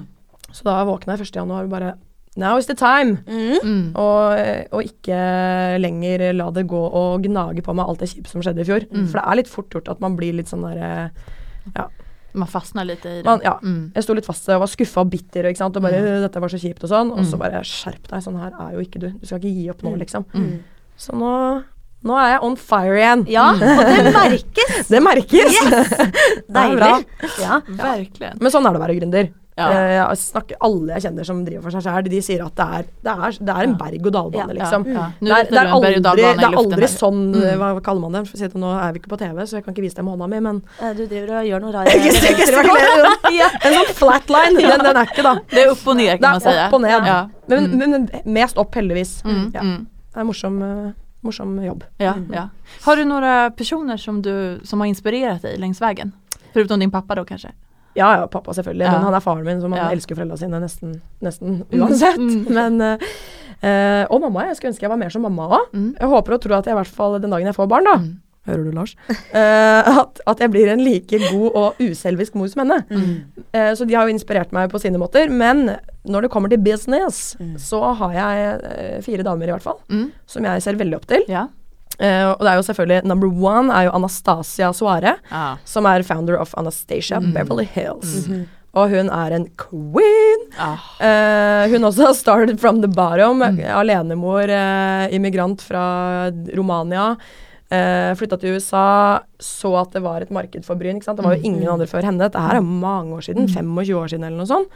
Så 0.52 0.62
da 0.64 0.84
våkna 0.84 1.16
jeg 1.16 1.26
1. 1.28 1.34
januar 1.42 1.64
og 1.64 1.70
bare 1.70 1.94
Now 2.36 2.56
is 2.58 2.66
the 2.66 2.74
time! 2.74 3.18
Mm. 3.26 3.58
Mm. 3.64 3.86
Og, 3.96 4.72
og 4.72 4.82
ikke 4.84 5.78
lenger 5.80 6.32
la 6.36 6.50
det 6.54 6.66
gå 6.70 6.78
og 6.94 7.22
gnage 7.24 7.62
på 7.66 7.74
meg 7.74 7.88
alt 7.88 7.98
det 8.04 8.10
kjipe 8.12 8.28
som 8.30 8.40
skjedde 8.44 8.60
i 8.62 8.64
fjor. 8.68 8.84
Mm. 8.92 9.08
For 9.10 9.18
det 9.18 9.24
er 9.26 9.36
litt 9.40 9.48
fort 9.50 9.70
gjort 9.74 9.88
at 9.90 10.00
man 10.04 10.14
blir 10.16 10.32
litt 10.38 10.46
sånn 10.46 10.62
derre 10.62 11.10
Man 12.38 12.46
fastner 12.46 12.84
litt 12.86 13.04
i 13.08 13.16
det. 13.22 13.24
Man- 13.24 13.40
ja. 13.42 13.58
Mm. 13.64 13.90
Jeg 13.94 14.04
sto 14.04 14.14
litt 14.14 14.26
fast 14.28 14.46
og 14.52 14.60
var 14.60 14.68
skuffa 14.70 15.00
og 15.00 15.10
bitter 15.10 15.44
ikke 15.48 15.56
sant? 15.56 15.76
og 15.76 15.82
bare 15.82 15.98
Mm. 15.98 16.20
'Dette 16.22 16.40
var 16.40 16.48
så 16.48 16.58
kjipt' 16.60 16.84
og 16.84 16.90
sånn. 16.90 17.10
Og 17.12 17.24
så 17.24 17.34
Mm. 17.34 17.38
bare 17.40 17.60
skjerp 17.64 18.06
deg, 18.06 18.22
sånn 18.22 18.38
her 18.38 18.52
er 18.60 18.72
jo 18.74 18.80
ikke 18.84 19.00
du. 19.00 19.08
Du 19.18 19.26
skal 19.26 19.38
ikke 19.40 19.54
gi 19.54 19.70
opp 19.70 19.82
nå, 19.82 19.90
Mm. 19.94 19.98
liksom. 19.98 20.24
Mm. 20.34 20.58
Så 20.96 21.12
nå, 21.14 21.64
nå 22.04 22.14
er 22.20 22.30
jeg 22.36 22.42
on 22.46 22.54
fire 22.56 22.94
igjen. 23.00 23.26
Ja, 23.32 23.48
og 23.52 23.58
det 23.58 24.12
merkes. 24.22 24.86
Det 24.88 25.02
merkes. 25.02 25.58
Yes. 25.58 25.90
bra. 26.48 26.62
Deilig. 26.68 27.04
Ja. 27.42 27.60
Virkelig. 27.66 28.32
Men 28.40 28.50
sånn 28.54 28.66
er 28.68 28.72
det 28.76 28.78
å 28.80 28.86
være 28.86 28.98
gründer. 29.00 29.30
Ja. 29.58 29.66
Eh, 29.74 29.92
Jeg 29.98 30.18
snakker 30.22 30.54
Alle 30.62 30.92
jeg 30.94 31.02
kjenner 31.08 31.26
som 31.26 31.40
driver 31.42 31.64
for 31.64 31.74
seg 31.74 31.82
sjøl, 31.82 32.06
de 32.12 32.18
sier 32.22 32.44
at 32.44 32.54
det 32.54 32.66
er, 32.76 32.84
det 33.02 33.10
er, 33.10 33.32
det 33.48 33.54
er 33.58 33.66
en 33.66 33.72
berg-og-dal-bane, 33.80 34.54
liksom. 34.54 34.84
Ja. 34.86 34.92
Ja. 34.94 35.06
Det 35.18 35.32
er, 35.34 35.48
det 35.50 35.58
er 35.58 35.72
aldri, 35.74 35.90
det 35.98 36.26
er 36.46 36.54
aldri 36.60 36.90
sånn 36.92 37.18
Mm. 37.34 37.40
eh, 37.42 37.56
Hva 37.58 37.82
kaller 37.82 38.04
man 38.04 38.14
det? 38.14 38.22
For 38.28 38.38
å 38.38 38.38
si 38.38 38.46
det, 38.52 38.60
nå 38.62 38.70
er 38.78 38.94
vi 38.94 39.00
ikke 39.02 39.10
på 39.10 39.18
TV, 39.18 39.42
så 39.50 39.58
jeg 39.58 39.64
kan 39.66 39.74
ikke 39.74 39.82
vise 39.88 39.98
det 39.98 40.04
med 40.06 40.14
hånda 40.14 40.28
mi, 40.30 40.38
men 40.46 40.62
Eh, 40.78 40.94
Du 40.94 41.02
driver 41.10 41.40
og 41.40 41.50
gjør 41.50 41.66
noe. 41.66 41.82
Ja. 43.34 43.50
En 43.66 43.74
sånn 43.80 43.92
flatline, 43.98 44.62
den, 44.62 44.86
den 44.86 44.96
er 45.02 45.10
ikke, 45.10 45.26
da. 45.26 45.34
Det 45.50 45.64
er 45.64 45.74
opp 45.74 45.82
og 45.90 45.98
ned, 45.98 46.14
kan 46.22 46.38
man 46.38 46.48
er 46.54 46.62
opp 46.68 46.78
og 46.78 46.82
ned. 46.86 47.10
Ja. 47.10 47.18
Men, 47.50 47.66
Mm. 47.66 47.78
men, 47.90 48.08
mest 48.38 48.58
opp, 48.62 48.74
heldigvis. 48.78 49.18
Mm. 49.26 49.44
Ja. 49.54 49.62
Mm. 49.66 49.86
Det 50.14 50.22
er 50.22 50.26
morsom, 50.30 50.62
morsom 51.22 51.56
jobb. 51.64 51.84
Ja, 51.98 52.12
Mm. 52.14 52.32
ja. 52.34 52.48
Har 52.84 52.96
du 52.96 53.04
noen 53.04 53.52
personer 53.56 53.96
som, 53.98 54.20
du, 54.22 54.60
som 54.64 54.80
har 54.80 54.86
inspirert 54.88 55.42
deg 55.42 55.58
längs 55.58 55.80
veien? 55.80 56.12
Foruten 56.54 56.80
din 56.80 56.90
pappa 56.90 57.14
da 57.14 57.24
kanskje? 57.24 57.50
Ja, 57.96 58.12
ja, 58.20 58.26
pappa 58.26 58.52
selvfølgelig, 58.54 58.84
Ja. 58.84 58.92
men 58.92 59.02
han 59.02 59.14
er 59.14 59.20
faren 59.20 59.44
min, 59.44 59.60
så 59.60 59.68
man 59.68 59.78
Ja. 59.78 59.88
elsker 59.90 60.14
foreldrene 60.14 60.38
sine 60.38 60.60
nesten, 60.60 61.00
nesten 61.20 61.64
uansett. 61.72 62.16
Mm. 62.18 62.46
Men, 62.54 62.80
uh, 62.80 64.06
og 64.10 64.20
mamma, 64.20 64.44
jeg 64.46 64.56
skulle 64.56 64.70
ønske 64.72 64.82
jeg 64.86 64.90
var 64.90 64.96
mer 65.00 65.10
som 65.10 65.22
mamma 65.22 65.48
òg. 65.48 65.72
Mm. 65.74 65.94
Jeg 65.98 66.08
håper 66.08 66.34
og 66.34 66.40
tror 66.40 66.58
at 66.58 66.64
jeg 66.66 66.74
i 66.76 66.78
hvert 66.78 66.86
fall 66.94 67.18
den 67.18 67.30
dagen 67.30 67.46
jeg 67.46 67.54
får 67.56 67.68
barn, 67.68 67.84
da, 67.84 67.96
Mm. 67.98 68.20
Hører 68.48 68.64
du 68.66 68.72
Lars, 68.76 68.94
Uh, 69.08 69.98
at, 70.02 70.20
at 70.26 70.40
jeg 70.42 70.50
blir 70.54 70.68
en 70.72 70.82
like 70.84 71.18
god 71.30 71.50
og 71.54 71.80
uselvisk 71.84 72.34
mor 72.38 72.48
som 72.50 72.64
henne. 72.64 72.80
Mm. 72.90 73.44
Uh, 73.54 73.72
så 73.76 73.86
de 73.88 73.94
har 73.96 74.08
jo 74.08 74.14
inspirert 74.16 74.52
meg 74.56 74.70
på 74.72 74.80
sine 74.82 74.98
måter, 75.00 75.30
men 75.30 75.76
når 76.08 76.26
det 76.26 76.30
kommer 76.32 76.50
til 76.52 76.62
business, 76.64 77.36
Mm. 77.38 77.54
så 77.60 77.80
har 78.00 78.12
jeg 78.16 78.58
uh, 78.64 78.98
fire 79.04 79.22
damer 79.26 79.48
i 79.48 79.54
hvert 79.54 79.62
fall, 79.64 79.78
Mm. 79.88 80.10
som 80.26 80.44
jeg 80.48 80.62
ser 80.64 80.80
veldig 80.80 80.96
opp 80.96 81.06
til. 81.10 81.24
Ja. 81.28 81.46
Og 81.98 82.38
det 82.44 82.50
er 82.52 82.58
jo 82.60 82.62
selvfølgelig 82.62 83.08
number 83.10 83.26
one 83.26 83.72
er 83.74 83.88
jo 83.88 83.94
Anastasia 83.96 84.68
Suare, 84.72 85.16
ah. 85.34 85.56
som 85.66 85.86
er 85.90 86.04
founder 86.06 86.36
of 86.38 86.52
Anastasia 86.56 87.18
Mm. 87.18 87.32
Beverly 87.34 87.64
Hills. 87.66 88.28
-hmm. 88.28 88.44
Og 88.76 88.90
hun 88.92 89.08
er 89.10 89.32
en 89.34 89.46
queen. 89.56 90.40
Ah. 90.60 90.78
Uh, 91.00 91.72
hun 91.72 91.84
også 91.84 92.12
started 92.14 92.60
from 92.60 92.82
the 92.82 92.88
bottom. 92.88 93.38
Mm. 93.42 93.58
Alenemor, 93.64 94.44
uh, 94.48 95.14
immigrant 95.14 95.62
fra 95.62 96.30
Romania. 96.56 97.16
Uh, 97.70 98.14
Flytta 98.16 98.38
til 98.40 98.54
USA, 98.56 99.20
så 99.38 99.74
at 99.82 99.92
det 99.92 100.00
var 100.02 100.22
et 100.24 100.30
marked 100.32 100.64
for 100.64 100.74
Bryn. 100.80 101.00
Det 101.04 101.18
var 101.20 101.34
jo 101.36 101.42
Mm. 101.42 101.44
ingen 101.44 101.68
andre 101.68 101.86
før 101.86 102.02
henne. 102.02 102.18
Dette 102.18 102.40
her 102.40 102.56
er 102.56 102.60
mange 102.64 103.12
år 103.12 103.20
siden. 103.26 103.46
25 103.48 103.94
år 103.98 104.08
siden 104.08 104.24
eller 104.24 104.38
noe 104.38 104.46
sånt. 104.48 104.68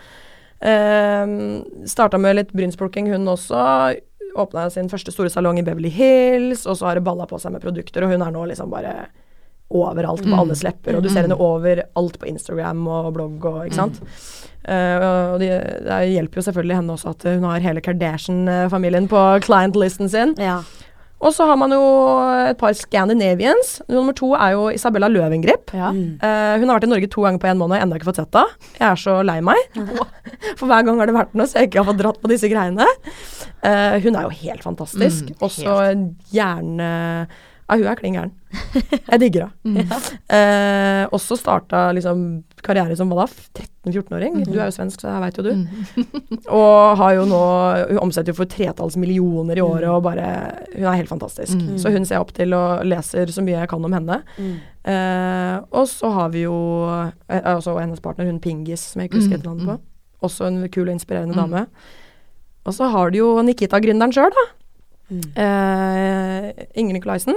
Uh, 0.63 1.63
starta 1.89 2.19
med 2.21 2.37
litt 2.37 2.53
brynsplukking, 2.53 3.09
hun 3.13 3.27
også. 3.33 3.97
Åpna 4.37 4.71
sin 4.73 4.89
første 4.89 5.13
store 5.13 5.29
salong 5.33 5.59
i 5.59 5.65
Beverly 5.67 5.91
Hills, 5.93 6.67
og 6.67 6.77
så 6.79 6.87
har 6.89 6.95
det 7.01 7.05
balla 7.05 7.27
på 7.29 7.41
seg 7.41 7.53
med 7.53 7.63
produkter, 7.65 8.05
og 8.07 8.13
hun 8.15 8.23
er 8.25 8.31
nå 8.33 8.45
liksom 8.49 8.71
bare 8.73 9.07
overalt 9.73 10.21
på 10.23 10.29
Mm. 10.29 10.39
alles 10.39 10.63
lepper, 10.63 10.97
og 10.97 11.03
du 11.03 11.09
ser 11.09 11.23
henne 11.25 11.37
overalt 11.41 12.19
på 12.21 12.29
Instagram 12.29 12.87
og 12.89 13.15
blogg 13.15 13.45
og 13.45 13.67
ikke 13.67 13.75
sant. 13.75 14.01
Uh, 14.69 15.33
og 15.35 15.41
det, 15.41 15.49
det 15.85 16.13
hjelper 16.13 16.37
jo 16.37 16.43
selvfølgelig 16.53 16.77
henne 16.77 16.93
også 16.93 17.11
at 17.11 17.23
hun 17.25 17.43
har 17.49 17.61
hele 17.65 17.81
Kardashian-familien 17.81 19.09
på 19.09 19.41
client-listen 19.43 20.09
sin. 20.13 20.35
Ja. 20.39 20.61
Og 21.23 21.31
så 21.35 21.47
har 21.47 21.59
man 21.61 21.71
jo 21.71 21.81
et 22.51 22.59
par 22.59 22.75
Scandinavians. 22.75 23.77
Nummer 23.91 24.15
to 24.19 24.33
er 24.35 24.57
jo 24.57 24.65
Isabella 24.75 25.07
Løvengrip. 25.13 25.71
Ja. 25.77 25.93
Mm. 25.95 26.17
Eh, 26.19 26.55
hun 26.59 26.67
har 26.67 26.81
vært 26.81 26.89
i 26.89 26.91
Norge 26.91 27.11
to 27.13 27.23
ganger 27.23 27.43
på 27.43 27.51
en 27.51 27.61
måned 27.61 27.79
og 27.79 27.85
ennå 27.85 27.99
ikke 28.01 28.09
fått 28.11 28.19
sett 28.23 28.39
henne. 28.39 28.59
Jeg 28.81 28.87
er 28.89 29.01
så 29.05 29.15
lei 29.27 29.39
meg. 29.45 29.79
For 30.59 30.67
hver 30.67 30.83
gang 30.89 30.99
har 30.99 31.11
det 31.11 31.17
vært 31.17 31.39
noe, 31.39 31.47
så 31.47 31.63
jeg 31.63 31.71
ikke 31.71 31.83
har 31.83 31.89
fått 31.93 32.03
dratt 32.03 32.21
på 32.23 32.33
disse 32.33 32.51
greiene. 32.51 32.89
Uh, 33.63 33.97
hun 34.03 34.19
er 34.19 34.27
jo 34.27 34.35
helt 34.43 34.67
fantastisk. 34.67 35.31
Mm, 35.31 35.41
Også 35.47 35.79
gjerne 36.35 36.91
Ja, 36.91 37.77
hun 37.79 37.87
er 37.87 38.01
klin 38.01 38.19
gæren. 38.19 38.33
Jeg 39.07 39.21
digger 39.23 39.53
henne. 39.63 39.87
Og 41.15 41.21
så 41.23 41.39
starta 41.39 41.87
liksom 41.95 42.43
karriere 42.63 42.95
som 42.97 43.11
hva 43.11 43.25
da? 43.25 43.63
13-14-åring. 43.87 44.37
Du 44.47 44.55
er 44.61 44.69
jo 44.69 44.75
svensk, 44.77 45.01
så 45.03 45.11
det 45.11 45.21
veit 45.25 45.39
jo 45.41 45.45
du. 45.47 45.51
Mm. 45.59 46.11
Og 46.59 46.97
har 47.01 47.15
jo 47.17 47.25
nå 47.27 47.41
Hun 47.91 47.99
omsetter 48.05 48.31
jo 48.33 48.39
for 48.39 48.47
tretalls 48.51 48.97
millioner 49.01 49.59
i 49.59 49.65
året 49.65 49.89
og 49.91 50.03
bare 50.07 50.27
Hun 50.77 50.87
er 50.87 50.99
helt 51.01 51.11
fantastisk. 51.11 51.57
Mm. 51.59 51.77
Så 51.83 51.91
hun 51.95 52.07
ser 52.07 52.17
jeg 52.21 52.23
opp 52.27 52.33
til 52.37 52.55
og 52.55 52.85
leser 52.87 53.27
så 53.35 53.43
mye 53.43 53.59
jeg 53.65 53.71
kan 53.73 53.85
om 53.85 53.93
henne. 53.99 54.21
Mm. 54.39 54.53
Eh, 54.93 55.57
og 55.75 55.89
så 55.91 56.11
har 56.15 56.31
vi 56.35 56.45
jo 56.47 56.55
eh, 57.29 57.43
også 57.57 57.75
hennes 57.81 58.01
partner, 58.03 58.27
hun 58.31 58.41
Pingis, 58.43 58.93
som 58.93 59.03
jeg 59.03 59.11
ikke 59.11 59.21
husker 59.23 59.37
Mm, 59.37 59.41
et 59.43 59.47
navn 59.51 59.67
på. 59.67 59.79
Også 60.27 60.47
en 60.47 60.63
kul 60.71 60.87
og 60.89 60.95
inspirerende 60.95 61.35
Mm. 61.35 61.43
dame. 61.43 61.67
Og 62.67 62.75
så 62.79 62.87
har 62.91 63.11
du 63.11 63.19
jo 63.19 63.29
Nikita-gründeren 63.43 64.13
sjøl, 64.15 64.31
da. 64.31 64.45
Mm. 65.11 65.23
Eh, 65.37 66.67
Inger 66.79 66.95
Nikolaisen. 67.01 67.35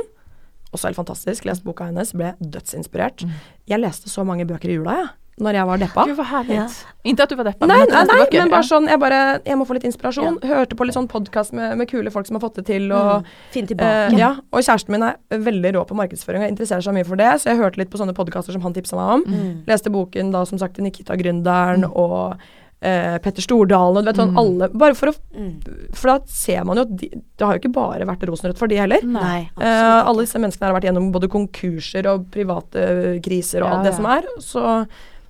Også 0.75 0.89
helt 0.91 0.99
fantastisk. 0.99 1.47
Leste 1.47 1.63
boka 1.67 1.87
hennes, 1.89 2.11
ble 2.15 2.33
dødsinspirert. 2.43 3.23
Mm. 3.23 3.37
Jeg 3.71 3.81
leste 3.87 4.11
så 4.11 4.25
mange 4.27 4.47
bøker 4.49 4.71
i 4.73 4.79
jula, 4.81 4.99
jeg. 5.03 5.13
Når 5.35 5.51
jeg 5.57 5.67
var 5.67 5.79
deppa. 5.81 6.03
Gud 6.07 6.15
vad 6.15 6.27
herlig. 6.29 6.55
Ja. 6.55 6.65
Inte 7.11 7.23
at 7.25 7.31
du 7.31 7.35
var 7.35 7.43
deppa. 7.49 7.67
Nei, 7.67 7.75
men 7.81 7.89
nei, 7.91 8.03
nei, 8.07 8.27
men 8.37 8.51
bare 8.53 8.63
sånn 8.63 8.85
Jeg 8.87 8.99
bare 9.01 9.17
Jeg 9.43 9.57
må 9.59 9.65
få 9.67 9.75
litt 9.75 9.83
inspirasjon. 9.89 10.37
Hørte 10.47 10.77
på 10.79 10.87
litt 10.87 10.95
sånn 10.95 11.09
podkast 11.11 11.51
med, 11.51 11.73
med 11.81 11.89
kule 11.91 12.07
folk 12.13 12.29
som 12.29 12.37
har 12.37 12.43
fått 12.45 12.61
det 12.61 12.65
til, 12.69 12.85
og 12.95 13.25
Mm. 13.25 13.33
Finn 13.51 13.67
tilbake. 13.67 14.13
Uh, 14.15 14.19
ja, 14.19 14.29
og 14.47 14.63
kjæresten 14.63 14.95
min 14.95 15.03
er 15.03 15.17
veldig 15.49 15.73
rå 15.75 15.83
på 15.89 15.97
markedsføring 15.99 16.45
og 16.45 16.53
interesserer 16.53 16.87
seg 16.87 16.95
mye 16.95 17.07
for 17.07 17.19
det, 17.19 17.27
så 17.43 17.51
jeg 17.51 17.59
hørte 17.59 17.81
litt 17.83 17.91
på 17.91 17.99
sånne 17.99 18.15
podkaster 18.15 18.55
som 18.55 18.63
han 18.63 18.73
tipsa 18.79 18.95
meg 18.95 19.11
om. 19.17 19.25
Mm. 19.27 19.51
Leste 19.67 19.91
boken 19.91 20.31
da 20.31 20.45
som 20.47 20.61
sagt 20.61 20.79
til 20.79 20.87
Nikita 20.87 21.19
Gründeren 21.19 21.83
og 21.91 22.39
eh, 22.85 23.17
Petter 23.23 23.41
Stordalen 23.45 23.97
og 23.97 24.05
du 24.05 24.09
vet 24.11 24.19
sånn 24.21 24.31
Mm. 24.35 24.39
alle 24.41 24.69
Bare 24.73 24.95
for 24.95 25.11
å 25.11 25.15
Mm. 25.35 25.55
For 25.93 26.07
da 26.13 26.19
ser 26.31 26.63
man 26.63 26.77
jo 26.77 26.83
at 26.85 26.93
de, 26.95 27.09
det 27.09 27.45
har 27.45 27.57
jo 27.57 27.59
ikke 27.63 27.73
bare 27.75 28.05
vært 28.07 28.23
rosenrødt 28.29 28.57
for 28.61 28.67
de 28.71 28.77
heller. 28.79 29.01
Nei, 29.03 29.49
Eh, 29.59 30.03
alle 30.05 30.23
disse 30.23 30.39
menneskene 30.39 30.69
har 30.69 30.77
vært 30.79 30.87
gjennom 30.87 31.11
både 31.11 31.27
konkurser 31.27 32.05
og 32.13 32.29
private 32.31 33.19
kriser 33.25 33.63
og 33.63 33.69
Ja, 33.69 33.73
alt 33.75 33.83
det 33.83 33.91
ja. 33.91 33.97
som 33.97 34.05
er. 34.05 34.23
Så, 34.39 34.63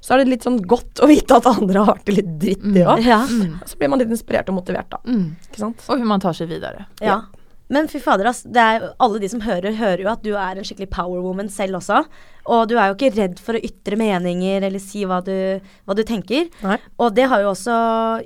så 0.01 0.13
er 0.13 0.17
det 0.23 0.27
litt 0.29 0.43
sånn 0.45 0.59
godt 0.61 1.01
å 1.01 1.07
vite 1.09 1.35
at 1.39 1.45
andre 1.49 1.79
har 1.83 1.95
vært 1.95 2.05
det 2.05 2.15
litt 2.19 2.33
dritt, 2.39 2.61
de 2.73 2.83
Mm. 2.83 2.91
òg. 2.93 3.03
Ja. 3.05 3.21
Mm. 3.25 3.59
Så 3.65 3.77
blir 3.79 3.89
man 3.89 3.99
litt 3.99 4.09
inspirert 4.13 4.49
og 4.49 4.55
motivert, 4.61 4.89
da. 4.89 4.97
Mm. 5.07 5.35
Ikke 5.49 5.57
sant? 5.59 5.81
Och 5.89 5.97
hur 5.97 6.05
man 6.05 6.19
tar 6.19 6.33
seg 6.33 6.47
videre. 6.49 6.85
Ja. 7.01 7.21
Men 7.73 7.87
fy 7.89 7.99
fader, 8.03 8.29
ass. 8.29 8.43
Det 8.45 8.61
er, 8.61 8.83
alle 9.01 9.19
de 9.21 9.29
som 9.31 9.41
hører, 9.41 9.73
hører 9.79 10.03
jo 10.03 10.11
at 10.11 10.21
du 10.25 10.33
er 10.37 10.59
en 10.59 10.67
skikkelig 10.67 10.91
power 10.93 11.23
woman 11.23 11.49
selv 11.49 11.79
også. 11.79 12.03
Og 12.53 12.67
du 12.69 12.75
er 12.77 12.91
jo 12.91 12.97
ikke 12.97 13.15
redd 13.15 13.41
for 13.41 13.57
å 13.57 13.63
ytre 13.65 13.97
meninger 13.97 14.67
eller 14.67 14.81
si 14.83 15.01
hva 15.09 15.17
du, 15.25 15.33
hva 15.87 15.97
du 15.97 16.03
tenker. 16.05 16.51
Nei. 16.65 16.77
Og 17.01 17.15
det 17.17 17.25
har 17.31 17.41
jo 17.41 17.51
også 17.55 17.79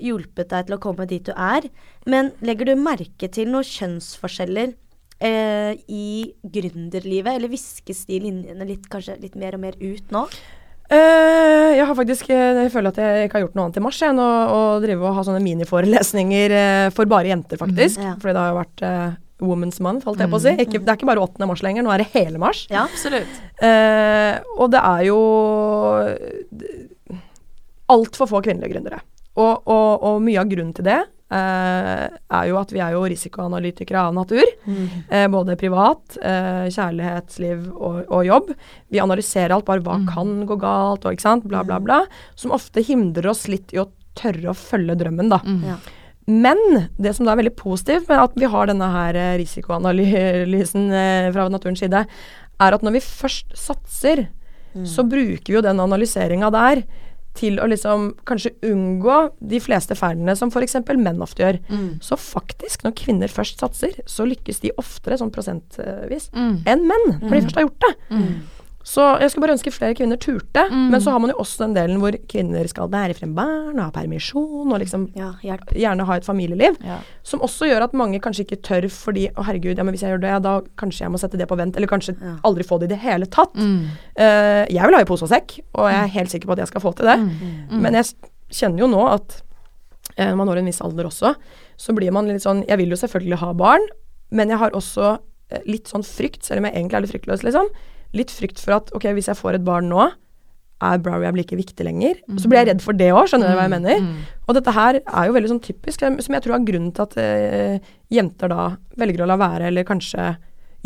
hjulpet 0.04 0.52
deg 0.52 0.68
til 0.68 0.76
å 0.76 0.84
komme 0.84 1.08
dit 1.10 1.24
du 1.24 1.32
er. 1.36 1.70
Men 2.10 2.34
legger 2.44 2.72
du 2.72 2.76
merke 2.80 3.32
til 3.32 3.52
noen 3.54 3.68
kjønnsforskjeller 3.68 4.76
eh, 5.24 5.74
i 5.88 6.08
gründerlivet, 6.44 7.36
eller 7.36 7.52
viskes 7.52 8.06
de 8.10 8.20
linjene 8.28 8.68
litt, 8.68 8.88
kanskje 8.92 9.20
litt 9.24 9.40
mer 9.40 9.56
og 9.56 9.64
mer 9.64 9.80
ut 9.80 10.16
nå? 10.16 10.28
Uh, 10.90 11.76
jeg 11.78 11.86
har 11.86 11.94
faktisk 11.94 12.32
eh, 12.34 12.64
Jeg 12.64 12.72
føler 12.74 12.90
at 12.90 12.98
jeg 12.98 13.28
ikke 13.28 13.36
har 13.38 13.44
gjort 13.44 13.58
noe 13.60 13.66
annet 13.68 13.76
i 13.78 13.82
mars 13.86 14.00
enn 14.08 14.18
å, 14.18 14.30
å 14.50 14.62
drive 14.82 15.06
og 15.06 15.20
ha 15.20 15.24
sånne 15.28 15.44
miniforelesninger 15.46 16.56
uh, 16.56 16.86
for 16.96 17.06
bare 17.12 17.30
jenter, 17.30 17.60
faktisk. 17.62 18.00
Mm, 18.02 18.08
ja. 18.08 18.14
Fordi 18.18 18.34
det 18.34 18.42
har 18.42 18.50
jo 18.50 18.58
vært 18.58 18.84
eh, 18.88 19.20
Women's 19.40 19.80
Month, 19.84 20.06
holdt 20.08 20.20
jeg 20.20 20.30
på 20.32 20.40
å 20.40 20.44
si. 20.44 20.54
Ikke, 20.60 20.80
det 20.84 20.90
er 20.94 20.98
ikke 21.00 21.08
bare 21.10 21.24
8. 21.24 21.48
mars 21.48 21.62
lenger, 21.64 21.84
nå 21.86 21.92
er 21.94 22.04
det 22.04 22.10
hele 22.14 22.38
mars. 22.42 22.66
Ja. 22.72 22.84
absolutt. 22.90 23.40
Eh, 23.64 24.40
og 24.60 24.72
det 24.74 24.82
er 24.84 25.06
jo 25.08 25.20
altfor 27.90 28.30
få 28.30 28.42
kvinnelige 28.46 28.74
gründere. 28.76 29.00
Og, 29.40 29.64
og, 29.72 30.04
og 30.04 30.20
mye 30.26 30.42
av 30.42 30.50
grunnen 30.52 30.74
til 30.76 30.84
det 30.90 30.98
eh, 31.00 32.06
er 32.12 32.48
jo 32.50 32.58
at 32.60 32.72
vi 32.76 32.82
er 32.84 32.96
jo 32.98 33.06
risikoanalytikere 33.08 34.02
av 34.10 34.16
natur. 34.18 34.44
Eh, 34.68 35.28
både 35.32 35.56
privat, 35.62 36.18
eh, 36.20 36.66
kjærlighetsliv 36.74 37.70
og, 37.78 38.02
og 38.10 38.26
jobb. 38.28 38.52
Vi 38.92 39.02
analyserer 39.04 39.56
alt, 39.56 39.68
bare 39.70 39.86
hva 39.86 40.00
Mm. 40.00 40.08
kan 40.12 40.34
gå 40.50 40.60
galt, 40.62 41.06
og 41.06 41.16
ikke 41.16 41.26
sant, 41.26 41.48
bla, 41.50 41.64
bla, 41.64 41.80
bla. 41.84 42.02
Som 42.36 42.52
ofte 42.56 42.84
hindrer 42.86 43.30
oss 43.32 43.48
litt 43.52 43.72
i 43.76 43.80
å 43.82 43.88
tørre 44.20 44.52
å 44.52 44.58
følge 44.58 44.98
drømmen, 45.00 45.32
da. 45.32 45.40
Mm. 45.46 45.64
Ja. 45.72 45.78
Men 46.28 46.60
det 47.02 47.16
som 47.16 47.26
da 47.26 47.34
er 47.34 47.42
veldig 47.42 47.56
positivt 47.58 48.10
med 48.10 48.20
at 48.22 48.36
vi 48.38 48.46
har 48.52 48.70
denne 48.70 48.90
her 48.94 49.16
eh, 49.18 49.38
risikoanalysen 49.42 50.90
eh, 50.94 51.30
fra 51.34 51.48
naturens 51.50 51.80
side, 51.84 52.04
er 52.60 52.76
at 52.76 52.84
når 52.86 52.98
vi 52.98 53.06
først 53.06 53.56
satser, 53.58 54.28
så 54.86 55.02
bruker 55.02 55.48
vi 55.50 55.56
jo 55.56 55.62
den 55.66 55.80
analyseringa 55.82 56.52
der 56.54 56.84
til 57.40 57.58
å 57.62 57.66
liksom 57.70 58.12
kanskje 58.28 58.52
unngå 58.70 59.16
de 59.50 59.60
fleste 59.64 59.96
ferdene 59.98 60.36
som 60.38 60.52
f.eks. 60.52 60.76
menn 60.98 61.22
ofte 61.24 61.42
gjør. 61.42 61.58
Mm. 61.70 61.88
Så 62.04 62.18
faktisk, 62.20 62.84
når 62.86 62.94
kvinner 63.00 63.32
først 63.32 63.62
satser, 63.64 63.96
så 64.06 64.28
lykkes 64.30 64.62
de 64.62 64.74
oftere 64.78 65.18
sånn 65.18 65.32
prosentvis 65.34 66.30
Mm. 66.36 66.62
enn 66.68 66.86
menn, 66.90 67.08
når 67.22 67.30
de 67.30 67.42
først 67.48 67.56
har 67.58 67.66
gjort 67.66 67.86
det. 67.86 67.94
Mm. 68.80 68.88
Så 68.90 69.04
jeg 69.22 69.30
skulle 69.30 69.44
bare 69.44 69.56
ønske 69.58 69.74
flere 69.76 69.96
kvinner 69.98 70.18
turte. 70.22 70.64
Mm. 70.72 70.86
Men 70.94 71.02
så 71.04 71.12
har 71.14 71.20
man 71.22 71.34
jo 71.34 71.38
også 71.44 71.66
den 71.66 71.76
delen 71.76 72.00
hvor 72.02 72.16
kvinner 72.32 72.68
skal 72.72 72.90
bære 72.90 73.18
frem 73.18 73.36
barn 73.38 73.78
ha 73.80 73.90
permisjon 73.94 74.72
og 74.72 74.80
liksom 74.82 75.10
Ja, 75.20 75.34
gjerne 75.44 76.08
ha 76.08 76.18
et 76.18 76.26
familieliv. 76.26 76.80
Ja. 76.86 77.02
Som 77.28 77.44
også 77.46 77.70
gjør 77.70 77.86
at 77.86 77.94
mange 77.98 78.22
kanskje 78.24 78.48
ikke 78.48 78.62
tør 78.66 78.88
fordi 78.94 79.28
å 79.36 79.46
herregud, 79.46 79.78
ja 79.78 79.86
men 79.86 79.94
hvis 79.96 80.06
jeg 80.06 80.16
gjør 80.16 80.24
det, 80.24 80.34
da 80.48 80.56
kanskje 80.80 81.06
jeg 81.06 81.14
må 81.14 81.22
sette 81.22 81.38
det 81.40 81.50
på 81.50 81.60
vent. 81.60 81.78
Eller 81.78 81.92
kanskje 81.92 82.16
aldri 82.48 82.66
få 82.66 82.80
det 82.80 82.90
i 82.90 82.96
det 82.96 83.04
hele 83.04 83.30
tatt. 83.30 83.54
Mm. 83.60 83.92
Uh, 84.16 84.64
jeg 84.72 84.82
vil 84.82 84.98
ha 84.98 85.04
i 85.04 85.10
pose 85.10 85.28
og 85.28 85.34
sekk, 85.34 85.60
og 85.76 85.92
jeg 85.92 86.00
er 86.00 86.16
helt 86.16 86.34
sikker 86.34 86.50
på 86.50 86.58
at 86.58 86.64
jeg 86.64 86.72
skal 86.74 86.86
få 86.88 86.96
til 86.98 87.12
det. 87.12 87.20
Mm. 87.20 87.80
Men 87.84 88.00
jeg 88.00 88.10
kjenner 88.50 88.86
jo 88.86 88.90
nå 88.90 89.06
at 89.12 89.40
eh, 90.16 90.30
når 90.30 90.38
man 90.40 90.50
når 90.50 90.62
en 90.62 90.70
viss 90.72 90.82
alder 90.86 91.10
også, 91.10 91.36
så 91.80 91.96
blir 91.96 92.14
man 92.16 92.28
litt 92.28 92.44
sånn 92.44 92.64
Jeg 92.68 92.80
vil 92.82 92.92
jo 92.92 92.98
selvfølgelig 93.00 93.40
ha 93.44 93.54
barn, 93.58 93.86
men 94.36 94.52
jeg 94.52 94.62
har 94.62 94.76
også 94.78 95.14
uh, 95.20 95.62
litt 95.70 95.90
sånn 95.90 96.06
frykt, 96.06 96.44
selv 96.46 96.62
om 96.62 96.70
jeg 96.70 96.78
egentlig 96.78 96.98
er 96.98 97.06
litt 97.06 97.14
fryktløs, 97.14 97.46
liksom. 97.46 97.70
Litt 98.18 98.32
frykt 98.34 98.60
for 98.64 98.74
at 98.80 98.90
ok, 98.96 99.06
hvis 99.14 99.28
jeg 99.30 99.38
får 99.38 99.56
et 99.60 99.66
barn 99.68 99.90
nå, 99.92 100.08
er 100.82 100.98
Brow 101.04 101.20
Rehab 101.20 101.36
like 101.36 101.56
viktig 101.60 101.84
lenger? 101.84 102.22
Så 102.40 102.48
blir 102.48 102.62
jeg 102.62 102.70
redd 102.70 102.82
for 102.82 102.94
det 102.96 103.10
òg, 103.12 103.28
skjønner 103.28 103.52
du 103.52 103.56
hva 103.58 103.66
jeg 103.68 103.74
mener? 103.76 104.00
Mm. 104.00 104.22
Og 104.48 104.56
dette 104.56 104.72
her 104.72 105.00
er 105.04 105.28
jo 105.28 105.34
veldig 105.36 105.50
sånn 105.52 105.62
typisk, 105.66 106.00
som 106.00 106.16
som 106.24 106.34
jeg 106.38 106.42
tror 106.46 106.56
er 106.56 106.64
grunnen 106.70 106.94
til 106.96 107.04
at 107.04 107.18
eh, 107.20 107.80
jenter 108.10 108.48
da 108.50 108.70
velger 108.98 109.26
å 109.26 109.28
la 109.28 109.36
være, 109.38 109.68
eller 109.68 109.84
kanskje 109.84 110.38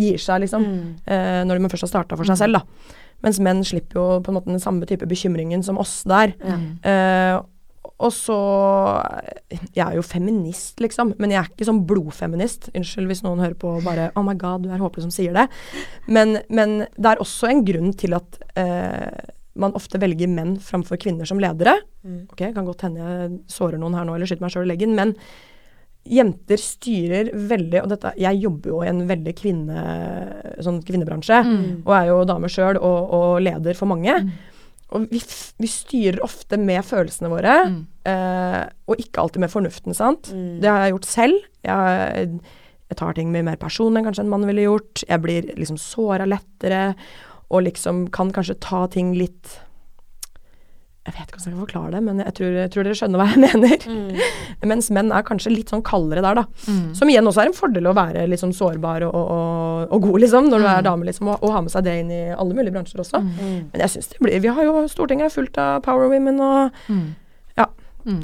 gir 0.02 0.18
seg, 0.18 0.42
liksom, 0.42 0.64
Mm. 0.66 0.96
eh, 1.06 1.44
når 1.46 1.60
de 1.62 1.70
først 1.70 1.86
har 1.86 1.92
starta 1.94 2.18
for 2.18 2.26
seg 2.26 2.38
selv, 2.42 2.54
da. 2.58 2.64
Mens 3.24 3.40
menn 3.40 3.62
slipper 3.64 3.94
jo 4.02 4.20
på 4.26 4.30
en 4.34 4.36
måte 4.40 4.50
den 4.50 4.60
samme 4.60 4.84
type 4.90 5.06
bekymringen 5.08 5.64
som 5.64 5.78
oss 5.78 6.02
der. 6.04 6.34
Eh, 6.84 7.40
og 8.04 8.12
så 8.14 8.36
Jeg 9.74 9.84
er 9.86 9.96
jo 9.98 10.04
feminist, 10.06 10.80
liksom, 10.84 11.14
men 11.22 11.32
jeg 11.34 11.40
er 11.42 11.50
ikke 11.52 11.68
sånn 11.70 11.84
blodfeminist. 11.90 12.70
Unnskyld 12.76 13.10
hvis 13.12 13.24
noen 13.26 13.40
hører 13.44 13.56
på 13.60 13.72
og 13.78 13.86
bare 13.88 14.10
Oh 14.20 14.26
my 14.26 14.36
god, 14.40 14.66
du 14.66 14.72
er 14.74 14.82
håpløs 14.84 15.06
som 15.08 15.14
sier 15.14 15.34
det. 15.38 15.48
Men, 16.12 16.38
men 16.50 16.84
det 16.98 17.14
er 17.14 17.24
også 17.24 17.50
en 17.52 17.64
grunn 17.68 17.94
til 18.00 18.16
at 18.18 18.38
eh, 18.60 19.32
man 19.56 19.76
ofte 19.78 20.00
velger 20.02 20.30
menn 20.32 20.56
framfor 20.62 20.98
kvinner 21.02 21.30
som 21.30 21.40
ledere. 21.42 21.76
Mm. 22.04 22.22
Ok, 22.34 22.46
kan 22.56 22.66
godt 22.68 22.86
hende 22.88 23.02
jeg 23.06 23.34
sårer 23.54 23.78
noen 23.82 23.96
her 23.98 24.06
nå 24.10 24.16
eller 24.18 24.30
skyter 24.30 24.46
meg 24.48 24.54
sjøl 24.56 24.66
i 24.68 24.72
leggen, 24.74 24.96
men 24.98 25.16
jenter 26.04 26.60
styrer 26.60 27.30
veldig 27.48 27.80
Og 27.86 27.92
dette, 27.94 28.10
jeg 28.20 28.42
jobber 28.44 28.74
jo 28.74 28.80
i 28.84 28.90
en 28.92 29.06
veldig 29.08 29.34
kvinne, 29.40 29.84
sånn 30.66 30.82
kvinnebransje, 30.84 31.38
Mm. 31.48 31.62
og 31.86 31.94
er 31.96 32.10
jo 32.10 32.18
dame 32.28 32.50
sjøl 32.52 32.76
og, 32.82 33.14
og 33.16 33.38
leder 33.46 33.78
for 33.80 33.88
mange. 33.88 34.12
Mm. 34.26 34.34
Og 34.94 35.08
vi, 35.10 35.18
f- 35.20 35.54
vi 35.60 35.68
styrer 35.68 36.20
ofte 36.24 36.58
med 36.62 36.84
følelsene 36.86 37.30
våre, 37.32 37.56
Mm. 37.68 37.80
eh, 38.06 38.70
og 38.88 39.00
ikke 39.02 39.22
alltid 39.24 39.40
med 39.42 39.50
fornuften, 39.52 39.96
sant. 39.98 40.30
Mm. 40.34 40.60
Det 40.62 40.70
har 40.70 40.84
jeg 40.86 40.94
gjort 40.94 41.06
selv. 41.10 41.40
Jeg, 41.66 42.40
jeg 42.92 42.98
tar 43.00 43.14
ting 43.18 43.32
mye 43.34 43.44
mer 43.48 43.58
personlig 43.58 44.00
enn 44.04 44.06
kanskje 44.12 44.24
en 44.28 44.30
mann 44.30 44.46
ville 44.46 44.68
gjort. 44.68 45.04
Jeg 45.10 45.22
blir 45.24 45.50
liksom 45.58 45.80
såra 45.82 46.28
lettere, 46.30 46.96
og 47.50 47.64
liksom 47.66 48.08
kan 48.14 48.32
kanskje 48.32 48.60
ta 48.62 48.86
ting 48.88 49.14
litt 49.18 49.60
Jeg 51.04 51.14
vet 51.18 51.24
ikke 51.28 51.36
hvordan 51.36 51.44
jeg 51.44 51.54
skal 51.54 51.60
forklare 51.66 51.92
det, 51.92 52.00
men 52.06 52.20
jeg 52.24 52.34
tror, 52.38 52.52
jeg 52.56 52.70
tror 52.72 52.86
dere 52.88 52.96
skjønner 52.96 53.20
hva 53.20 53.26
jeg 53.28 53.42
mener. 53.48 53.88
Mm. 53.92 54.68
Mens 54.72 54.88
menn 54.96 55.10
er 55.12 55.26
kanskje 55.28 55.52
litt 55.52 55.74
sånn 55.74 55.82
kaldere 55.84 56.22
der, 56.24 56.38
da. 56.40 56.44
Mm. 56.64 56.94
Som 56.96 57.10
igjen 57.12 57.28
også 57.28 57.42
er 57.44 57.50
en 57.52 57.58
fordel 57.58 57.90
å 57.92 57.94
være 57.98 58.24
litt 58.32 58.40
sånn 58.40 58.54
sårbar 58.56 59.04
og, 59.10 59.18
og, 59.20 59.90
og, 59.92 59.98
god, 60.08 60.22
liksom, 60.24 60.48
når 60.48 60.64
du 60.64 60.68
er 60.70 60.78
Mm. 60.80 60.88
dame, 60.88 61.06
liksom, 61.10 61.28
og, 61.34 61.44
og 61.44 61.52
ha 61.52 61.62
med 61.66 61.72
seg 61.76 61.84
det 61.84 61.98
inn 62.06 62.12
i 62.16 62.22
alle 62.32 62.56
mulige 62.56 62.72
bransjer 62.78 63.04
også. 63.04 63.20
Mm. 63.20 63.68
Men 63.74 63.84
jeg 63.84 63.90
synes 63.98 64.08
det 64.14 64.20
blir 64.24 64.40
Vi 64.48 64.48
har 64.56 64.64
jo 64.64 64.88
Stortinget 64.88 65.28
er 65.28 65.36
fullt 65.36 65.58
av 65.60 65.82
power 65.84 66.08
women, 66.08 66.40
og 66.40 66.72
Mm. 66.88 67.04
Ja. 67.58 67.68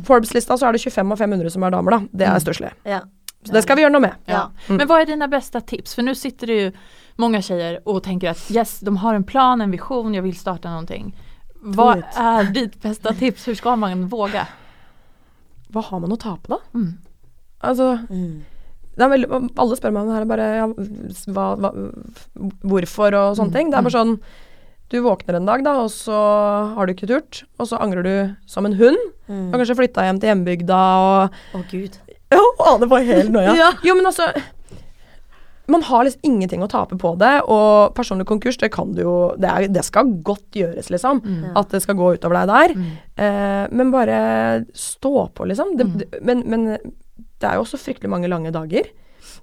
Forbes-lista 0.07 0.55
så 0.59 0.67
er 0.69 0.71
det 0.75 0.81
25 0.87 1.11
av 1.11 1.17
500 1.19 1.51
som 1.51 1.63
er 1.67 1.71
damer, 1.75 1.91
da. 1.91 1.99
Det 2.15 2.27
er 2.27 2.39
Mm. 2.39 2.71
Ja. 2.85 3.01
Så 3.43 3.53
det 3.55 3.63
skal 3.63 3.75
vi 3.77 3.83
gjøre 3.83 3.91
noe 3.95 4.01
med. 4.03 4.15
Ja. 4.27 4.47
Mm. 4.67 4.77
Men 4.77 4.87
hva 4.87 5.01
er 5.01 5.05
dine 5.05 5.27
beste 5.31 5.61
tips? 5.65 5.93
For 5.95 6.01
nå 6.03 6.15
sitter 6.15 6.47
det 6.47 6.57
jo 6.59 6.71
mange 7.17 7.39
tjejer 7.43 7.79
og 7.85 8.03
tenker 8.03 8.29
at 8.31 8.51
yes, 8.51 8.79
de 8.83 8.91
har 8.97 9.15
en 9.15 9.23
plan, 9.23 9.61
en 9.61 9.71
visjon, 9.71 10.13
jeg 10.13 10.23
vil 10.23 10.33
starte 10.35 10.67
någonting. 10.67 11.13
Vad 11.61 11.97
er 11.97 12.03
är 12.15 12.43
ditt 12.53 12.81
bästa 12.81 13.13
tips? 13.13 13.47
Hur 13.47 13.55
ska 13.55 13.75
man 13.75 14.07
våga? 14.07 14.47
Hva 15.69 15.81
har 15.83 15.99
man 15.99 16.11
å 16.11 16.17
tape, 16.17 16.47
da? 16.47 16.57
Mm. 16.73 16.93
Altså, 17.61 17.99
Mm. 18.09 18.43
det 18.95 19.03
er 19.03 19.09
veldig, 19.09 19.29
Alle 19.59 19.75
spør 19.75 19.91
meg 19.91 20.01
om 20.01 20.07
det 20.09 20.15
her, 20.15 20.25
bare 20.25 20.47
ja, 20.55 20.67
hva, 21.35 21.47
hva, 21.59 21.71
hvorfor 22.63 23.13
og 23.13 23.35
sånne 23.37 23.49
Mm, 23.51 23.53
ting. 23.53 23.69
Det 23.71 23.77
er 23.77 23.81
mm. 23.81 23.89
bare 23.89 23.99
sånn 23.99 24.19
Du 24.89 25.01
våkner 25.05 25.35
en 25.35 25.45
dag, 25.45 25.63
da, 25.63 25.75
og 25.83 25.89
så 25.93 26.15
har 26.75 26.85
du 26.87 26.93
ikke 26.95 27.07
turt, 27.07 27.43
og 27.59 27.67
så 27.69 27.77
angrer 27.79 28.01
du 28.03 28.35
som 28.47 28.65
en 28.65 28.73
hund. 28.73 28.97
Mm. 29.29 29.51
Og 29.53 29.59
kanskje 29.59 29.75
flytta 29.77 30.01
hjem 30.07 30.19
til 30.19 30.29
hjembygda 30.31 30.79
og 30.97 31.35
Å, 31.53 31.61
gud. 31.69 31.97
Ja, 32.31 32.39
Ane 32.73 32.87
var 32.89 33.03
helt 33.05 33.29
noia. 33.35 33.53
Ja. 33.55 33.67
Jo, 33.83 33.93
men 33.99 34.05
altså 34.09 34.31
Man 35.69 35.83
har 35.85 36.03
liksom 36.07 36.25
ingenting 36.25 36.63
å 36.65 36.69
tape 36.71 36.97
på 36.99 37.11
det, 37.21 37.31
og 37.47 37.93
personlig 37.97 38.25
konkurs, 38.29 38.57
det 38.57 38.71
kan 38.73 38.91
du 38.97 39.01
jo 39.03 39.15
Det, 39.37 39.49
er, 39.49 39.67
det 39.69 39.83
skal 39.85 40.09
godt 40.25 40.57
gjøres, 40.57 40.89
liksom. 40.89 41.21
Mm. 41.23 41.51
At 41.59 41.69
det 41.75 41.81
skal 41.85 41.95
gå 41.99 42.13
utover 42.17 42.39
deg 42.41 42.49
der. 42.51 42.73
Mm. 42.75 42.89
Eh, 43.25 43.67
men 43.71 43.91
bare 43.93 44.19
stå 44.73 45.27
på, 45.37 45.45
liksom. 45.51 45.75
Det, 45.77 45.85
Mm. 45.85 46.25
men, 46.25 46.43
men 46.49 46.65
det 47.39 47.47
er 47.47 47.55
jo 47.55 47.63
også 47.63 47.77
fryktelig 47.79 48.09
mange 48.11 48.27
lange 48.27 48.51
dager. 48.51 48.89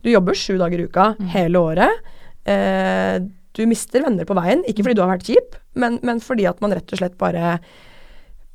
Du 0.02 0.10
jobber 0.10 0.34
sju 0.36 0.58
dager 0.58 0.78
i 0.82 0.84
uka 0.90 1.14
Mm. 1.18 1.28
hele 1.32 1.58
året. 1.58 2.12
Eh, 2.46 3.18
du 3.56 3.64
mister 3.66 4.02
venner 4.04 4.24
på 4.28 4.34
veien, 4.36 4.62
ikke 4.68 4.82
fordi 4.84 4.94
du 4.98 5.02
har 5.02 5.14
vært 5.16 5.24
kjip, 5.30 5.54
men, 5.74 5.98
men 6.02 6.20
fordi 6.20 6.44
at 6.48 6.60
man 6.60 6.74
rett 6.76 6.92
og 6.92 6.98
slett 7.00 7.16
bare 7.18 7.58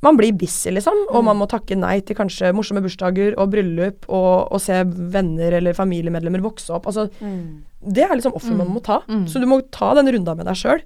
man 0.03 0.17
blir 0.17 0.31
busy, 0.33 0.71
liksom, 0.71 0.93
og 1.09 1.21
Mm. 1.21 1.25
man 1.25 1.37
må 1.37 1.47
takke 1.49 1.77
nei 1.77 1.99
til 2.01 2.15
kanskje 2.15 2.53
morsomme 2.53 2.81
bursdager 2.81 3.35
og 3.37 3.51
bryllup 3.51 4.05
og, 4.09 4.51
og 4.51 4.59
se 4.61 4.83
venner 4.83 5.53
eller 5.53 5.73
familiemedlemmer 5.73 6.41
vokse 6.41 6.69
opp. 6.73 6.85
Altså, 6.87 7.09
Mm. 7.21 7.61
det 7.93 8.03
er 8.09 8.15
liksom 8.15 8.33
offer 8.33 8.55
man 8.55 8.67
Mm. 8.67 8.73
må 8.73 8.83
ta. 8.83 9.01
Mm. 9.07 9.25
Så 9.27 9.39
du 9.39 9.45
må 9.45 9.61
ta 9.71 9.93
den 9.93 10.07
runda 10.07 10.35
med 10.35 10.45
deg 10.45 10.55
sjøl 10.55 10.81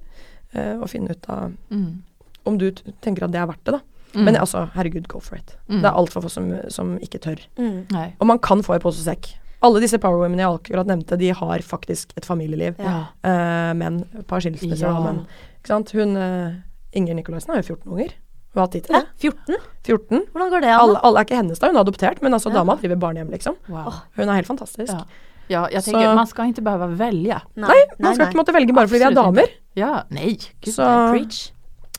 og 0.81 0.89
finne 0.89 1.11
ut 1.11 1.25
av 1.29 1.51
Mm. 1.71 2.01
om 2.45 2.57
du 2.57 2.71
t 2.71 2.83
tenker 3.01 3.23
at 3.23 3.31
det 3.31 3.39
er 3.41 3.47
verdt 3.47 3.63
det, 3.65 3.71
da. 3.73 3.79
Mm. 4.15 4.23
Men 4.25 4.35
altså, 4.35 4.69
herregud, 4.73 5.07
go 5.07 5.19
for 5.19 5.35
it. 5.35 5.55
Mm. 5.69 5.81
Det 5.81 5.85
er 5.85 5.95
altfor 5.95 6.21
få 6.23 6.29
som, 6.31 6.51
som 6.69 6.97
ikke 6.99 7.19
tør. 7.19 7.39
Mm. 7.57 8.13
Og 8.21 8.27
man 8.27 8.39
kan 8.39 8.61
få 8.61 8.75
i 8.75 8.79
pose 8.79 8.99
og 9.05 9.15
sekk. 9.15 9.33
Alle 9.63 9.79
disse 9.81 9.97
power 9.97 10.19
women 10.19 10.37
jeg 10.37 10.47
akkurat 10.47 10.85
nevnte, 10.87 11.17
de 11.17 11.29
har 11.31 11.59
faktisk 11.59 12.11
et 12.15 12.23
familieliv. 12.25 12.75
Ja. 12.79 13.07
Uh, 13.23 13.73
men 13.73 14.05
et 14.17 14.27
par 14.27 14.39
skilsmisser, 14.39 14.81
Ja. 14.87 14.93
da, 14.93 14.99
men 15.11 15.25
ikke 15.63 15.67
sant. 15.67 15.91
Hun 15.91 16.15
uh, 16.17 16.53
Inger 16.93 17.15
Nikolaisen 17.15 17.49
har 17.49 17.61
jo 17.61 17.75
14 17.75 17.91
unger. 17.91 18.13
Hun 18.55 18.61
har 18.61 18.67
hatt 18.69 18.71
tid 18.77 18.85
til 18.87 18.95
det. 18.95 19.03
14? 19.19 19.55
14. 19.83 20.21
Hvordan 20.31 20.49
går 20.55 20.61
det 20.63 20.69
an? 20.71 20.79
Alle, 20.79 20.99
alle 21.03 21.19
er 21.19 21.25
ikke 21.27 21.35
hennes 21.41 21.59
da, 21.59 21.67
hun 21.67 21.75
er 21.75 21.83
adoptert, 21.83 22.21
men 22.23 22.33
altså 22.37 22.49
Ja. 22.49 22.55
dama 22.61 22.75
driver 22.79 22.95
barnehjem, 23.01 23.29
liksom. 23.35 23.57
Wow. 23.67 23.91
Hun 24.15 24.29
er 24.29 24.33
helt 24.39 24.47
fantastisk. 24.47 24.93
Ja. 24.93 25.03
Ja, 25.49 25.67
jag 25.71 25.83
Så- 25.83 25.91
tänker 25.91 26.15
man 26.15 26.25
ska 26.27 26.43
inte 26.45 26.61
behöva 26.61 26.87
välja. 26.87 27.41
Nei, 27.55 27.83
man 27.99 28.15
skal 28.15 28.27
ikke 28.31 28.37
måtte 28.39 28.53
velge 28.55 28.73
bare 28.73 28.87
fordi 28.87 28.99
vi 28.99 29.05
er 29.05 29.11
damer. 29.13 29.45
Ja, 29.75 30.03
nej. 30.09 30.39
Gud, 30.63 30.73
Så 30.73 30.81
nej. 30.83 31.11
Preach. 31.11 31.51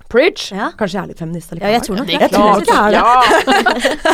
preach. 0.08 0.52
Ja. 0.52 0.70
Kanskje 0.78 0.94
jeg 0.94 1.02
er 1.02 1.06
litt 1.08 1.18
feminist 1.18 1.52
Eller? 1.52 1.66
Ja, 1.66 1.72
jeg 1.72 1.82
tror 1.82 1.96
nok 1.96 2.06
Det 2.06 2.20
Jeg 2.20 2.30
tror 2.30 2.56
ikke 2.56 2.62
ikke 2.62 2.78
er 2.78 2.90
det. 2.90 2.94
Ja. 2.96 3.04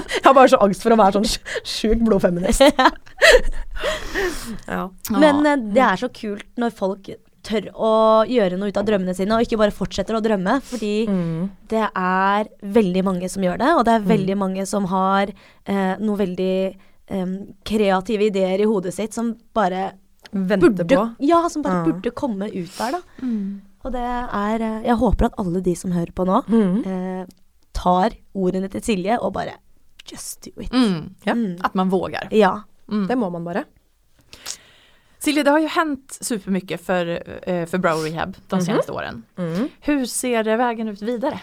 Jeg 0.23 0.25
har 0.25 0.35
bare 0.35 0.49
så 0.49 0.57
angst 0.61 0.83
for 0.83 0.91
å 0.91 0.97
være 0.97 1.13
sånn 1.13 1.39
sjukt 1.65 2.05
blodfeminist. 2.05 2.61
ja. 4.69 4.91
Men 5.11 5.47
eh, 5.47 5.57
det 5.73 5.83
er 5.85 5.97
så 6.01 6.09
kult 6.13 6.47
når 6.61 6.71
folk 6.77 7.09
tør 7.43 7.71
å 7.75 7.93
gjøre 8.29 8.57
noe 8.59 8.69
ut 8.71 8.77
av 8.77 8.85
drømmene 8.87 9.15
sine, 9.15 9.35
og 9.35 9.43
ikke 9.43 9.59
bare 9.59 9.71
fortsetter 9.75 10.15
å 10.15 10.23
drømme. 10.23 10.61
Fordi 10.63 11.07
Mm. 11.09 11.51
det 11.69 11.89
er 11.95 12.49
veldig 12.63 13.03
mange 13.05 13.29
som 13.31 13.43
gjør 13.43 13.59
det, 13.59 13.71
og 13.77 13.85
det 13.85 13.93
er 13.95 14.07
veldig 14.17 14.37
mange 14.39 14.67
som 14.67 14.85
har 14.87 15.27
eh, 15.67 15.97
noe 15.99 16.17
veldig 16.17 16.77
em, 17.09 17.55
kreative 17.65 18.23
ideer 18.31 18.61
i 18.61 18.65
hodet 18.65 18.95
sitt 18.95 19.13
som 19.13 19.37
bare 19.55 19.93
Venter 20.33 20.71
burde, 20.71 20.87
på. 20.97 21.17
ja, 21.21 21.49
som 21.49 21.63
bare 21.63 21.85
Ja. 21.87 21.93
burde 21.93 22.11
komme 22.15 22.47
ut 22.49 22.79
der, 22.79 22.93
da. 22.93 23.01
Mm. 23.21 23.61
Og 23.85 23.93
det 23.93 24.01
er 24.01 24.63
eh, 24.63 24.83
Jeg 24.87 24.97
håper 24.97 25.25
at 25.27 25.35
alle 25.39 25.61
de 25.61 25.75
som 25.75 25.91
hører 25.91 26.13
på 26.13 26.25
nå, 26.25 26.45
Mm. 26.47 26.87
eh, 26.87 27.27
tar 27.75 28.11
ordene 28.35 28.71
til 28.71 28.81
Silje 28.81 29.19
og 29.21 29.33
bare 29.35 29.55
Just 30.11 30.43
do 30.43 30.51
it. 30.61 30.71
Mm. 30.73 31.15
Ja. 31.25 31.33
Mm. 31.35 31.57
Att 31.63 31.75
man 31.75 31.89
våger. 31.89 32.29
Ja. 32.33 32.63
Mm. 32.91 33.07
Det 33.09 33.17
må 33.19 33.31
man 33.31 33.45
bare. 33.45 33.65
Silje, 35.23 35.43
det 35.43 35.51
har 35.51 35.59
ju 35.59 35.67
hänt 35.67 36.19
supermycket 36.21 36.87
för, 36.87 37.23
eh, 37.43 37.67
för 37.67 37.79
Brow 37.79 38.05
Rehab 38.05 38.37
de 38.49 38.57
Mhm. 38.57 38.65
senaste 38.67 38.93
åren. 38.93 39.23
Mm. 39.39 39.69
Hur 39.81 40.07
ser 40.07 40.49
eh, 40.49 40.57
vägen 40.57 40.89
ut 40.89 41.03
vidare? 41.03 41.41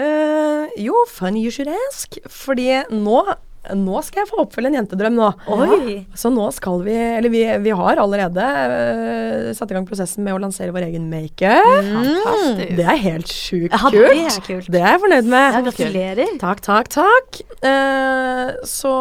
Uh, 0.00 0.68
jo, 0.76 0.94
funny 1.08 1.42
you 1.42 1.50
should 1.50 1.68
ask. 1.90 2.18
Fordi 2.30 2.84
nå, 2.90 3.34
nå 3.70 4.00
skal 4.02 4.24
jeg 4.24 4.28
få 4.32 4.40
oppfylle 4.42 4.72
en 4.72 4.76
jentedrøm 4.80 5.14
nå. 5.14 5.28
Oi! 5.54 5.94
Så 6.18 6.32
nå 6.34 6.48
skal 6.54 6.80
vi 6.82 6.94
Eller 6.96 7.30
vi, 7.30 7.42
vi 7.62 7.74
har 7.78 8.00
allerede 8.02 8.42
uh, 8.42 9.50
satt 9.54 9.70
i 9.70 9.76
gang 9.76 9.84
prosessen 9.86 10.24
med 10.26 10.34
å 10.34 10.40
lansere 10.42 10.74
vår 10.74 10.88
egen 10.88 11.04
makeup. 11.12 11.86
Mm. 11.86 12.62
Det 12.74 12.82
er 12.82 12.98
helt 13.04 13.30
sjukt 13.30 13.70
Ja, 13.70 13.84
kult. 13.86 14.00
det 14.02 14.24
er 14.24 14.40
kult. 14.48 14.70
Det 14.72 14.80
er 14.80 14.88
jeg 14.96 15.02
fornøyd 15.04 15.28
med. 15.30 15.46
Ja, 15.54 15.60
gratulerer. 15.68 16.32
Takk, 16.42 16.62
takk, 16.66 16.90
takk. 16.96 17.38
Uh, 17.62 18.50
så 18.66 18.94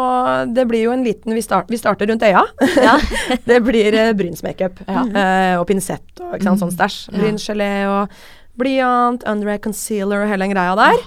det 0.54 0.67
blir 0.69 0.86
jo 0.86 0.93
en 0.93 1.08
liten 1.08 1.34
Vi, 1.34 1.41
start, 1.45 1.71
vi 1.71 1.80
starter 1.82 2.12
rundt 2.12 2.26
øya. 2.28 2.45
Ja. 2.78 3.00
det 3.50 3.62
blir 3.65 3.97
uh, 3.97 4.12
brynsmakeup. 4.17 4.84
Ja. 4.86 5.08
Uh, 5.10 5.56
og 5.63 5.65
pinsett 5.71 6.21
og 6.21 6.38
ikke 6.38 6.52
sant, 6.52 6.62
sånn 6.62 6.76
stæsj. 6.76 7.00
Ja. 7.10 7.17
Brynsgelé 7.17 7.71
og 7.89 8.21
blyant, 8.62 9.26
under 9.26 9.56
eye 9.56 9.63
concealer 9.63 10.21
og 10.21 10.30
hele 10.30 10.45
den 10.45 10.54
greia 10.54 10.78
der. 10.78 11.02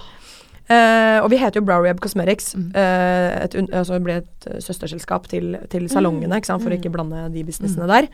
Eh, 0.69 1.19
og 1.21 1.29
vi 1.29 1.37
heter 1.37 1.59
jo 1.61 1.65
Brow 1.65 1.83
Rehab 1.85 1.99
Cosmetics. 2.01 2.55
Mm. 2.57 2.71
Uh, 2.73 3.43
et, 3.45 3.53
altså 3.69 3.93
det 3.99 4.03
ble 4.03 4.15
et 4.23 4.47
eh, 4.49 4.59
søsterselskap 4.65 5.27
til, 5.29 5.57
til 5.69 5.85
salongene, 5.91 6.39
ikke 6.41 6.49
sant, 6.49 6.63
for 6.63 6.71
å 6.71 6.73
Mm. 6.73 6.79
ikke 6.81 6.93
blande 6.95 7.25
de 7.33 7.43
businessene 7.45 7.85
der. 7.87 8.07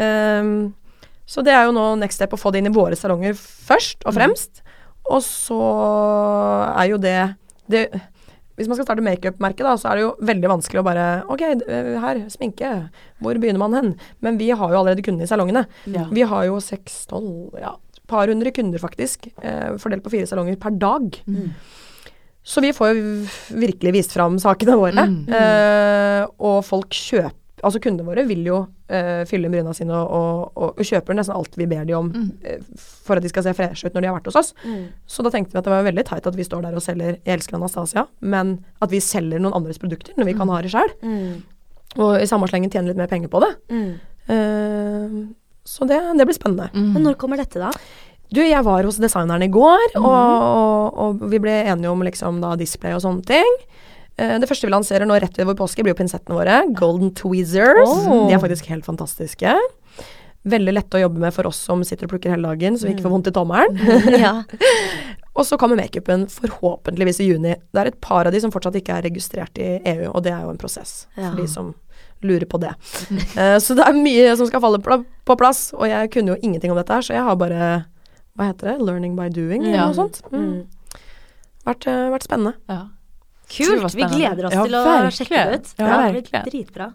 Um, 0.00 0.74
så 1.28 1.44
det 1.44 1.52
er 1.52 1.66
jo 1.68 1.72
nå 1.76 1.98
next 2.00 2.16
step 2.16 2.32
å 2.32 2.40
få 2.40 2.50
det 2.52 2.58
inn 2.62 2.70
i 2.70 2.74
våre 2.74 2.96
salonger 2.96 3.34
først 3.36 4.02
og 4.06 4.14
Mm. 4.14 4.16
fremst. 4.18 4.62
Og 5.10 5.20
så 5.22 5.58
er 6.80 6.88
jo 6.90 6.96
det, 6.98 7.34
det 7.68 7.90
Hvis 8.56 8.68
man 8.68 8.76
skal 8.76 8.84
starte 8.84 9.00
makeup-merket, 9.02 9.64
da, 9.64 9.72
så 9.80 9.88
er 9.88 9.94
det 9.96 10.02
jo 10.02 10.16
veldig 10.20 10.48
vanskelig 10.50 10.80
å 10.82 10.84
bare 10.84 11.04
Ok, 11.32 11.40
her, 11.40 12.18
sminke. 12.28 12.90
Hvor 13.22 13.38
begynner 13.40 13.58
man 13.62 13.72
hen? 13.72 13.94
Men 14.20 14.36
vi 14.36 14.50
har 14.50 14.68
jo 14.68 14.76
allerede 14.82 15.00
kundene 15.02 15.24
i 15.24 15.30
salongene. 15.30 15.62
Ja. 15.88 16.04
Vi 16.12 16.20
har 16.28 16.44
jo 16.44 16.58
seks, 16.60 17.06
tolv, 17.08 17.54
ja, 17.58 17.72
par 18.06 18.26
hundre 18.28 18.52
kunder 18.52 18.78
faktisk, 18.82 19.30
eh, 19.42 19.70
fordelt 19.80 20.02
på 20.04 20.10
fire 20.12 20.26
salonger 20.28 20.56
per 20.60 20.70
dag. 20.76 21.08
Mm. 21.26 21.54
Så 22.42 22.62
vi 22.64 22.70
får 22.72 22.94
jo 22.96 23.02
virkelig 23.60 23.92
vist 23.92 24.12
fram 24.16 24.38
sakene 24.40 24.76
våre. 24.80 25.04
Mm. 25.06 25.28
Eh, 25.28 26.24
og 26.40 26.62
folk 26.64 26.90
kjøper 26.96 27.36
Altså 27.60 27.76
kundene 27.84 28.08
våre 28.08 28.22
vil 28.24 28.46
jo 28.48 28.58
eh, 28.88 29.26
fylle 29.28 29.44
inn 29.44 29.52
bryna 29.52 29.74
sine 29.76 29.92
og, 29.92 30.08
og, 30.16 30.52
og, 30.56 30.78
og 30.80 30.86
kjøper 30.88 31.12
nesten 31.18 31.34
alt 31.36 31.58
vi 31.60 31.66
ber 31.68 31.82
de 31.84 31.92
om 31.92 32.06
Mm. 32.08 32.30
eh, 32.48 32.62
for 33.04 33.20
at 33.20 33.22
de 33.22 33.28
skal 33.28 33.44
se 33.44 33.52
freshe 33.52 33.84
ut 33.84 33.92
når 33.92 34.00
de 34.00 34.08
har 34.08 34.14
vært 34.16 34.30
hos 34.30 34.38
oss. 34.40 34.54
Mm. 34.64 34.86
Så 35.04 35.20
da 35.26 35.28
tenkte 35.34 35.52
vi 35.52 35.58
at 35.60 35.66
det 35.68 35.74
var 35.74 35.84
veldig 35.84 36.04
teit 36.08 36.26
at 36.30 36.38
vi 36.38 36.46
står 36.48 36.62
der 36.64 36.78
og 36.78 36.80
selger 36.80 37.18
Jeg 37.18 37.34
elsker 37.36 37.58
Anastasia, 37.58 38.06
men 38.24 38.54
at 38.80 38.88
vi 38.94 39.02
selger 39.04 39.44
noen 39.44 39.58
andres 39.60 39.76
produkter 39.82 40.16
når 40.16 40.30
vi 40.30 40.36
kan 40.40 40.48
ha 40.48 40.62
det 40.64 40.72
sjøl. 40.72 40.88
Mm. 41.04 41.42
Og 42.00 42.16
i 42.22 42.30
samme 42.32 42.48
slengen 42.48 42.72
tjene 42.72 42.88
litt 42.94 42.96
mer 43.02 43.12
penger 43.12 43.28
på 43.28 43.44
det. 43.44 43.52
Mm. 43.68 43.92
Eh, 44.32 45.20
så 45.68 45.84
det, 45.84 46.00
det 46.16 46.26
blir 46.30 46.38
spennende. 46.40 46.70
Mm. 46.72 46.92
Men 46.96 47.04
når 47.10 47.20
kommer 47.20 47.36
dette, 47.44 47.60
da? 47.60 47.68
Du, 48.30 48.40
jeg 48.44 48.62
var 48.66 48.86
hos 48.86 49.00
designeren 49.02 49.42
i 49.42 49.50
går, 49.50 49.86
mm. 49.96 50.04
og, 50.06 50.44
og, 50.46 51.00
og 51.02 51.24
vi 51.32 51.40
ble 51.42 51.56
enige 51.64 51.90
om 51.90 52.04
liksom 52.06 52.38
da 52.44 52.54
display 52.58 52.94
og 52.94 53.02
sånne 53.02 53.26
ting. 53.26 53.56
Eh, 54.20 54.36
det 54.38 54.48
første 54.50 54.68
vi 54.68 54.74
lanserer 54.74 55.08
nå 55.08 55.18
rett 55.18 55.42
over 55.42 55.58
påske, 55.58 55.84
blir 55.84 55.94
jo 55.94 56.00
pinsettene 56.02 56.38
våre. 56.38 56.62
Golden 56.78 57.14
Tweezers. 57.16 57.88
Oh. 57.88 58.28
De 58.28 58.36
er 58.36 58.42
faktisk 58.42 58.70
helt 58.70 58.86
fantastiske. 58.86 59.56
Veldig 60.50 60.72
lette 60.72 60.96
å 60.96 61.02
jobbe 61.02 61.20
med 61.20 61.34
for 61.36 61.50
oss 61.50 61.58
som 61.68 61.82
sitter 61.84 62.06
og 62.06 62.14
plukker 62.14 62.32
hele 62.32 62.48
dagen, 62.48 62.78
så 62.78 62.88
vi 62.88 62.94
ikke 62.94 63.04
får 63.08 63.14
vondt 63.16 63.28
i 63.32 63.34
tommelen. 63.36 64.16
ja. 64.24 64.38
Og 65.38 65.46
så 65.46 65.56
kommer 65.60 65.78
makeupen 65.78 66.24
forhåpentligvis 66.28 67.20
i 67.22 67.28
juni. 67.28 67.52
Det 67.70 67.80
er 67.80 67.90
et 67.92 68.00
par 68.02 68.26
av 68.26 68.34
de 68.34 68.40
som 68.42 68.50
fortsatt 68.52 68.74
ikke 68.80 68.96
er 68.98 69.04
registrert 69.06 69.60
i 69.62 69.76
EU, 69.78 70.08
og 70.10 70.24
det 70.26 70.32
er 70.34 70.42
jo 70.42 70.50
en 70.52 70.58
prosess 70.60 71.06
Ja. 71.14 71.30
for 71.30 71.38
de 71.38 71.46
som 71.48 71.70
lurer 72.26 72.44
på 72.50 72.58
det. 72.60 72.74
Eh, 73.38 73.56
så 73.62 73.76
det 73.78 73.86
er 73.86 73.96
mye 73.96 74.34
som 74.36 74.48
skal 74.50 74.60
falle 74.60 74.80
på 74.82 75.36
plass, 75.38 75.70
og 75.76 75.86
jeg 75.88 76.10
kunne 76.12 76.34
jo 76.34 76.40
ingenting 76.42 76.74
om 76.74 76.80
dette 76.80 76.92
her, 76.92 77.06
så 77.06 77.14
jeg 77.14 77.24
har 77.24 77.38
bare 77.40 77.70
Hva 78.38 78.46
heter 78.52 78.72
det? 78.72 78.76
Learning 78.86 79.16
by 79.18 79.28
doing, 79.28 79.64
eller 79.66 79.90
noe 79.90 79.94
sånt. 79.98 80.20
Mm. 80.30 80.40
Mm. 80.40 81.00
Vært, 81.66 81.86
eh, 81.86 82.08
vært 82.14 82.24
spennende. 82.28 82.54
Ja. 82.68 82.86
Kult! 83.50 83.94
Vi 83.98 84.04
gleder 84.06 84.46
oss 84.46 84.54
Ja, 84.54 84.62
til 84.64 84.74
å 84.78 84.84
verkligen. 84.86 85.10
sjekke 85.16 85.28
det 85.34 85.58
ut. 85.58 85.74
Ja, 85.78 85.86
det 85.86 86.12
blir 86.12 86.22
verkligen. 86.22 86.44
dritbra. 86.46 86.86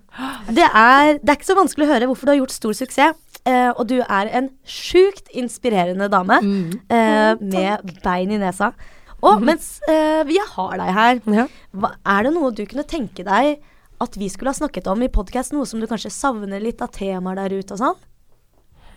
Det 0.48 0.64
er, 0.72 1.20
det 1.20 1.30
er 1.30 1.36
ikke 1.36 1.50
så 1.52 1.56
vanskelig 1.60 1.86
å 1.86 1.92
høre 1.94 2.08
hvorfor 2.08 2.26
du 2.26 2.32
har 2.32 2.40
gjort 2.40 2.52
stor 2.56 2.72
suksess. 2.74 3.16
eh, 3.46 3.70
og 3.78 3.86
du 3.88 4.00
er 4.02 4.26
en 4.34 4.50
sjukt 4.66 5.28
inspirerende 5.36 6.10
dame 6.10 6.40
Mm. 6.42 6.80
eh, 6.90 7.36
med 7.42 8.02
bein 8.02 8.32
i 8.32 8.38
nesa. 8.40 8.74
Og 9.22 9.40
mens 9.42 9.80
eh, 9.88 10.24
vi 10.24 10.38
har 10.40 10.78
deg 10.78 10.94
her, 10.94 11.22
Ja. 11.28 11.48
hva, 11.76 11.92
er 12.06 12.24
det 12.24 12.34
noe 12.34 12.50
du 12.52 12.66
kunne 12.66 12.84
tenke 12.84 13.24
deg 13.24 13.60
at 14.02 14.16
vi 14.16 14.30
skulle 14.30 14.50
ha 14.50 14.54
snakket 14.54 14.88
om 14.88 15.04
i 15.04 15.08
podkast? 15.10 15.52
Noe 15.54 15.66
som 15.66 15.80
du 15.80 15.86
kanskje 15.86 16.10
savner 16.10 16.60
litt 16.60 16.82
av 16.82 16.90
temaer 16.92 17.36
der 17.36 17.50
ute 17.60 17.74
og 17.74 17.78
sånn? 17.80 17.96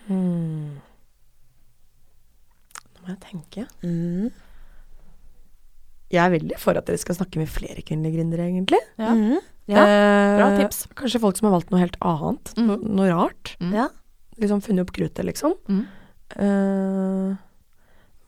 Mm. 0.08 0.80
Må 3.08 3.14
jeg 3.16 3.22
tenke. 3.24 3.62
Mm. 3.80 4.28
Jeg 6.12 6.20
er 6.24 6.32
veldig 6.32 6.58
for 6.60 6.76
at 6.76 6.88
dere 6.88 7.00
skal 7.00 7.16
snakke 7.16 7.40
med 7.40 7.48
flere 7.48 7.80
kvinnelige 7.84 8.18
gründere, 8.18 8.48
egentlig. 8.50 8.80
Ja. 9.00 9.14
Mm. 9.16 9.38
Ja. 9.68 9.82
Eh, 9.84 10.36
Bra 10.38 10.48
tips. 10.58 10.82
Kanskje 10.96 11.20
folk 11.20 11.36
som 11.38 11.48
har 11.48 11.54
valgt 11.58 11.72
noe 11.72 11.80
helt 11.80 11.96
annet. 12.04 12.52
Mm. 12.56 12.68
No, 12.68 12.76
noe 13.00 13.08
rart. 13.12 13.54
Mm. 13.60 13.74
ja. 13.76 13.88
Liksom 14.40 14.60
funnet 14.64 14.84
opp 14.84 14.92
kruttet, 14.96 15.24
liksom. 15.24 15.56
Mm. 15.72 15.82
Eh, 16.36 17.36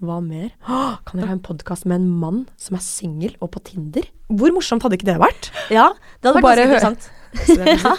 hva 0.01 0.17
mer? 0.25 0.49
Åh, 0.65 0.95
kan 1.05 1.21
dere 1.21 1.29
ha 1.29 1.37
en 1.37 1.43
podkast 1.45 1.85
med 1.89 2.01
en 2.01 2.09
mann 2.23 2.39
som 2.61 2.79
er 2.79 2.85
singel 2.85 3.35
og 3.45 3.53
på 3.53 3.61
Tinder? 3.69 4.07
Hvor 4.33 4.53
morsomt 4.57 4.85
hadde 4.85 4.97
ikke 4.97 5.11
det 5.11 5.19
vært? 5.21 5.51
ja, 5.69 5.91
det 6.25 6.33
hadde 6.33 6.41
vært 6.47 6.65
ganske 6.65 6.73
interessant. 6.73 7.11
ja. 7.85 7.99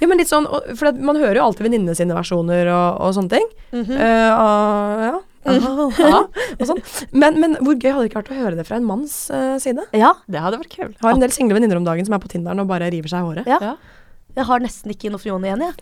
Ja, 0.00 0.08
men 0.08 0.18
litt 0.18 0.30
sånn, 0.30 0.48
for 0.78 0.96
man 0.96 1.18
hører 1.20 1.40
jo 1.40 1.44
alltid 1.44 1.66
venninnene 1.68 1.94
sine 1.98 2.16
versjoner 2.16 2.68
og, 2.72 3.02
og 3.04 3.12
sånne 3.18 3.36
ting. 3.36 3.52
Mhm. 3.74 4.00
Eh, 4.00 4.32
og, 4.32 5.04
ja. 5.10 5.20
Ah, 5.44 6.26
og 6.60 6.66
sånn. 6.68 6.82
men, 7.10 7.40
men 7.42 7.56
hvor 7.58 7.74
gøy 7.74 7.90
hadde 7.90 8.04
det 8.04 8.10
ikke 8.12 8.20
vært 8.20 8.30
å 8.30 8.36
høre 8.38 8.58
det 8.60 8.66
fra 8.68 8.76
en 8.78 8.86
manns 8.86 9.16
uh, 9.34 9.56
side? 9.62 9.82
Ja, 9.96 10.12
Det 10.30 10.42
hadde 10.44 10.60
vært 10.60 10.74
kul. 10.76 10.92
Jeg 10.92 11.02
har 11.02 11.16
en 11.16 11.24
del 11.24 11.34
single 11.34 11.58
venninner 11.58 11.80
om 11.80 11.88
dagen 11.88 12.06
som 12.06 12.14
er 12.14 12.22
på 12.22 12.30
Tinderen 12.30 12.62
og 12.62 12.70
bare 12.70 12.90
river 12.94 13.10
seg 13.10 13.24
i 13.24 13.28
håret. 13.30 13.50
ja. 13.50 13.58
Ja. 13.72 13.74
Jeg 14.32 14.46
har 14.48 14.62
nesten 14.64 14.88
ikke 14.94 15.10
noe 15.12 15.20
Fione 15.20 15.44
igjen, 15.44 15.60
jeg. 15.60 15.74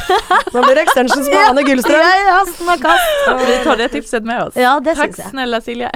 Nå 0.54 0.62
blir 0.64 0.78
det 0.78 0.86
extensions 0.86 1.26
på 1.28 1.40
Ane 1.50 1.64
Gullstrøm. 1.66 2.00
Ja, 2.00 2.22
ja, 2.24 2.38
snakkast. 2.54 3.26
Vi 3.42 3.58
tar 3.66 3.80
det 3.82 3.88
tipset 3.92 4.24
med 4.24 4.46
oss. 4.46 4.56
Ja, 4.56 4.78
det 4.80 4.94
Takk, 4.96 5.12
jeg. 5.18 5.28
snälla 5.34 5.60
Silja. 5.60 5.90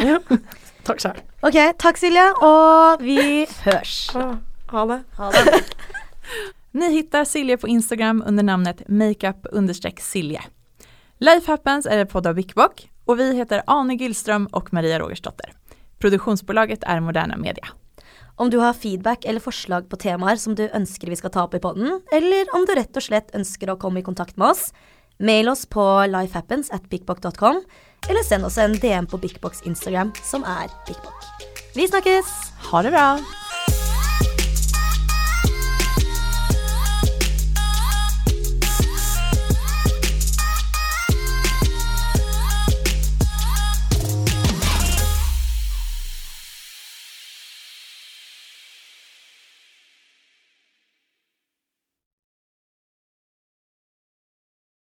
Takk 0.84 1.00
sjøl. 1.00 1.22
Ok, 1.40 1.56
takk 1.80 1.96
Silje, 1.96 2.26
og 2.44 3.00
vi 3.06 3.46
hørs. 3.64 3.94
Ha 4.12 4.84
det. 4.92 5.00
Ha 5.16 5.32
det. 5.32 5.62
Ni 6.76 6.92
hittar 6.98 7.24
Silje 7.24 7.56
på 7.56 7.72
Instagram 7.72 8.20
under 8.26 8.44
namnet 8.44 8.84
makeup 8.88 9.48
Silje. 10.00 10.44
Life 11.18 11.50
Happens 11.50 11.86
är 11.86 11.98
en 11.98 12.06
podd 12.06 12.26
av 12.26 12.34
Bickbock 12.34 12.90
och 13.04 13.20
vi 13.20 13.36
heter 13.36 13.62
Ane 13.66 13.94
Gillström 13.94 14.46
och 14.46 14.72
Maria 14.72 14.98
Rogersdotter. 14.98 15.52
Produktionsbolaget 15.98 16.82
är 16.82 17.00
Moderna 17.00 17.36
Media. 17.36 17.68
Om 18.36 18.50
du 18.50 18.58
har 18.58 18.72
feedback 18.72 19.24
eller 19.24 19.40
forslag 19.40 19.88
på 19.88 19.96
temaer 19.96 20.36
som 20.36 20.54
du 20.54 20.68
ønsker 20.68 21.10
vi 21.10 21.16
skal 21.16 21.30
ta 21.30 21.44
opp 21.44 21.54
i 21.54 21.60
podden, 21.60 22.00
eller 22.12 22.54
om 22.56 22.64
du 22.66 22.74
rett 22.74 22.96
og 22.96 23.04
slett 23.04 23.34
ønsker 23.36 23.70
å 23.70 23.78
komme 23.78 24.00
i 24.00 24.06
kontakt 24.06 24.36
med 24.40 24.54
oss, 24.54 24.72
mail 25.18 25.52
oss 25.52 25.66
på 25.66 25.84
lifehappens 26.10 26.72
at 26.72 26.88
bigbock.com, 26.90 27.60
eller 28.08 28.26
send 28.26 28.48
oss 28.48 28.58
en 28.58 28.74
DM 28.74 29.06
på 29.06 29.20
Bigbox 29.22 29.62
Instagram, 29.68 30.10
som 30.24 30.42
er 30.48 30.72
Bigbox. 30.88 31.30
Vi 31.76 31.86
snakkes! 31.88 32.34
Ha 32.72 32.82
det 32.82 32.96
bra! 32.96 33.41